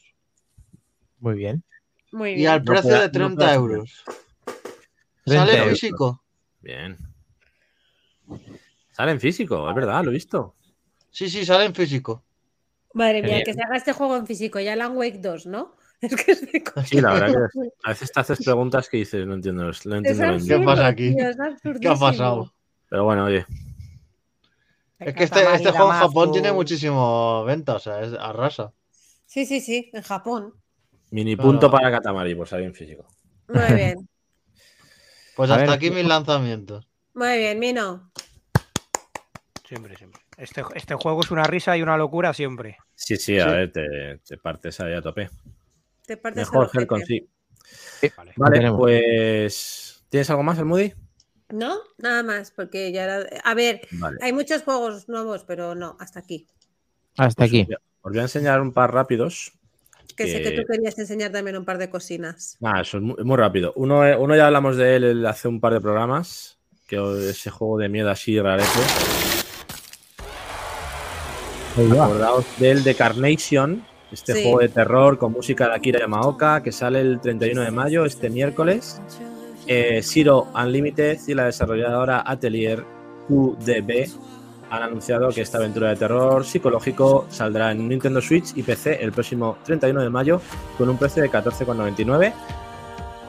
[1.19, 1.63] Muy bien.
[2.11, 3.57] muy Y al precio de no 30 pueda ser.
[3.57, 4.03] euros.
[5.25, 5.79] 30 Sale euros.
[5.79, 6.23] físico.
[6.61, 6.97] Bien.
[8.91, 10.55] Sale en físico, es verdad, lo he visto.
[11.09, 12.23] Sí, sí, sale en físico.
[12.93, 13.43] Madre mía, bien.
[13.45, 15.75] que se haga este juego en físico, ya Alan Wake 2, ¿no?
[16.01, 19.27] Es que es de Sí, la verdad que a veces te haces preguntas que dices,
[19.27, 21.13] no entiendo, no Es entiendo lo ¿Qué pasa aquí?
[21.13, 21.37] tío, es
[21.81, 22.53] ¿Qué ha pasado?
[22.89, 23.45] Pero bueno, oye,
[24.97, 28.73] Es que este, este juego en Japón tiene muchísimo venta, o sea, es arrasa.
[29.25, 30.53] Sí, sí, sí, en Japón.
[31.11, 33.07] Mini punto para Katamari por salir en físico.
[33.48, 34.07] Muy bien,
[35.36, 36.88] Pues A hasta ver, aquí mis lanzamientos.
[37.14, 38.11] muy bien, Mino.
[39.68, 40.22] Siempre, siempre.
[40.38, 42.77] Este, este juego es una risa y una locura siempre.
[42.95, 43.49] Sí, sí, a Sí.
[43.52, 45.30] ver, te, te partes ahí a tope.
[46.06, 46.80] Te partes Mejor ojete.
[46.80, 47.30] Helcon, sí.
[48.36, 48.72] Vale.
[48.72, 50.03] Pues.
[50.10, 50.94] ¿Tienes algo más, el Moody?
[51.49, 51.77] ¿No?
[51.99, 53.26] Nada más, porque ya era...
[53.44, 54.18] A ver, Vale.
[54.22, 56.48] hay muchos juegos nuevos, pero no, hasta aquí.
[57.18, 57.68] Hasta aquí.
[58.02, 59.53] Os voy a enseñar un par rápidos.
[60.25, 62.57] Que sé que tú querías enseñar también un par de cocinas.
[62.59, 63.71] Nada, eso es muy, muy rápido.
[63.75, 66.57] Uno, eh, uno ya hablamos de él hace un par de programas.
[66.87, 66.97] Que
[67.29, 68.67] ese juego de miedo así rarete.
[71.77, 74.43] Acordaos del de Carnation, este Sí.
[74.43, 78.29] juego de terror con música de Akira Yamaoka, que sale el 31 de mayo, este
[78.29, 79.01] miércoles.
[79.67, 82.83] Eh, Zero Unlimited y la desarrolladora Atelier
[83.27, 84.09] QDB
[84.69, 89.11] han anunciado que esta aventura de terror psicológico saldrá en Nintendo Switch y PC el
[89.11, 90.41] próximo 31 de mayo
[90.77, 92.33] con un precio de 14,99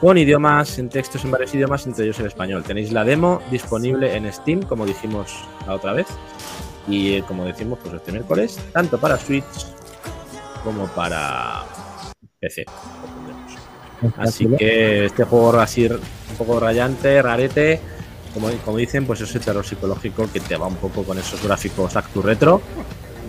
[0.01, 2.63] con idiomas, en textos en varios idiomas, entre ellos el español.
[2.63, 6.07] Tenéis la demo disponible en Steam, como dijimos la otra vez.
[6.87, 9.45] Y eh, como decimos, pues este miércoles, tanto para Switch
[10.63, 11.63] como para
[12.39, 12.65] PC.
[14.17, 17.79] Así que este juego así un poco rayante, rarete,
[18.33, 21.95] como, como dicen, pues ese terror psicológico que te va un poco con esos gráficos
[21.95, 22.61] actu retro,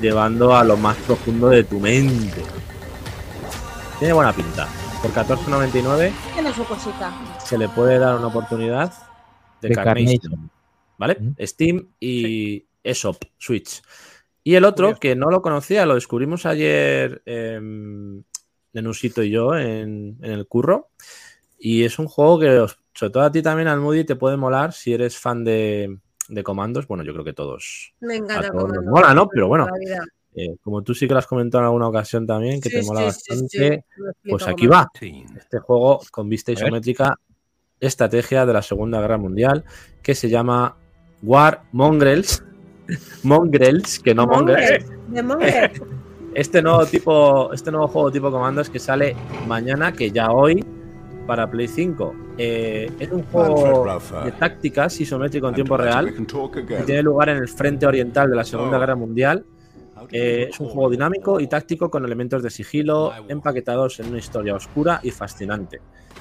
[0.01, 2.43] llevando a lo más profundo de tu mente.
[3.99, 4.69] Tiene buena pinta.
[5.01, 7.13] Por 14.99 Tiene su cosita.
[7.45, 8.93] se le puede dar una oportunidad
[9.61, 10.51] de, De Carnation, Carnation.
[10.99, 11.17] ¿Vale?
[11.19, 11.35] Mm.
[11.45, 13.83] Steam y ESOP, Switch.
[14.45, 15.01] Y el otro, Curioso.
[15.01, 18.23] que no lo conocía, lo descubrimos ayer em,
[18.73, 20.91] Nenusito y yo en, en el curro.
[21.65, 24.37] Y es un juego que, os- sobre todo a ti también, al Moody, te puede
[24.37, 25.97] molar si eres fan de,
[26.29, 26.89] de comandos.
[26.89, 27.95] Bueno, yo creo que todos.
[28.01, 28.51] Me A encanta.
[28.51, 29.29] todos nos mola, ¿no?
[29.29, 29.69] Pero bueno,
[30.35, 32.83] eh, como tú sí que lo has comentado en alguna ocasión también, que Sí, te
[32.83, 33.85] mola sí, bastante.
[33.97, 34.91] sí, Pues aquí va.
[35.37, 37.15] Este juego con vista isométrica,
[37.79, 39.65] estrategia de la Segunda Guerra Mundial,
[40.03, 40.75] que se llama
[41.23, 42.43] War Mongrels.
[43.23, 44.85] Mongrels, que no Mongrels.
[45.09, 45.81] Mongrels.
[46.35, 49.15] Este nuevo tipo, este nuevo juego tipo comandos que sale
[49.47, 50.65] mañana, que ya hoy,
[51.27, 52.15] para Play 5.
[52.39, 57.49] Eh, es un juego de tácticas isométrico en tiempo real que tiene lugar en el
[57.49, 59.45] frente oriental de la Segunda Guerra Mundial.
[60.11, 64.55] Eh, es un juego dinámico y táctico con elementos de sigilo empaquetados en una historia
[64.55, 65.81] oscura y fascinante.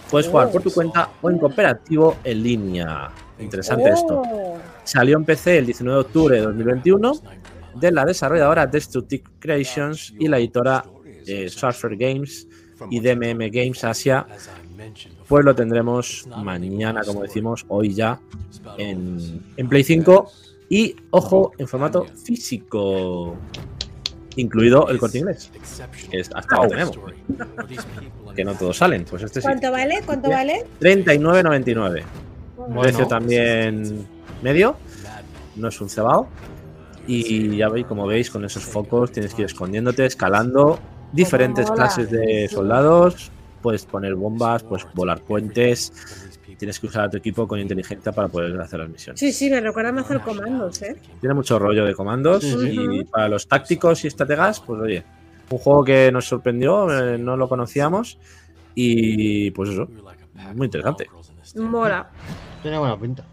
[0.09, 3.09] Puedes jugar por tu cuenta o en cooperativo en línea.
[3.39, 4.21] Interesante esto.
[4.21, 7.13] Oh, Salió en PC el 19 de octubre de 2021
[7.75, 10.83] de la desarrolladora Destructive Creations y la editora
[11.25, 12.47] eh, Surfer Games
[12.89, 14.25] y DMM Games Asia.
[15.27, 18.19] Pues lo tendremos mañana, como decimos, hoy ya
[18.77, 20.31] en, en Play 5
[20.69, 23.35] y, ojo, en formato físico,
[24.35, 25.51] incluido el corte inglés,
[26.09, 26.99] que es hasta ahora tenemos,
[28.35, 29.05] que no todos salen.
[29.05, 29.47] Pues este sí.
[29.47, 30.01] ¿Cuánto vale?
[30.05, 30.65] ¿Cuánto vale?
[30.79, 32.03] 39.99.
[32.55, 32.81] Bueno.
[32.81, 34.07] Precio también
[34.41, 34.77] medio,
[35.55, 36.27] no es un cebado.
[37.07, 40.79] Y ya veis, como veis, con esos focos tienes que ir escondiéndote, escalando
[41.11, 43.31] diferentes clases de soldados.
[43.61, 45.93] Puedes poner bombas, puedes volar puentes.
[46.57, 49.19] Tienes que usar a tu equipo con inteligencia para poder hacer las misiones.
[49.19, 50.95] Sí, sí, me recuerda más al comandos, ¿eh?
[51.19, 55.03] Tiene mucho rollo de comandos y para los tácticos y estrategas, pues oye,
[55.49, 58.19] un juego que nos sorprendió, eh, no lo conocíamos
[58.75, 59.87] y pues eso,
[60.55, 61.07] muy interesante.
[61.55, 62.09] Mola.
[62.61, 63.23] Tiene buena pinta.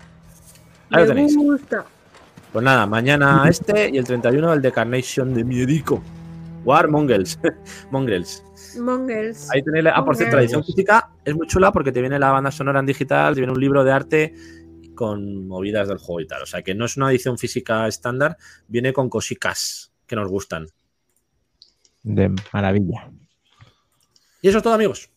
[0.91, 1.37] Ahí lo me tenéis.
[1.37, 1.85] gusta.
[2.53, 6.03] Pues nada, mañana este y el 31 el de Carnation de Miedico.
[6.65, 7.39] War Mongrels.
[7.91, 8.43] Mongrels.
[8.77, 9.51] Mongers.
[9.51, 9.85] Ahí tenéis.
[9.85, 12.51] la- Ah, por cierto, la edición física es muy chula porque te viene la banda
[12.51, 14.35] sonora en digital, te viene un libro de arte
[14.95, 16.43] con movidas del juego y tal.
[16.43, 18.37] O sea que no es una edición física estándar,
[18.67, 20.67] viene con cositas que nos gustan.
[22.03, 23.11] De maravilla.
[24.43, 25.11] Y eso es todo, amigos.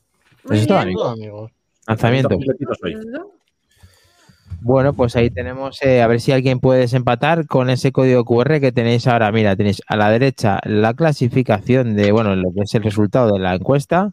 [0.43, 0.93] Muy Eso bien.
[0.93, 1.51] Todo, amigos.
[1.87, 2.37] Lanzamiento.
[4.63, 8.59] Bueno, pues ahí tenemos, eh, a ver si alguien puede desempatar con ese código QR
[8.59, 9.31] que tenéis ahora.
[9.31, 13.39] Mira, tenéis a la derecha la clasificación de, bueno, lo que es el resultado de
[13.39, 14.11] la encuesta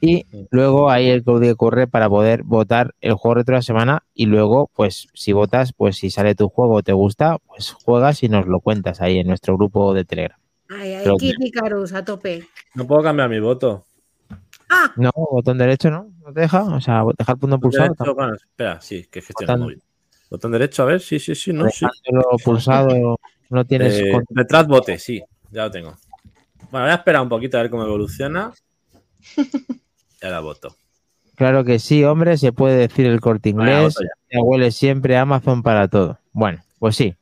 [0.00, 4.02] y luego ahí el código QR para poder votar el juego retro de la semana
[4.14, 8.22] y luego, pues, si votas, pues si sale tu juego o te gusta, pues juegas
[8.22, 10.38] y nos lo cuentas ahí en nuestro grupo de Telegram.
[10.70, 12.44] Ay, ay, Pero- Kit Icarus, a tope.
[12.74, 13.84] No puedo cambiar mi voto.
[14.68, 16.10] Ah, No, botón derecho, ¿no?
[16.24, 16.62] ¿No te deja?
[16.64, 17.94] O sea, dejar punto pulsado.
[17.98, 19.82] Derecho, bueno, espera, sí, que gestiona Botón- móvil.
[20.30, 21.86] Botón derecho, a ver, sí, sí, sí, no, sí.
[22.04, 23.18] Dejándolo pulsado,
[23.50, 23.94] no tienes...
[23.94, 25.22] Eh, con- detrás bote, sí,
[25.52, 25.96] ya lo tengo.
[26.70, 28.52] Bueno, voy a esperar un poquito a ver cómo evoluciona.
[30.22, 30.74] Ya la voto.
[31.34, 33.94] Claro que sí, hombre, se puede decir el corte inglés.
[34.32, 36.18] Ya huele siempre Amazon para todo.
[36.32, 37.14] Bueno, pues sí.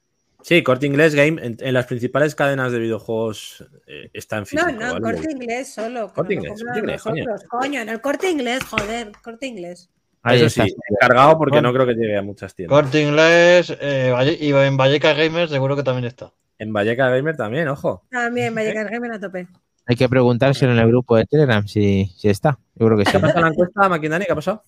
[0.46, 4.70] Sí, corte inglés game en, en las principales cadenas de videojuegos eh, está en físico.
[4.72, 5.16] no, no, ¿vale?
[5.16, 6.12] corte inglés solo.
[6.12, 7.02] Corte inglés, corte inglés,
[7.48, 7.80] coño.
[7.80, 9.88] en el corte inglés, joder, corte inglés.
[10.22, 10.64] Ahí Eso está.
[10.64, 11.68] sí, encargado porque Bueno.
[11.68, 12.78] no creo que llegue a muchas tiendas.
[12.78, 16.30] Corte inglés eh, y en Valleca Gamers seguro que también está.
[16.58, 18.04] En Valleca Gamer también, ojo.
[18.10, 19.48] También va a llegar Gamer a tope.
[19.86, 22.58] Hay que preguntárselo en el grupo de Telegram si, si está.
[22.74, 23.12] Yo creo que sí.
[23.12, 24.24] ¿Qué ha pasado en la encuesta, Maquindani?
[24.26, 24.62] ¿Qué ha pasado?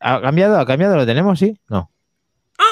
[0.00, 0.58] ¿Ha cambiado?
[0.58, 0.96] ¿Ha cambiado?
[0.96, 1.38] ¿Lo tenemos?
[1.38, 1.58] Sí.
[1.68, 1.90] No.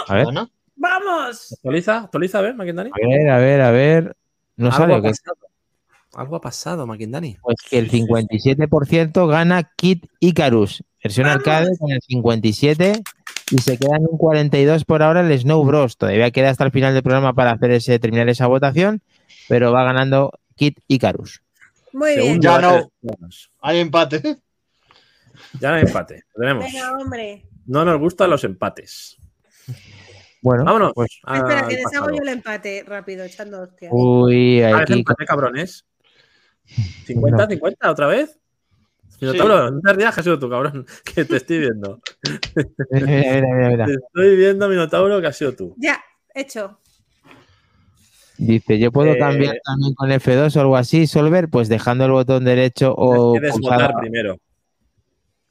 [0.09, 0.49] A ver, Bueno,
[0.81, 1.53] ¡Vamos!
[1.53, 2.91] Actualiza, actualiza, a ver, Maquindani.
[2.91, 4.17] a ver, a ver, a ver.
[4.57, 5.09] No Algo sale.
[5.09, 6.21] ha.
[6.21, 7.37] Algo ha pasado, Maquindani.
[7.43, 11.47] Pues que el 57% gana Kit Icarus, versión ¡Vamos!
[11.47, 13.03] arcade con el 57
[13.51, 15.99] y se queda en un 42 por ahora el Snow Bros.
[15.99, 19.03] Todavía queda hasta el final del programa para hacer ese, terminar esa votación,
[19.49, 21.43] pero va ganando Kit Icarus.
[21.93, 22.41] Muy bien.
[22.41, 22.91] Ya no.
[23.03, 23.51] vamos.
[23.61, 24.39] hay empate.
[25.61, 26.25] Ya no hay empate.
[26.35, 26.65] Lo tenemos.
[26.65, 27.45] Venga, hombre.
[27.67, 29.19] No nos gustan los empates.
[30.43, 30.93] Bueno, Vámonos.
[30.95, 32.17] pues al Espera, que les hago pasado.
[32.17, 33.91] yo el empate rápido, echando hostias.
[33.95, 35.85] uy, Ah, es aquí empate, cabrones.
[37.07, 38.39] ¿50, 50 otra vez?
[39.21, 42.01] Minotauro, no te rías que ha sido tú, cabrón, que te estoy viendo.
[42.91, 43.85] Mira, mira, mira, mira.
[43.87, 45.75] Te estoy viendo, Minotauro, que ha sido tú.
[45.77, 46.03] Ya,
[46.35, 46.79] hecho.
[48.39, 52.13] Dice, yo puedo Eh, cambiar también con F2 o algo así, Solver, pues dejando el
[52.13, 53.81] botón derecho o Tienes que pulsado.
[53.89, 54.37] votar primero.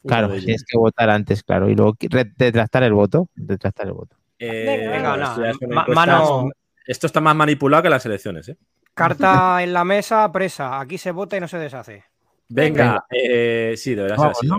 [0.07, 4.15] Claro, tienes que votar antes, claro, y luego retractar el voto, retractar el voto.
[4.39, 5.95] Eh, Venga, encuestas.
[5.95, 6.49] mano-
[6.87, 8.57] Esto está más manipulado que las elecciones, ¿eh?
[8.93, 10.79] Carta en la mesa, presa.
[10.79, 12.05] Aquí se vota y no se deshace.
[12.47, 13.05] Venga, Venga.
[13.11, 14.47] eh, sí, debería ser Vamos, así.
[14.47, 14.57] ¿no?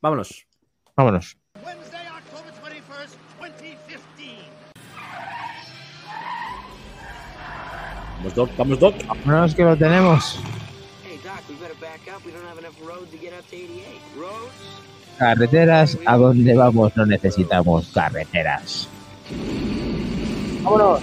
[0.00, 0.46] Vámonos.
[0.96, 1.36] Vámonos.
[1.64, 4.50] Wednesday, October 21st, 2015.
[8.18, 8.94] Vamos, Doc, vamos, Doc.
[9.06, 10.38] Vámonos que lo tenemos.
[11.04, 12.24] Hey, Doc, we better back up.
[12.26, 13.86] We don't have enough road to get up to 88.
[14.18, 14.81] Roads?
[15.26, 16.96] Carreteras, ¿a dónde vamos?
[16.96, 18.88] No necesitamos carreteras.
[20.64, 21.00] Vámonos.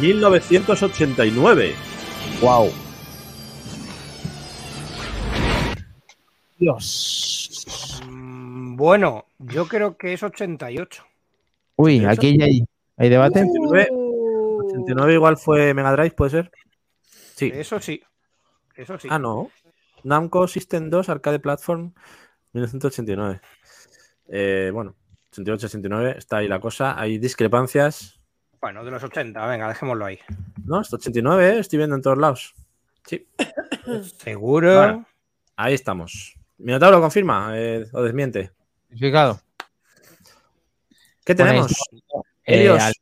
[0.00, 1.74] 1989.
[2.40, 2.70] Wow.
[6.60, 8.00] Dios.
[8.08, 11.02] Mm, Bueno, yo creo que es 88.
[11.74, 12.64] Uy, aquí ya hay,
[12.96, 13.40] hay debate.
[13.40, 16.52] 89, Uh, 89 igual fue Mega Drive, ¿puede ser?
[17.34, 17.50] Sí.
[17.52, 18.00] Eso sí.
[18.76, 19.08] Eso sí.
[19.10, 19.50] Ah, no.
[20.04, 21.92] Namco System 2 Arcade Platform
[22.52, 23.40] 1989.
[24.28, 24.94] Eh, bueno,
[25.32, 26.98] 88, 89, está ahí la cosa.
[26.98, 28.20] Hay discrepancias.
[28.60, 30.18] Bueno, de los 80, venga, dejémoslo ahí.
[30.64, 31.58] No, es 89, ¿eh?
[31.58, 32.54] estoy viendo en todos lados.
[33.04, 33.26] Sí,
[34.18, 34.76] Seguro.
[34.76, 35.06] Bueno.
[35.56, 36.34] ahí estamos.
[36.58, 38.52] Minotauro confirma eh, o desmiente.
[38.88, 39.40] Certificado.
[41.24, 41.72] ¿Qué tenemos?
[41.72, 42.94] Eh, Helios, al-.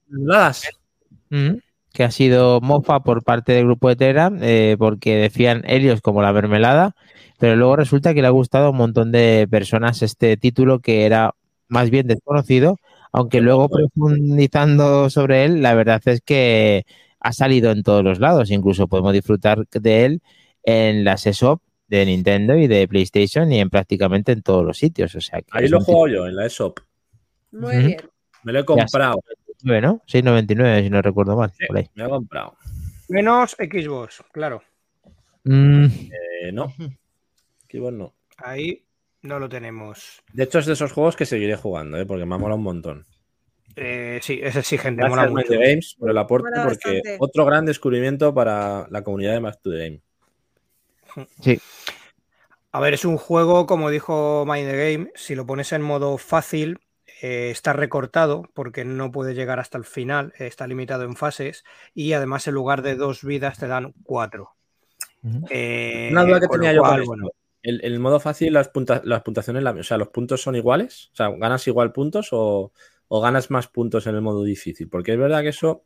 [1.31, 1.59] Mm,
[1.93, 6.23] que ha sido mofa por parte del grupo de Telegram eh, porque decían Helios como
[6.23, 6.95] la mermelada,
[7.39, 11.05] pero luego resulta que le ha gustado a un montón de personas este título que
[11.07, 11.35] era
[11.69, 12.77] más bien desconocido,
[13.13, 16.85] aunque luego profundizando sobre él, la verdad es que
[17.21, 20.23] ha salido en todos los lados, incluso podemos disfrutar de él
[20.65, 21.61] en las eShop
[21.93, 25.15] de Nintendo y de PlayStation y en prácticamente en todos los sitios.
[25.15, 26.81] O sea, que Ahí lo juego yo, en la ESOP.
[27.53, 27.97] Muy bien.
[28.45, 29.23] Me lo he comprado.
[29.63, 30.03] 6,99, ¿no?
[30.07, 31.53] 6,99 si no recuerdo mal.
[31.59, 31.91] Sí, por ahí.
[31.95, 32.57] me he comprado.
[33.09, 34.63] Menos Xbox, claro.
[35.45, 36.73] Mm, Eh, no.
[37.71, 38.15] Xbox no.
[38.39, 38.85] Ahí
[39.23, 40.23] no lo tenemos.
[40.33, 42.07] De hecho, es de esos juegos que seguiré jugando, ¿eh?
[42.07, 43.07] porque me ha molado un montón.
[43.77, 45.53] Eh, sí, es exigente, mola Gracias, mucho.
[45.53, 47.17] Mind the Games, por el aporte, Mola porque bastante.
[47.21, 50.01] otro gran descubrimiento para la comunidad de Mac to the Game.
[51.41, 51.59] sí,
[52.71, 56.19] A ver, es un juego, como dijo Mind the Game, si lo pones en modo
[56.19, 56.81] fácil,
[57.23, 61.65] eh, está recortado porque no puede llegar hasta el final, eh, está limitado en fases
[61.95, 64.51] y además en lugar de dos vidas te dan cuatro.
[65.49, 67.31] Eh, Una duda que tenía yo con bueno,
[67.63, 71.11] El, el modo fácil, las, punta- las puntuaciones, la- o sea, los puntos son iguales,
[71.13, 72.73] o sea, ganas igual puntos o,
[73.09, 75.85] o ganas más puntos en el modo difícil, porque es verdad que eso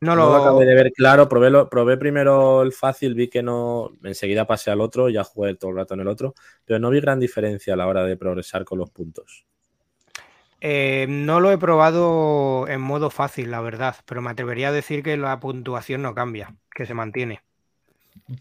[0.00, 1.28] no lo, acabé de ver claro.
[1.28, 5.54] Probé, lo- probé primero el fácil, vi que no, enseguida pasé al otro, ya jugué
[5.54, 6.34] todo el rato en el otro,
[6.64, 9.46] pero no vi gran diferencia a la hora de progresar con los puntos.
[10.66, 15.02] Eh, no lo he probado en modo fácil, la verdad, pero me atrevería a decir
[15.02, 17.42] que la puntuación no cambia, que se mantiene.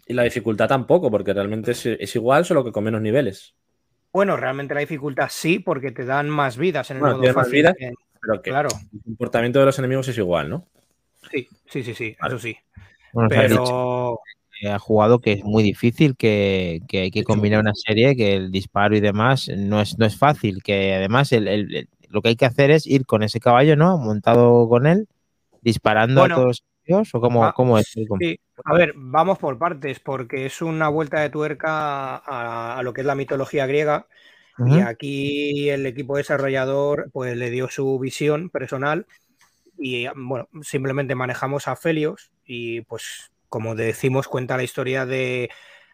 [0.07, 3.53] Y la dificultad tampoco, porque realmente es, es igual, solo que con menos niveles.
[4.13, 7.35] Bueno, realmente la dificultad sí, porque te dan más vidas en el Bueno, modo tienes
[7.35, 7.59] más fácil.
[7.59, 7.75] vidas.
[7.79, 10.67] Eh, Pero que Claro, el comportamiento de los enemigos es igual, ¿no?
[11.31, 12.35] sí, sí, sí, sí, Vale.
[12.35, 12.57] eso sí.
[13.11, 14.19] bueno, Pero
[14.71, 18.51] ha jugado que es muy difícil, que, que hay que combinar una serie, que el
[18.51, 22.29] disparo y demás no es, no es fácil, que además el- el- el- lo que
[22.29, 23.97] hay que hacer es ir con ese caballo, ¿no?
[23.97, 25.07] Montado con él,
[25.61, 27.87] disparando Bueno, a todos los enemigos, o cómo, ah, cómo es.
[27.87, 32.93] Sí, a ver, vamos por partes, porque es una vuelta de tuerca a, a lo
[32.93, 34.07] que es la mitología griega.
[34.67, 39.07] Y aquí el equipo desarrollador pues le dio su visión personal
[39.79, 45.49] y bueno, simplemente manejamos a Felios y pues como decimos cuenta la historia de,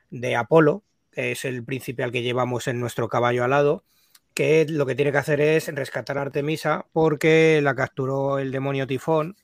[0.09, 3.85] de Apolo, que es el príncipe al que llevamos en nuestro caballo alado,
[4.39, 8.87] que lo que tiene que hacer es rescatar a Artemisa porque la capturó el demonio
[8.87, 9.35] Tifón.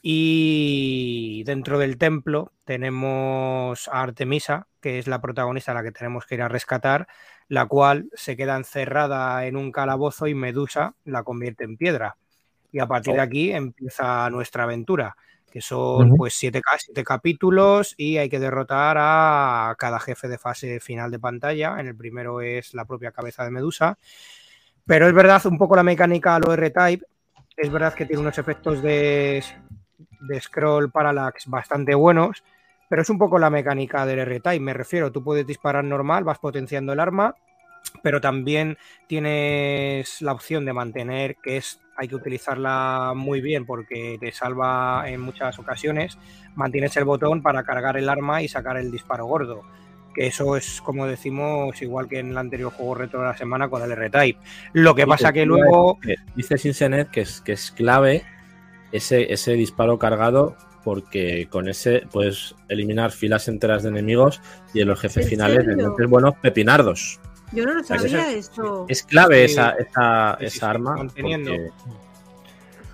[0.00, 6.24] Y dentro del templo tenemos a Artemisa, que es la protagonista a la que tenemos
[6.24, 7.06] que ir a rescatar,
[7.48, 12.16] la cual se queda encerrada en un calabozo y Medusa la convierte en piedra.
[12.72, 15.18] Y a partir de aquí empieza nuestra aventura,
[15.54, 16.16] que son Ujú.
[16.16, 21.20] pues siete, siete capítulos y hay que derrotar a cada jefe de fase final de
[21.20, 21.78] pantalla.
[21.78, 23.96] En el primero es la propia cabeza de Medusa.
[24.84, 27.06] Pero es verdad, un poco la mecánica a lo R-Type.
[27.56, 29.44] Es verdad que tiene unos efectos de,
[30.22, 32.42] de scroll parallax bastante buenos,
[32.88, 34.58] pero es un poco la mecánica del R-Type.
[34.58, 37.36] Me refiero, tú puedes disparar normal, vas potenciando el arma,
[38.02, 44.16] pero también tienes la opción de mantener, que es hay que utilizarla muy bien porque
[44.18, 46.18] te salva en muchas ocasiones.
[46.56, 49.62] Mantienes el botón para cargar el arma y sacar el disparo gordo.
[50.14, 53.68] Que eso es, como decimos, igual que en el anterior juego retro de la semana
[53.68, 54.38] con el R-Type.
[54.72, 55.98] Lo que pasa que luego.
[56.36, 58.24] Dice Sinsenet que es, que es clave
[58.92, 64.40] ese, ese disparo cargado porque con ese puedes eliminar filas enteras de enemigos
[64.74, 67.18] y en los jefes ¿En finales les metes buenos pepinardos.
[67.54, 68.86] Yo no lo que sabía eso eso.
[68.88, 69.52] Es clave Sí.
[69.52, 70.96] esa, esa, Sí, sí, esa sí, arma.
[70.96, 71.22] porque-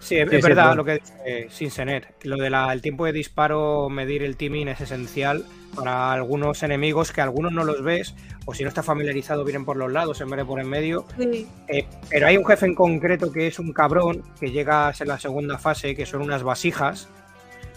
[0.00, 2.24] Sí, es, Sí, es sí, verdad lo que dice Sinsenet.
[2.24, 5.44] Lo del tiempo de disparo, medir el timing es esencial
[5.76, 8.14] para algunos enemigos que algunos no los ves
[8.46, 11.04] o si no estás familiarizado vienen por los lados en vez de por en medio.
[11.18, 11.46] Sí.
[11.68, 15.20] Eh, pero hay un jefe en concreto que es un cabrón que llegas en la
[15.20, 17.08] segunda fase que son unas vasijas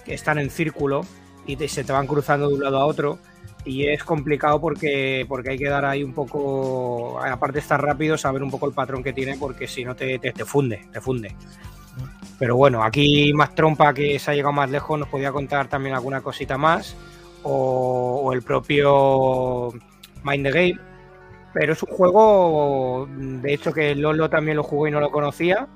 [0.06, 1.02] que están en círculo
[1.46, 3.20] y te- se te van cruzando de un lado a otro
[3.66, 8.18] y es complicado porque, porque hay que dar ahí un poco, aparte de estar rápido,
[8.18, 11.00] saber un poco el patrón que tiene porque si no te, te, te funde, te
[11.00, 11.36] funde.
[12.40, 15.96] Pero bueno, aquí más trompa que se ha llegado más lejos nos podía contar también
[15.96, 16.96] alguna cosita más
[17.44, 19.72] o, el propio
[20.24, 20.80] Mind the Game.
[21.54, 25.68] Pero es un juego, de hecho que Lolo también lo jugó y no lo conocía.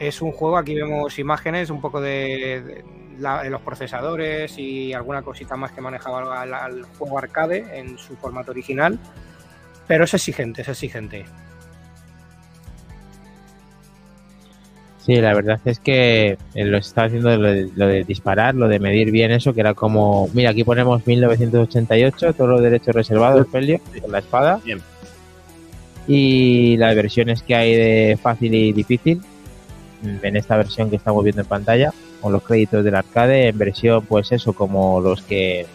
[0.00, 2.84] Es un juego, aquí vemos imágenes un poco de
[3.18, 7.96] la- de los procesadores y alguna cosita más que manejaba al, al juego arcade en
[7.98, 8.98] su formato original.
[9.86, 11.24] Pero es exigente, es exigente.
[14.98, 18.68] Sí, la verdad es que eh, lo está haciendo lo de, lo de disparar, lo
[18.68, 23.46] de medir bien eso, que era como, mira, aquí ponemos 1988, todos los derechos reservados,
[23.48, 24.60] Pelio, con la espada.
[24.64, 24.80] Bien.
[26.06, 29.20] Y las versiones que hay de fácil y difícil,
[30.02, 31.92] en esta versión que estamos viendo en pantalla,
[32.24, 35.66] con los créditos del arcade, en versión, pues eso, como los que,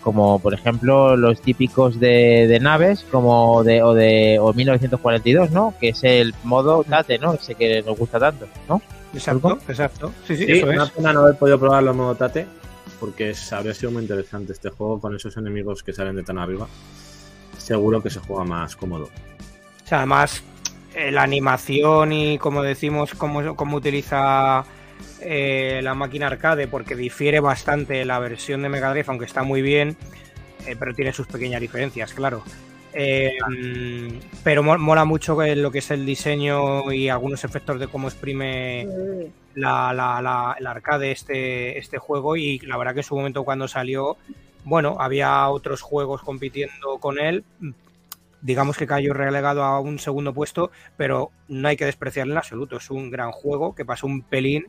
[0.00, 5.74] como por ejemplo los típicos de, de naves, como de, o de, o 1942, ¿no?
[5.80, 7.34] Que es el modo Tate, ¿no?
[7.34, 8.80] Ese que nos gusta tanto, ¿no?
[9.12, 10.12] Exacto, exacto.
[10.24, 10.90] Sí, sí, Sí, eso una es.
[10.92, 12.46] pena no haber podido probarlo en modo Tate,
[13.00, 16.38] porque es- habría sido muy interesante este juego con esos enemigos que salen de tan
[16.38, 16.68] arriba.
[17.58, 19.04] Seguro que se juega más cómodo.
[19.84, 20.44] O sea, además,
[20.94, 24.64] eh, la animación y como decimos, cómo, cómo utiliza
[25.24, 29.62] eh, la máquina arcade, porque difiere bastante la versión de Mega Drive, aunque está muy
[29.62, 29.96] bien,
[30.66, 32.42] eh, pero tiene sus pequeñas diferencias, claro.
[32.94, 37.88] Eh, mm, pero mo- mola mucho lo que es el diseño y algunos efectos de
[37.88, 38.86] cómo exprime
[39.54, 43.44] la, la- la- el arcade este, este juego y la verdad que en su momento
[43.44, 44.18] cuando salió,
[44.64, 47.44] bueno, había otros juegos compitiendo con él,
[48.42, 52.76] digamos que cayó relegado a un segundo puesto, pero no hay que despreciarlo en absoluto,
[52.76, 54.66] es un gran juego que pasó un pelín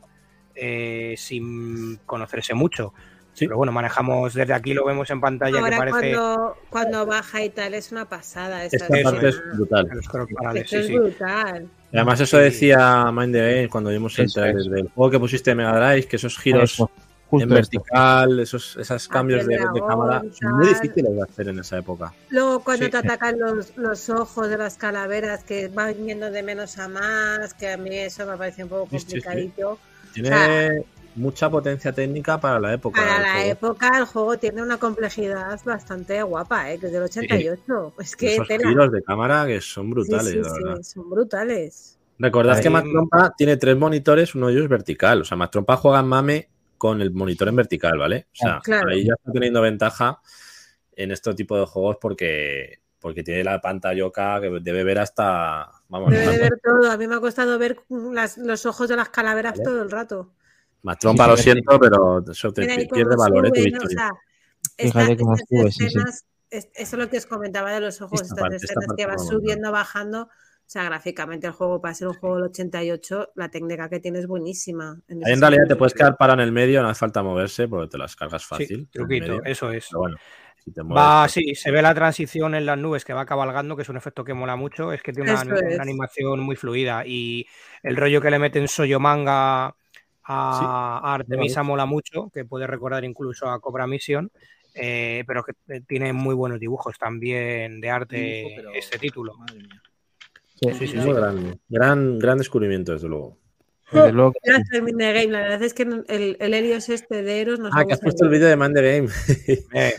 [0.54, 2.92] eh, sin conocerse mucho.
[3.36, 6.14] Pero bueno, manejamos desde aquí, lo vemos en pantalla Ahora que parece...
[6.14, 8.64] cuando, cuando baja y tal es una pasada.
[8.64, 9.88] Esta parte es brutal.
[9.92, 11.66] Esto sí, es brutal.
[11.90, 14.70] Y además eso decía Mind the Game cuando vimos el trailer es.
[14.70, 16.90] del juego que pusiste en Mega Drive, que esos giros Eso,
[17.32, 17.54] en esto.
[17.54, 19.56] vertical, esos, esos cambios de,
[19.88, 22.12] cámara, son muy difíciles de hacer en esa época.
[22.30, 22.90] Luego cuando Sí.
[22.92, 27.52] te atacan los, los ojos de las calaveras que van yendo de menos a más,
[27.54, 29.12] que a mí eso me parece un poco Sí, sí, sí.
[29.22, 29.78] complicadito.
[30.14, 30.70] Tiene sea,
[31.16, 33.00] mucha potencia técnica para la época.
[33.00, 33.50] Para la juego.
[33.52, 36.78] época el juego tiene una complejidad bastante guapa, ¿eh?
[36.78, 37.94] que es del 88.
[37.98, 38.68] Es que Esos tela.
[38.68, 40.82] giros de cámara que son Sí, brutales, sí, la sí, verdad.
[40.82, 41.98] son brutales.
[42.18, 45.20] Recordad Ahí- que Matrompa tiene tres monitores, uno de ellos vertical.
[45.20, 48.26] O sea, Matrompa juega en MAME con el monitor en vertical, ¿vale?
[48.32, 48.90] O sea, Claro.
[48.90, 50.20] ahí ya está teniendo ventaja
[50.96, 55.70] en este tipo de juegos porque, porque tiene la pantalloca que debe ver hasta.
[55.94, 56.90] Vamos, Debe de ver todo.
[56.90, 59.62] A mí me ha costado ver las- los ojos de las calaveras Vale.
[59.64, 60.32] todo el rato.
[60.82, 63.50] Matrompa, lo siento, pero eso te Mira pierde valor, ¿eh?
[63.50, 63.96] Tu suben, o victoria.
[63.96, 64.10] sea,
[64.76, 65.84] Fíjate esta- cómo estas sube, sí, sí.
[65.86, 68.66] escenas, es- eso es lo que os comentaba de los ojos, Esta estas parte, esta
[68.72, 70.22] escenas que van subiendo, bajando.
[70.22, 74.18] O sea, gráficamente el juego, para ser un juego del 88, la técnica que tiene
[74.18, 74.98] es buenísima.
[75.08, 77.88] Ahí en realidad te puedes quedar para en el medio, no hace falta moverse porque
[77.90, 78.66] te las cargas fácil.
[78.66, 79.86] Sí, truquito, eso es.
[79.90, 80.16] Pero bueno,
[80.64, 83.26] si te mueves, Va, pues- sí, se ve la transición en las nubes que va
[83.26, 84.92] cabalgando, que es un efecto que mola mucho.
[84.92, 87.46] Es que tiene una, animación muy fluida y
[87.82, 89.74] el rollo que le meten Soyomanga a,
[90.24, 94.30] a Artemisa mola mucho, que puede recordar incluso a Cobra Mission,
[94.74, 99.34] eh, pero que eh, tiene muy buenos dibujos también de arte este título.
[100.56, 101.58] Sí, Sí, sí, muy grande.
[101.68, 103.36] Gran, gran descubrimiento, desde luego.
[103.94, 105.26] Desde luego Gracias, Mine Game.
[105.32, 108.00] La verdad es que el, el Helios este de Eros nos Ah, ha que has
[108.00, 109.08] puesto el vídeo de Man the Game.
[109.74, 109.94] Eh,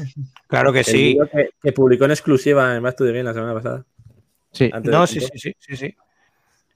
[0.48, 1.18] claro que El sí.
[1.32, 3.86] que, que publicó en exclusiva en to the Game la semana pasada.
[4.52, 4.70] sí.
[4.84, 5.96] No, de sí, sí, sí, sí, sí.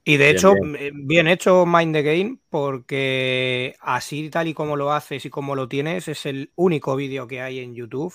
[0.04, 0.76] Y de Bien, hecho, bien.
[0.76, 5.54] eh, bien hecho Mind the Game, porque así tal y como lo haces y como
[5.54, 8.14] lo tienes, es el único vídeo que hay en YouTube.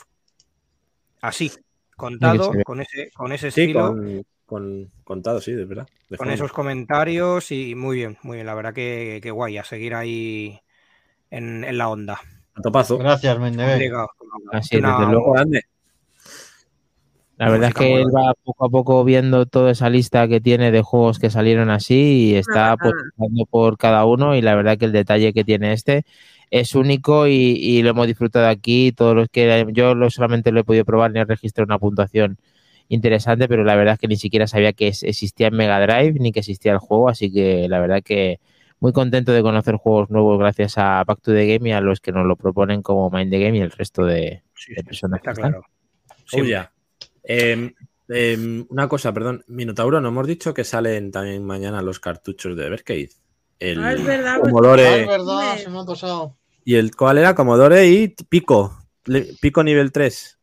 [1.22, 1.52] Así,
[1.96, 5.88] contado, con ese, con ese Sí, estilo, con, con- contado, sí, de verdad.
[6.10, 6.34] de con fondo.
[6.34, 8.46] esos comentarios y muy bien, muy bien.
[8.48, 10.60] La verdad que, que guay, a seguir ahí
[11.32, 12.20] en, en la onda.
[12.54, 12.98] A topazo.
[12.98, 13.36] Gracias.
[13.38, 14.10] Complicado.
[14.52, 15.34] Así Una- desde luego.
[15.34, 15.62] grande.
[17.38, 20.72] La verdad es que él va poco a poco viendo toda esa lista que tiene
[20.72, 22.78] de juegos que salieron así y está Ah.
[22.78, 26.06] pues, pasando por cada uno y la verdad que el detalle que tiene este
[26.50, 28.94] es único y, y lo hemos disfrutado aquí.
[28.94, 32.38] Todos los que yo lo, solamente lo he podido probar ni he registrado una puntuación
[32.90, 36.32] interesante, pero la verdad es que ni siquiera sabía que existía en Mega Drive ni
[36.32, 38.40] que existía el juego, así que la verdad que
[38.80, 42.00] muy contento de conocer juegos nuevos gracias a Back to the Game y a los
[42.02, 45.20] que nos lo proponen como Mind the Game y el resto de, Sí, de personas
[45.20, 45.64] está claro.
[47.24, 47.74] Em,
[48.10, 49.44] em, una cosa, perdón.
[49.48, 53.10] Minotauro, no hemos dicho que salen también mañana los cartuchos de Evercade.
[53.60, 55.64] El Ah, es verdad, pues, Ah, Commodore es verdad, Hombre.
[55.64, 56.38] se me ha pasado.
[56.66, 58.78] y el cuál era Commodore y Pico.
[59.42, 60.35] Pico nivel 3.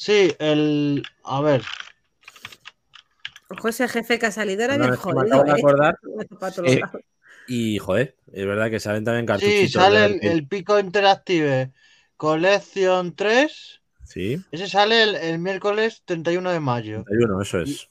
[0.00, 1.02] Sí, el.
[1.24, 1.62] A ver.
[3.50, 5.46] Ojo, ese jefe que ha salido era Perdón, bien es que me jodido.
[5.46, 5.58] ¿eh?
[5.58, 5.98] acordar.
[6.38, 6.78] Todos Sí.
[6.78, 7.02] lados.
[7.48, 9.58] Y joder, es verdad que salen también cartuchitos.
[9.60, 11.72] Sí, sale el, el Pico Interactive
[12.16, 13.80] Collection 3.
[14.04, 17.02] Sí, Ese sale el, el miércoles 31 de mayo.
[17.04, 17.88] 31, eso es.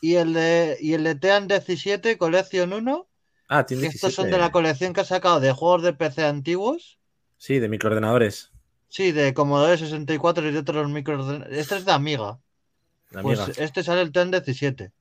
[0.00, 3.08] Y el de, y el de Tean 17 Collection 1.
[3.48, 4.30] Ah, tiene Que estos son 17.
[4.30, 6.98] de la colección que ha sacado de juegos de PC antiguos.
[7.36, 8.51] Sí, de microordenadores.
[8.92, 11.58] Sí, de Commodore 64 y de otros microordenadores.
[11.58, 12.38] Este es de Amiga.
[13.22, 14.92] Pues este sale el Tean 17.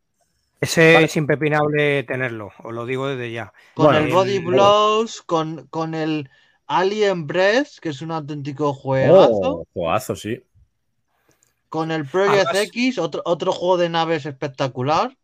[0.61, 3.51] Ese es impepinable tenerlo, os lo digo desde ya.
[3.73, 6.29] Con Bueno, el Body el- Blows, con, con el
[6.67, 9.29] Alien Breath, que es un auténtico juegazo.
[9.41, 10.41] Oh, juegazo, sí.
[11.67, 15.17] Con el Project Además- X, otro, otro juego de naves espectacular.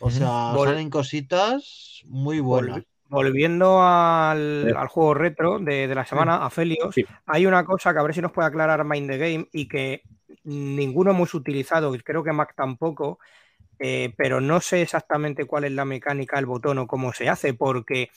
[0.00, 2.80] O sea, Vol- salen cositas muy buenas.
[3.10, 7.04] Volviendo al, juego retro de, de la semana, a Felios, Sí.
[7.26, 10.02] hay una cosa que a ver si nos puede aclarar Mind the Game y que
[10.44, 13.18] ninguno hemos utilizado, y creo que Mac tampoco,
[13.80, 17.52] eh, pero no sé exactamente cuál es la mecánica del botón o cómo se hace,
[17.52, 18.10] porque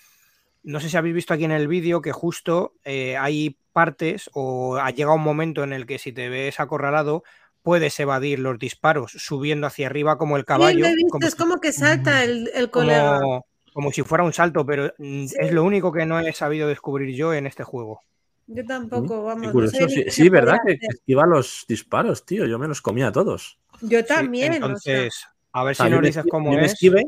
[0.61, 4.77] no sé si habéis visto aquí en el vídeo que justo eh, hay partes o
[4.77, 7.23] ha llegado un momento en el que si te ves acorralado,
[7.63, 11.25] puedes evadir los disparos subiendo hacia arriba como el Sí, caballo, lo he visto, como,
[11.25, 13.19] es como que salta el, el colega.
[13.19, 16.67] como- como si fuera un salto, pero mm, es lo único que no he sabido
[16.67, 18.01] descubrir yo en este juego.
[18.47, 19.53] Yo tampoco, vamos.
[19.53, 22.45] No Sí, sí, verdad que, que esquiva los disparos, tío.
[22.45, 23.57] Yo me los comía todos.
[23.81, 24.51] Yo Sí, también.
[24.51, 26.73] o sea, entonces, a ver si un dices cómo es.
[26.73, 27.03] esquive,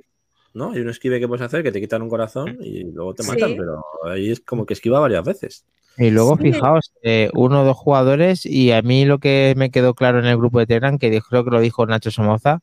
[0.54, 0.72] ¿no?
[0.72, 3.30] Hay un esquive que puedes hacer que te quitan un corazón y luego te Sí.
[3.32, 5.66] matan, pero ahí es como que esquiva varias veces.
[5.98, 6.44] Y luego, Sí.
[6.52, 10.26] fijaos, eh, uno o dos jugadores, y a mí lo que me quedó claro en
[10.26, 12.60] el grupo de Telegram, que creo que lo dijo Nacho Somoza,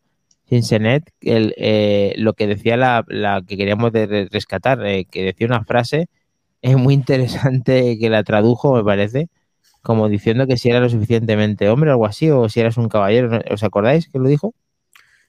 [0.49, 5.47] Cincenet, el, eh, lo que decía la, la que queríamos de- rescatar, eh, que decía
[5.47, 6.09] una frase
[6.63, 9.29] es muy interesante que la tradujo, me parece,
[9.83, 12.89] como diciendo que si era lo suficientemente hombre o algo así, o si eras un
[12.89, 13.41] caballero.
[13.53, 14.55] ¿Os acordáis que lo dijo?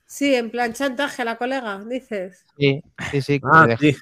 [0.05, 2.45] Sí, en plan chantaje a la colega, dices.
[2.57, 2.81] Sí,
[3.11, 3.39] sí, sí.
[3.43, 3.95] Ah, sí.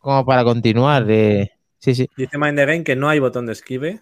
[0.00, 1.06] Como para continuar.
[1.10, 2.08] eh, sí, sí.
[2.16, 4.00] Dice Mind the Game que no hay botón de esquive,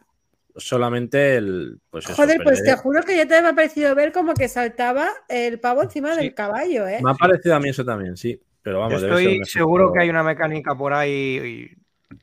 [0.57, 1.81] solamente el.
[1.91, 4.49] Pues eso, Joder, pues te juro que ya te me ha parecido ver como que
[4.49, 6.21] saltaba el pavo encima Sí.
[6.23, 7.01] del caballo, ¿eh?
[7.03, 8.41] Me ha parecido a mí eso también, sí.
[8.63, 11.71] Pero Yo vamos, ser estoy seguro que hay una mecánica por ahí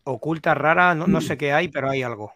[0.04, 2.34] oculta, rara, no, no sé qué hay, pero hay algo.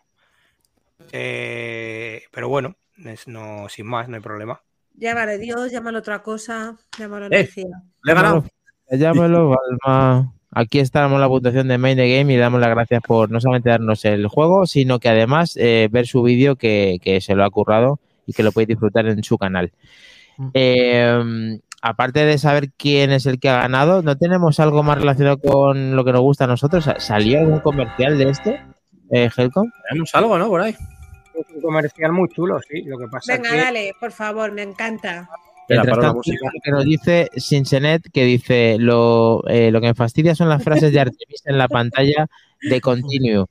[1.12, 4.62] Eh, pero bueno, es- no, sin más, no hay problema.
[4.94, 7.30] Llámale Dios, llámalo otra cosa, llámalo Eh.
[7.40, 7.66] energía.
[8.04, 8.46] Le he ganado.
[8.90, 10.34] Llámalo, Balma.
[10.58, 13.42] Aquí estamos la puntuación de Main the Game y le damos las gracias por no
[13.42, 17.44] solamente darnos el juego, sino que además eh, ver su vídeo que, que se lo
[17.44, 19.74] ha currado y que lo podéis disfrutar en su canal.
[20.54, 25.40] Eh, aparte de saber quién es el que ha ganado, ¿no tenemos algo más relacionado
[25.40, 26.90] con lo que nos gusta a nosotros?
[27.00, 28.62] ¿Salió algún comercial de este,
[29.12, 29.70] eh, Helcom?
[29.90, 30.48] Tenemos algo, ¿no?
[30.48, 30.72] Por ahí.
[31.34, 32.82] Es un comercial muy chulo, sí.
[32.84, 35.28] Lo que pasa Venga, es que dale, por favor, me encanta.
[35.68, 39.88] Espera, Mientras paro la tanto, que nos dice Sinsenet, que dice, lo, eh, lo que
[39.88, 42.28] me fastidia son las frases de Artemisa en la pantalla
[42.62, 43.46] de Continue.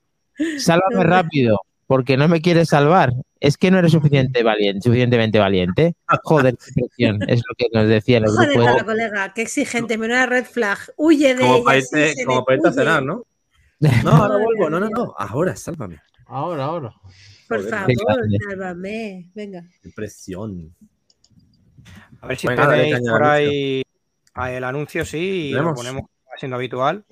[0.59, 1.59] Sálvame rápido,
[1.89, 3.13] porque no me quieres salvar.
[3.41, 5.97] Es que no eres suficiente valiente, suficientemente valiente.
[6.23, 8.69] Joder, qué presión, es lo que nos decía el Joder, grupo.
[8.69, 10.79] a la colega, qué exigente, menuda red flag.
[10.97, 11.65] Huye de Como ella.
[11.65, 13.25] para irte, como para irte a cenar, ¿no?
[14.05, 14.71] No, ahora vuelvo.
[14.71, 15.15] No, no, no.
[15.19, 15.99] Ahora, sálvame.
[16.27, 16.95] Ahora, ahora.
[17.49, 19.31] Por Joder, favor, sálvame.
[19.35, 19.65] Venga.
[19.83, 20.75] Qué presión.
[22.25, 23.83] A ver si Venga, tenéis por ahí
[24.35, 26.03] a el anuncio, sí, y lo ponemos
[26.39, 27.05] siendo habitual.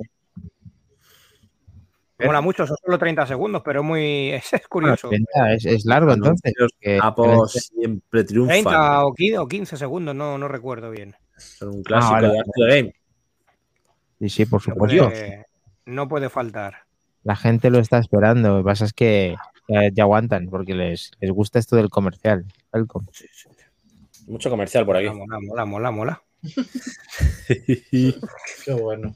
[2.24, 5.10] Mola mucho, son solo 30 segundos, pero es muy es, es curioso.
[5.12, 6.52] Es, es largo entonces.
[6.56, 7.01] Los que-
[7.48, 8.62] siempre triunfan.
[8.62, 11.14] 30 o 15, o 15 segundos, no, no recuerdo bien.
[11.36, 12.94] Son un clásico Ah, vale, de Art of the Game.
[14.20, 15.05] Sí, sí, por No supuesto.
[15.09, 15.47] puede,
[15.86, 16.76] no puede faltar.
[17.24, 18.51] La gente lo está esperando.
[18.51, 19.34] Lo que pasa es que
[19.68, 22.44] ya, ya aguantan porque les, les gusta esto del comercial.
[22.72, 23.05] Helcom.
[24.27, 25.09] Mucho comercial por aquí.
[25.09, 26.23] Mola, mola, mola, mola.
[27.90, 29.15] Qué bueno.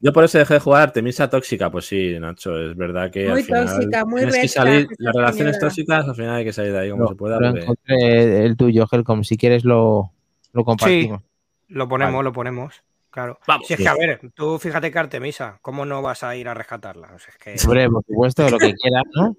[0.00, 1.70] Yo por eso dejé de jugar Artemisa Tóxica.
[1.70, 4.86] Pues sí, Nacho, es verdad que Muy al final tóxica, muy tienes que salir.
[4.98, 7.38] Las relaciones tóxicas, al final hay que salir de ahí como se pueda.
[7.38, 9.24] porque- el tuyo, Helcom.
[9.24, 10.12] Si quieres lo,
[10.52, 11.22] lo compartimos.
[11.68, 12.24] Lo ponemos, Vale.
[12.24, 12.82] lo ponemos.
[13.10, 13.38] Claro.
[13.46, 13.66] Vamos.
[13.66, 16.54] Si es que, a ver, tú fíjate que Artemisa, ¿cómo no vas a ir a
[16.54, 17.08] rescatarla?
[17.14, 19.34] O sea, es que, Hombre, por supuesto, lo que quieras, ¿no?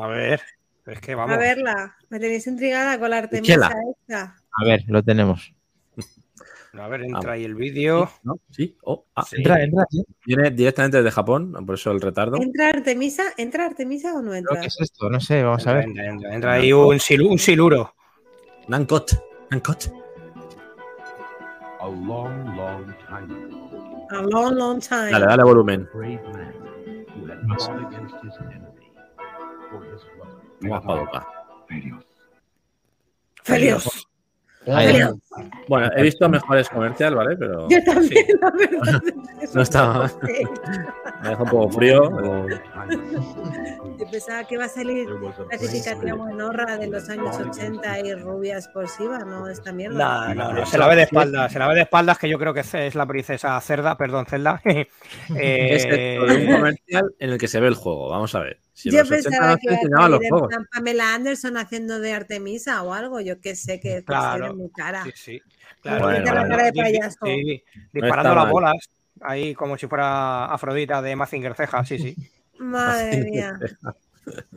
[0.00, 0.40] a ver,
[0.86, 1.34] es que vamos.
[1.34, 1.96] A verla.
[2.10, 3.70] Me tenéis intrigada con la Artemisa
[4.00, 4.36] esta.
[4.60, 5.54] A ver, lo tenemos.
[6.74, 7.32] A ver, entra Vamos.
[7.34, 8.10] ahí el vídeo.
[8.24, 8.34] ¿No?
[8.50, 8.76] Sí.
[8.82, 9.36] Oh, ah, Sí.
[9.36, 10.04] Entra, entra, sí.
[10.26, 12.36] Viene directamente desde Japón, por eso el retardo.
[12.42, 13.22] ¿Entra Artemisa?
[13.36, 14.60] ¿Entra Artemisa o no entra?
[14.60, 15.84] que es esto, no sé, vamos a ver.
[15.84, 17.94] entra, entra, entra ahí un, silu- un siluro.
[18.66, 19.12] Nankot.
[19.52, 19.92] Nankot.
[21.80, 25.10] A long, long time ago, A long, long time.
[25.12, 25.88] Dale, dale volumen.
[25.92, 26.54] brave man
[27.14, 28.90] who had fought against his enemy
[29.70, 30.02] for his.
[30.70, 31.26] Vamos pa' boca.
[31.68, 32.04] Felios.
[33.42, 34.06] Felios.
[34.66, 34.86] Ahí.
[34.86, 35.14] Felios.
[35.68, 37.36] Bueno, he visto mejores comercial, ¿vale?
[37.36, 39.02] Pero Yo también, la verdad.
[39.54, 39.78] No sé.
[41.22, 42.10] me deja un poco frío.
[43.98, 49.18] Yo pensaba que iba a salir la típica de los años 80 y rubia explosiva,
[49.18, 49.46] ¿no?
[49.48, 50.32] Esta mierda.
[50.32, 52.38] No, no, no, se la ve de espaldas, se la ve de espaldas, que yo
[52.38, 54.60] creo que es la princesa Cerda, perdón, Zelda.
[54.64, 54.88] ¿Qué
[55.36, 58.08] es Eh, un comercial en el que se ve el juego?
[58.08, 58.58] Vamos a ver.
[58.74, 60.20] Si Yo los 80 pensaba no que iba a los
[60.72, 64.44] Pamela Anderson haciendo de Artemisa o algo, yo qué sé, que que Claro.
[64.46, 65.04] era muy cara.
[65.04, 65.42] sí, sí.
[65.84, 66.48] Bueno, Bueno, la bueno.
[66.48, 67.18] cara de Di- di- payaso.
[67.24, 68.52] sí, No disparando las mal.
[68.52, 68.74] bolas,
[69.20, 72.16] ahí como si fuera Afrodita de Mazinger Ceja, sí, sí.
[72.58, 73.58] Madre mía.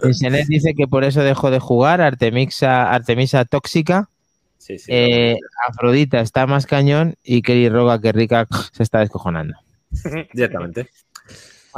[0.04, 4.10] Insenet dice que por eso dejó de jugar Artemisa, Artemisa tóxica.
[4.58, 4.90] Sí, sí.
[4.92, 5.38] Eh,
[5.68, 9.54] Afrodita está más cañón y Kelly Roga que rica se está descojonando.
[10.34, 10.90] Directamente.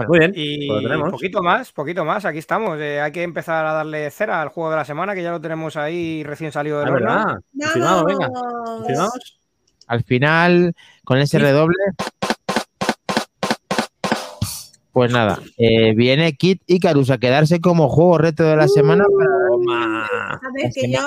[0.07, 0.31] Muy bien.
[0.35, 1.11] Y pues tenemos.
[1.11, 2.79] poquito más, poquito más, aquí estamos.
[2.79, 5.41] Eh, hay que empezar a darle cera al juego de la semana, que ya lo
[5.41, 7.05] tenemos ahí recién salido Ah, del horno.
[7.07, 7.35] verdad.
[7.59, 8.27] Confirmado, venga.
[8.29, 8.77] ¡Vamos!
[8.79, 9.39] ¿Confirmamos?
[9.87, 10.73] Al final,
[11.03, 11.75] con ese redoble,
[14.91, 19.05] Pues nada, eh, viene Kit Icarus a quedarse como juego reto de la semana.
[19.05, 20.99] para- ver, que yo,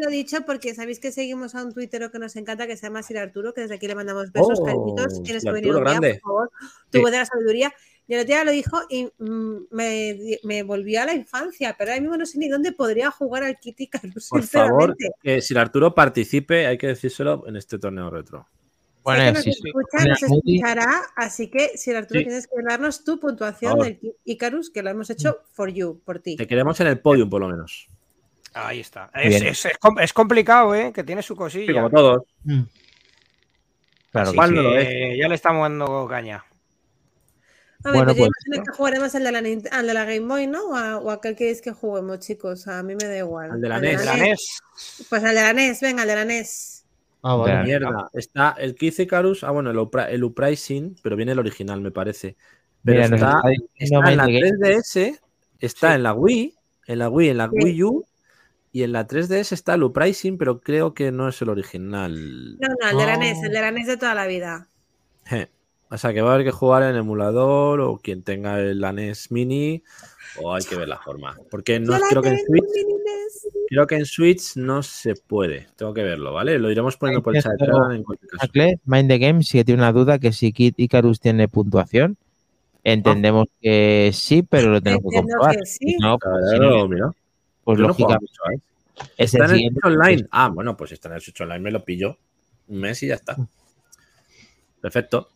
[0.00, 2.86] lo he dicho porque sabéis que seguimos a un tuitero que nos encanta que se
[2.86, 5.22] llama Sir Arturo, que desde aquí le mandamos besos, Oh, cariñitos.
[5.22, 6.20] Tienes que venir un día, grande.
[6.22, 6.50] por favor.
[6.60, 6.68] Sí.
[6.90, 7.72] Tu voz de la sabiduría.
[8.12, 11.92] Y el otro día lo dijo y mm, me, me volvió a la infancia, pero
[11.92, 14.94] ahora mismo no sé ni dónde podría jugar al Kitty Icarus, Por favor,
[15.40, 18.46] si el Arturo participe, hay que decírselo en este torneo retro.
[18.50, 19.62] Que Bueno, nos sí, sí.
[20.06, 22.26] nos escuchará, así que Sir Arturo Sí.
[22.26, 26.18] tienes que darnos tu puntuación del Kit Icarus, que lo hemos hecho for you, por
[26.18, 26.36] ti.
[26.36, 27.88] Te queremos en el podium, por lo menos.
[28.52, 29.10] Ahí está.
[29.14, 30.92] Es, es- es com- es complicado, ¿eh?
[30.94, 31.72] Que tiene su Sí, cosilla.
[31.72, 32.22] como todos.
[32.44, 32.66] Claro
[34.12, 34.54] Así que ¿Cuál sí.
[34.56, 36.44] no lo que ya le estamos dando caña.
[37.84, 39.38] A ver, Bueno, pues yo pues- imagino que jugaremos al de, la,
[39.78, 40.64] al de la Game Boy, ¿no?
[40.70, 42.68] O, a- o aquel que es que juguemos, chicos.
[42.68, 43.50] A mí me da igual.
[43.52, 43.98] Al de la El NES.
[44.00, 44.60] de la NES.
[45.08, 46.84] Pues al de la NES, venga, al de la NES.
[47.22, 47.62] Ah, vale.
[47.64, 48.08] Mierda.
[48.12, 49.44] Está el Keith Icarus.
[49.44, 52.36] Ah, bueno, el, Upra- el Uprising, pero viene el original, me parece.
[52.84, 54.58] Pero Mira, está, está diciendo está en la Mind the Game.
[54.58, 55.20] 3DS,
[55.60, 55.94] está Sí.
[55.94, 56.54] en la Wii,
[56.88, 57.64] en la Wii, en la Sí.
[57.64, 58.04] Wii U.
[58.74, 62.58] Y en la 3DS está el Uprising, pero creo que no es el original.
[62.58, 63.16] No, no, el de la.
[63.18, 64.66] NES, el de la NES de toda la vida.
[65.26, 65.48] Je.
[65.92, 69.30] O sea que va a haber que jugar en emulador o quien tenga el NES
[69.30, 69.82] Mini
[70.40, 71.36] o hay que ver la forma.
[71.50, 73.48] Porque no la creo que en Switch, NES.
[73.68, 75.68] creo que en Switch no se puede.
[75.76, 76.58] Tengo que verlo, ¿vale?
[76.58, 77.52] Lo iremos poniendo por el chat
[77.92, 78.44] en cualquier caso.
[78.46, 82.16] Acle, Mind the Game sí que tiene una duda que si Kid Icarus tiene puntuación.
[82.84, 85.56] Entendemos que sí, pero lo tenemos que Entiendo comprobar.
[85.58, 85.96] que sí.
[86.00, 87.10] No, pues, Claro, mira.
[87.64, 88.60] pues no lógicamente mucho, ¿eh?
[89.18, 89.80] es Está el en el siguiente.
[89.82, 90.28] Switch Online.
[90.30, 92.16] Ah, bueno, pues está en el Switch Online, me lo pillo
[92.68, 93.36] un mes y ya está.
[94.80, 95.28] Perfecto.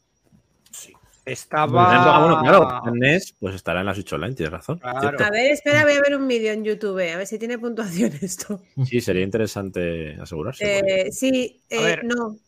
[1.27, 2.17] Estaba.
[2.17, 4.79] Ah, bueno, claro, NES, pues estará en la Switch Online, tienes razón.
[4.79, 5.25] Claro.
[5.25, 8.13] A ver, espera, voy a ver un vídeo en YouTube, a ver si tiene puntuación
[8.23, 8.63] esto.
[8.85, 10.79] Sí, sería interesante asegurarse.
[10.79, 12.39] Eh, sí, eh, no.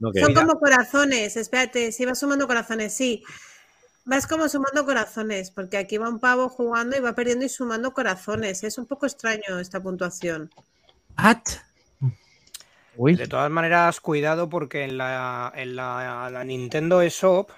[0.00, 3.22] Son como corazones, espérate, si vas sumando corazones, sí.
[4.06, 7.92] Vas como sumando corazones, porque aquí va un pavo jugando y va perdiendo y sumando
[7.92, 8.64] corazones.
[8.64, 10.50] Es un poco extraño esta puntuación.
[13.00, 17.48] Uy, De todas maneras, cuidado porque en la, en la, la Nintendo eShop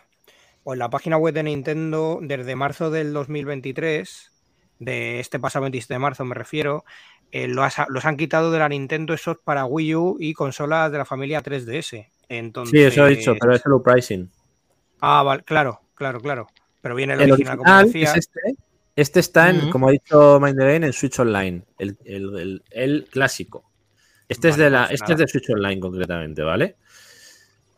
[0.65, 4.33] o en la página web de Nintendo desde marzo del 2023,
[4.81, 6.85] de este pasado 27 de marzo me refiero,
[7.33, 11.05] eh, los han quitado de la Nintendo eShop para Wii U y consolas de la
[11.07, 12.07] familia 3DS.
[12.29, 14.31] Entonces, Sí, eso he dicho, pero es el Uprising.
[15.01, 16.49] Ah, vale, claro, claro, claro.
[16.83, 18.11] Pero viene el, El original, como decía.
[18.11, 18.41] es este.
[18.97, 21.63] Este está en, como ha dicho Mind the Game, en Switch Online.
[21.79, 23.70] El, el- el- el clásico.
[24.31, 26.77] Este es de la, pues este es de Switch Online concretamente, ¿vale?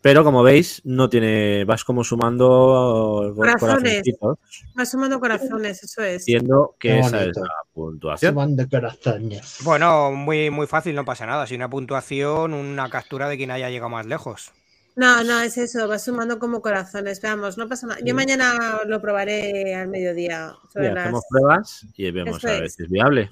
[0.01, 1.65] Pero como veis, no tiene.
[1.65, 3.61] Vas como sumando Corazones.
[3.61, 4.39] corazoncitos,
[4.75, 6.25] Vas sumando corazones, eso es.
[6.25, 7.41] siendo que esa es la Se
[7.73, 8.35] puntuación.
[8.35, 9.59] van de corazones.
[9.63, 11.47] Bueno, muy, muy fácil, no pasa nada.
[11.47, 14.51] Si una puntuación, una captura de quien haya llegado más lejos.
[14.97, 17.21] No, no, es eso, vas sumando como corazones.
[17.23, 18.01] Veamos, no pasa nada.
[18.05, 20.53] Yo mañana lo probaré al mediodía.
[20.73, 22.75] Sobre las- hacemos pruebas y vemos Eso a ver es.
[22.75, 23.31] si es viable.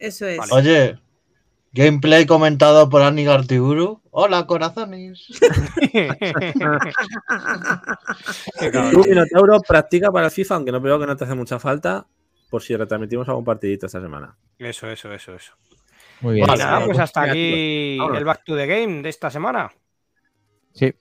[0.00, 0.36] Eso es.
[0.38, 0.52] Vale.
[0.52, 0.98] Oye,
[1.72, 4.00] gameplay comentado por Annie Gartiguru.
[4.10, 5.26] Hola, corazones.
[8.92, 12.06] Tú, Minotauro, practica para el FIFA, aunque no veo que no te hace mucha falta,
[12.50, 14.36] por si retransmitimos algún partidito esta semana.
[14.58, 15.54] Eso, eso, eso, eso.
[16.20, 16.46] muy bien.
[16.46, 19.70] Vale, nada, vale, pues pues hasta aquí el Back to the Game de esta semana.
[20.72, 20.92] Sí.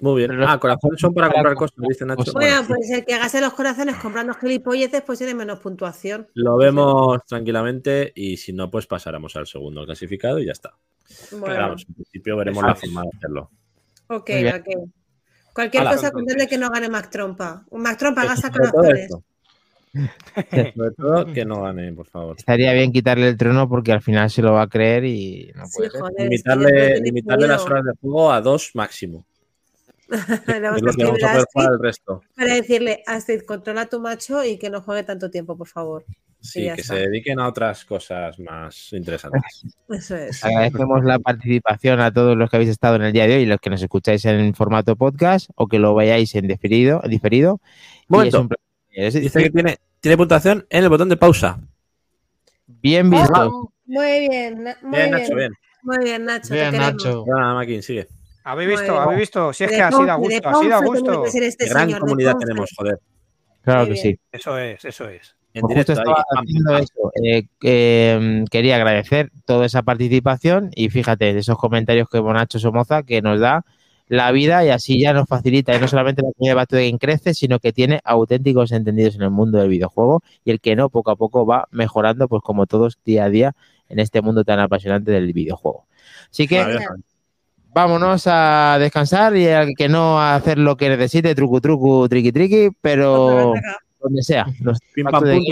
[0.00, 0.30] Muy bien.
[0.30, 2.32] Pero- Ah, corazones son para para comprar cosas, dice Nacho.
[2.32, 6.28] Bueno, pues el que gaste los corazones comprando gilipolleces, pues tiene menos puntuación.
[6.34, 10.74] Lo vemos tranquilamente y si no, pues pasaremos al segundo clasificado y ya está.
[11.30, 13.50] Pero Bueno, vamos, en principio veremos la forma de hacerlo.
[14.08, 14.90] ok, ok.
[15.54, 17.64] Cualquier cosa con que no gane Mac Trompa.
[17.70, 19.00] Un Mac Trompa corazones.
[19.00, 19.22] esto.
[20.74, 22.34] Sobre todo que no gane, por favor.
[22.36, 25.64] Estaría bien quitarle el trono porque al final se lo va a creer y no
[25.66, 26.00] Sí, puede ser.
[26.00, 29.24] joder, Limitarle, limitarle las horas de juego a dos máximo.
[30.46, 32.22] Le Es vamos a lo que vamos el resto.
[32.36, 36.04] para decirle, Astrid, controla a tu macho y que no juegue tanto tiempo, por favor.
[36.40, 36.94] Sí, que está.
[36.94, 39.42] se dediquen a otras cosas más interesantes.
[39.88, 40.44] Eso es.
[40.44, 43.46] Agradecemos la participación a todos los que habéis estado en el día de hoy y
[43.46, 47.00] los que nos escucháis en formato podcast o que lo veáis en diferido.
[47.08, 47.60] diferido.
[48.08, 48.40] Momento.
[48.42, 48.48] un
[48.96, 51.58] Dice que tiene, tiene puntuación en el botón de pausa.
[52.66, 53.72] bien visto.
[53.86, 55.10] Muy bien, muy Bien, bien.
[55.10, 55.52] Nacho, bien.
[55.82, 56.48] Muy bien, Nacho.
[56.48, 57.04] te Bien, queremos.
[57.04, 57.24] Nacho.
[57.26, 58.08] Ya, Maquin, sigue.
[58.44, 59.00] ¿Habéis visto?
[59.00, 59.52] ¿Habéis visto?
[59.52, 61.24] Si es que da Ponce, de gusto, da Ponce tiene gusto.
[61.24, 62.98] este gran señor, comunidad tenemos, joder.
[63.62, 64.18] Claro que sí.
[64.30, 65.34] Eso es, eso es.
[65.54, 67.12] En Pues directo estaba haciendo eso.
[67.22, 73.02] Eh, eh, quería agradecer toda esa participación y fíjate, de esos comentarios que Bonacho Somoza
[73.04, 73.64] que nos da
[74.08, 75.74] la vida y así ya nos facilita.
[75.74, 78.72] Y no solamente la comunidad de Back to the Game crece, sino que tiene auténticos
[78.72, 82.28] entendidos en el mundo del videojuego y el que no, poco a poco va mejorando,
[82.28, 83.54] pues como todos día a día
[83.88, 85.86] en este mundo tan apasionante del videojuego.
[86.30, 86.62] Así que.
[87.74, 92.32] Vámonos a descansar y al que no a hacer lo que necesite, trucu trucu, triqui
[92.32, 93.52] triqui, pero
[94.00, 94.46] donde sea.
[94.60, 95.42] Los Pim pam pum,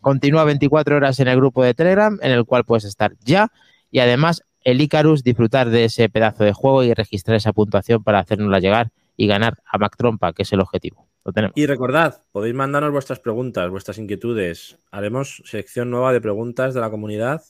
[0.00, 3.52] continúa 24 horas en el grupo de Telegram, en el cual puedes estar ya.
[3.90, 8.18] Y además, el Icarus, disfrutar de ese pedazo de juego y registrar esa puntuación para
[8.18, 11.06] hacernosla llegar y ganar a Mac Trompa, que es el objetivo.
[11.24, 11.56] Lo tenemos.
[11.56, 14.78] Y recordad, podéis mandarnos vuestras preguntas, vuestras inquietudes.
[14.90, 17.42] Haremos sección nueva de preguntas de la comunidad.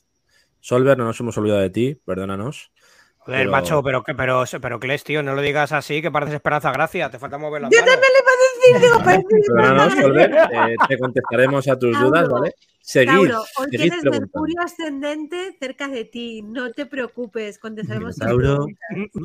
[0.61, 2.71] Solver, no nos hemos olvidado de ti, perdónanos.
[3.24, 6.35] Joder, Pero- macho, pero, que- pero, pero Cles, tío, no lo digas así, que pareces
[6.36, 7.09] Esperanza Gracia.
[7.09, 7.93] Te falta mover la Yo mano.
[7.93, 10.31] también le iba a decir, digo, parece Perdónanos, Solver,
[10.70, 12.55] eh, te contestaremos a tus Tauro, dudas, ¿vale?
[12.85, 14.05] Seguid, Tauro, hoy seguid tienes.
[14.20, 16.43] Mercurio ascendente cerca de ti.
[16.43, 18.66] No te preocupes, contestaremos tus Tauro,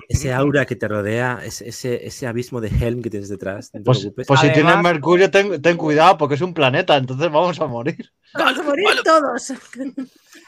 [0.07, 3.80] ese aura que te rodea, ese, ese, ese abismo de Helm que tienes detrás, no
[3.80, 4.28] te Pues, preocupes.
[4.28, 7.65] pues si Además- tienes Mercurio, ten, ten cuidado, porque es un planeta, entonces vamos a
[7.65, 8.11] morir.
[8.36, 9.53] Vamos a morir todos.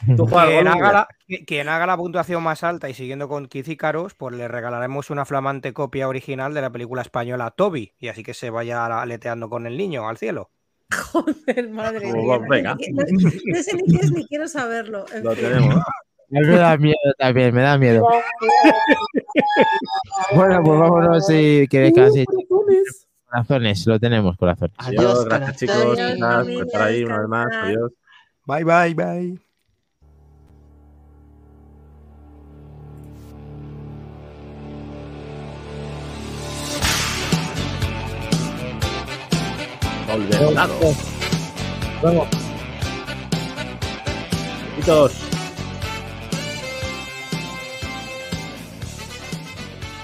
[0.05, 4.35] Quien haga, la, qui- quien haga la puntuación más alta y siguiendo con Kizikaros, pues
[4.35, 7.93] le regalaremos una flamante copia original de la película española Toby.
[7.99, 10.49] Y así que se vaya aleteando con el niño al cielo.
[11.11, 12.39] Joder, madre Pues mía.
[12.49, 12.77] venga.
[12.91, 15.05] No, no sé ni qué es ni quiero saberlo.
[15.13, 15.45] En Lo fin.
[15.45, 15.75] tenemos.
[16.31, 18.07] Me da miedo también, me da miedo.
[20.35, 22.25] bueno, pues vámonos y que descanséis.
[23.25, 24.75] Corazones, lo tenemos, corazones.
[24.77, 25.75] Adiós, gracias chicos.
[25.75, 27.47] Adiós, Gracias por familia, estar ahí una vez más.
[27.63, 27.91] Adiós.
[28.45, 29.48] Bye, bye, bye.
[40.09, 40.73] Solver, lado.
[42.01, 42.27] Vamos.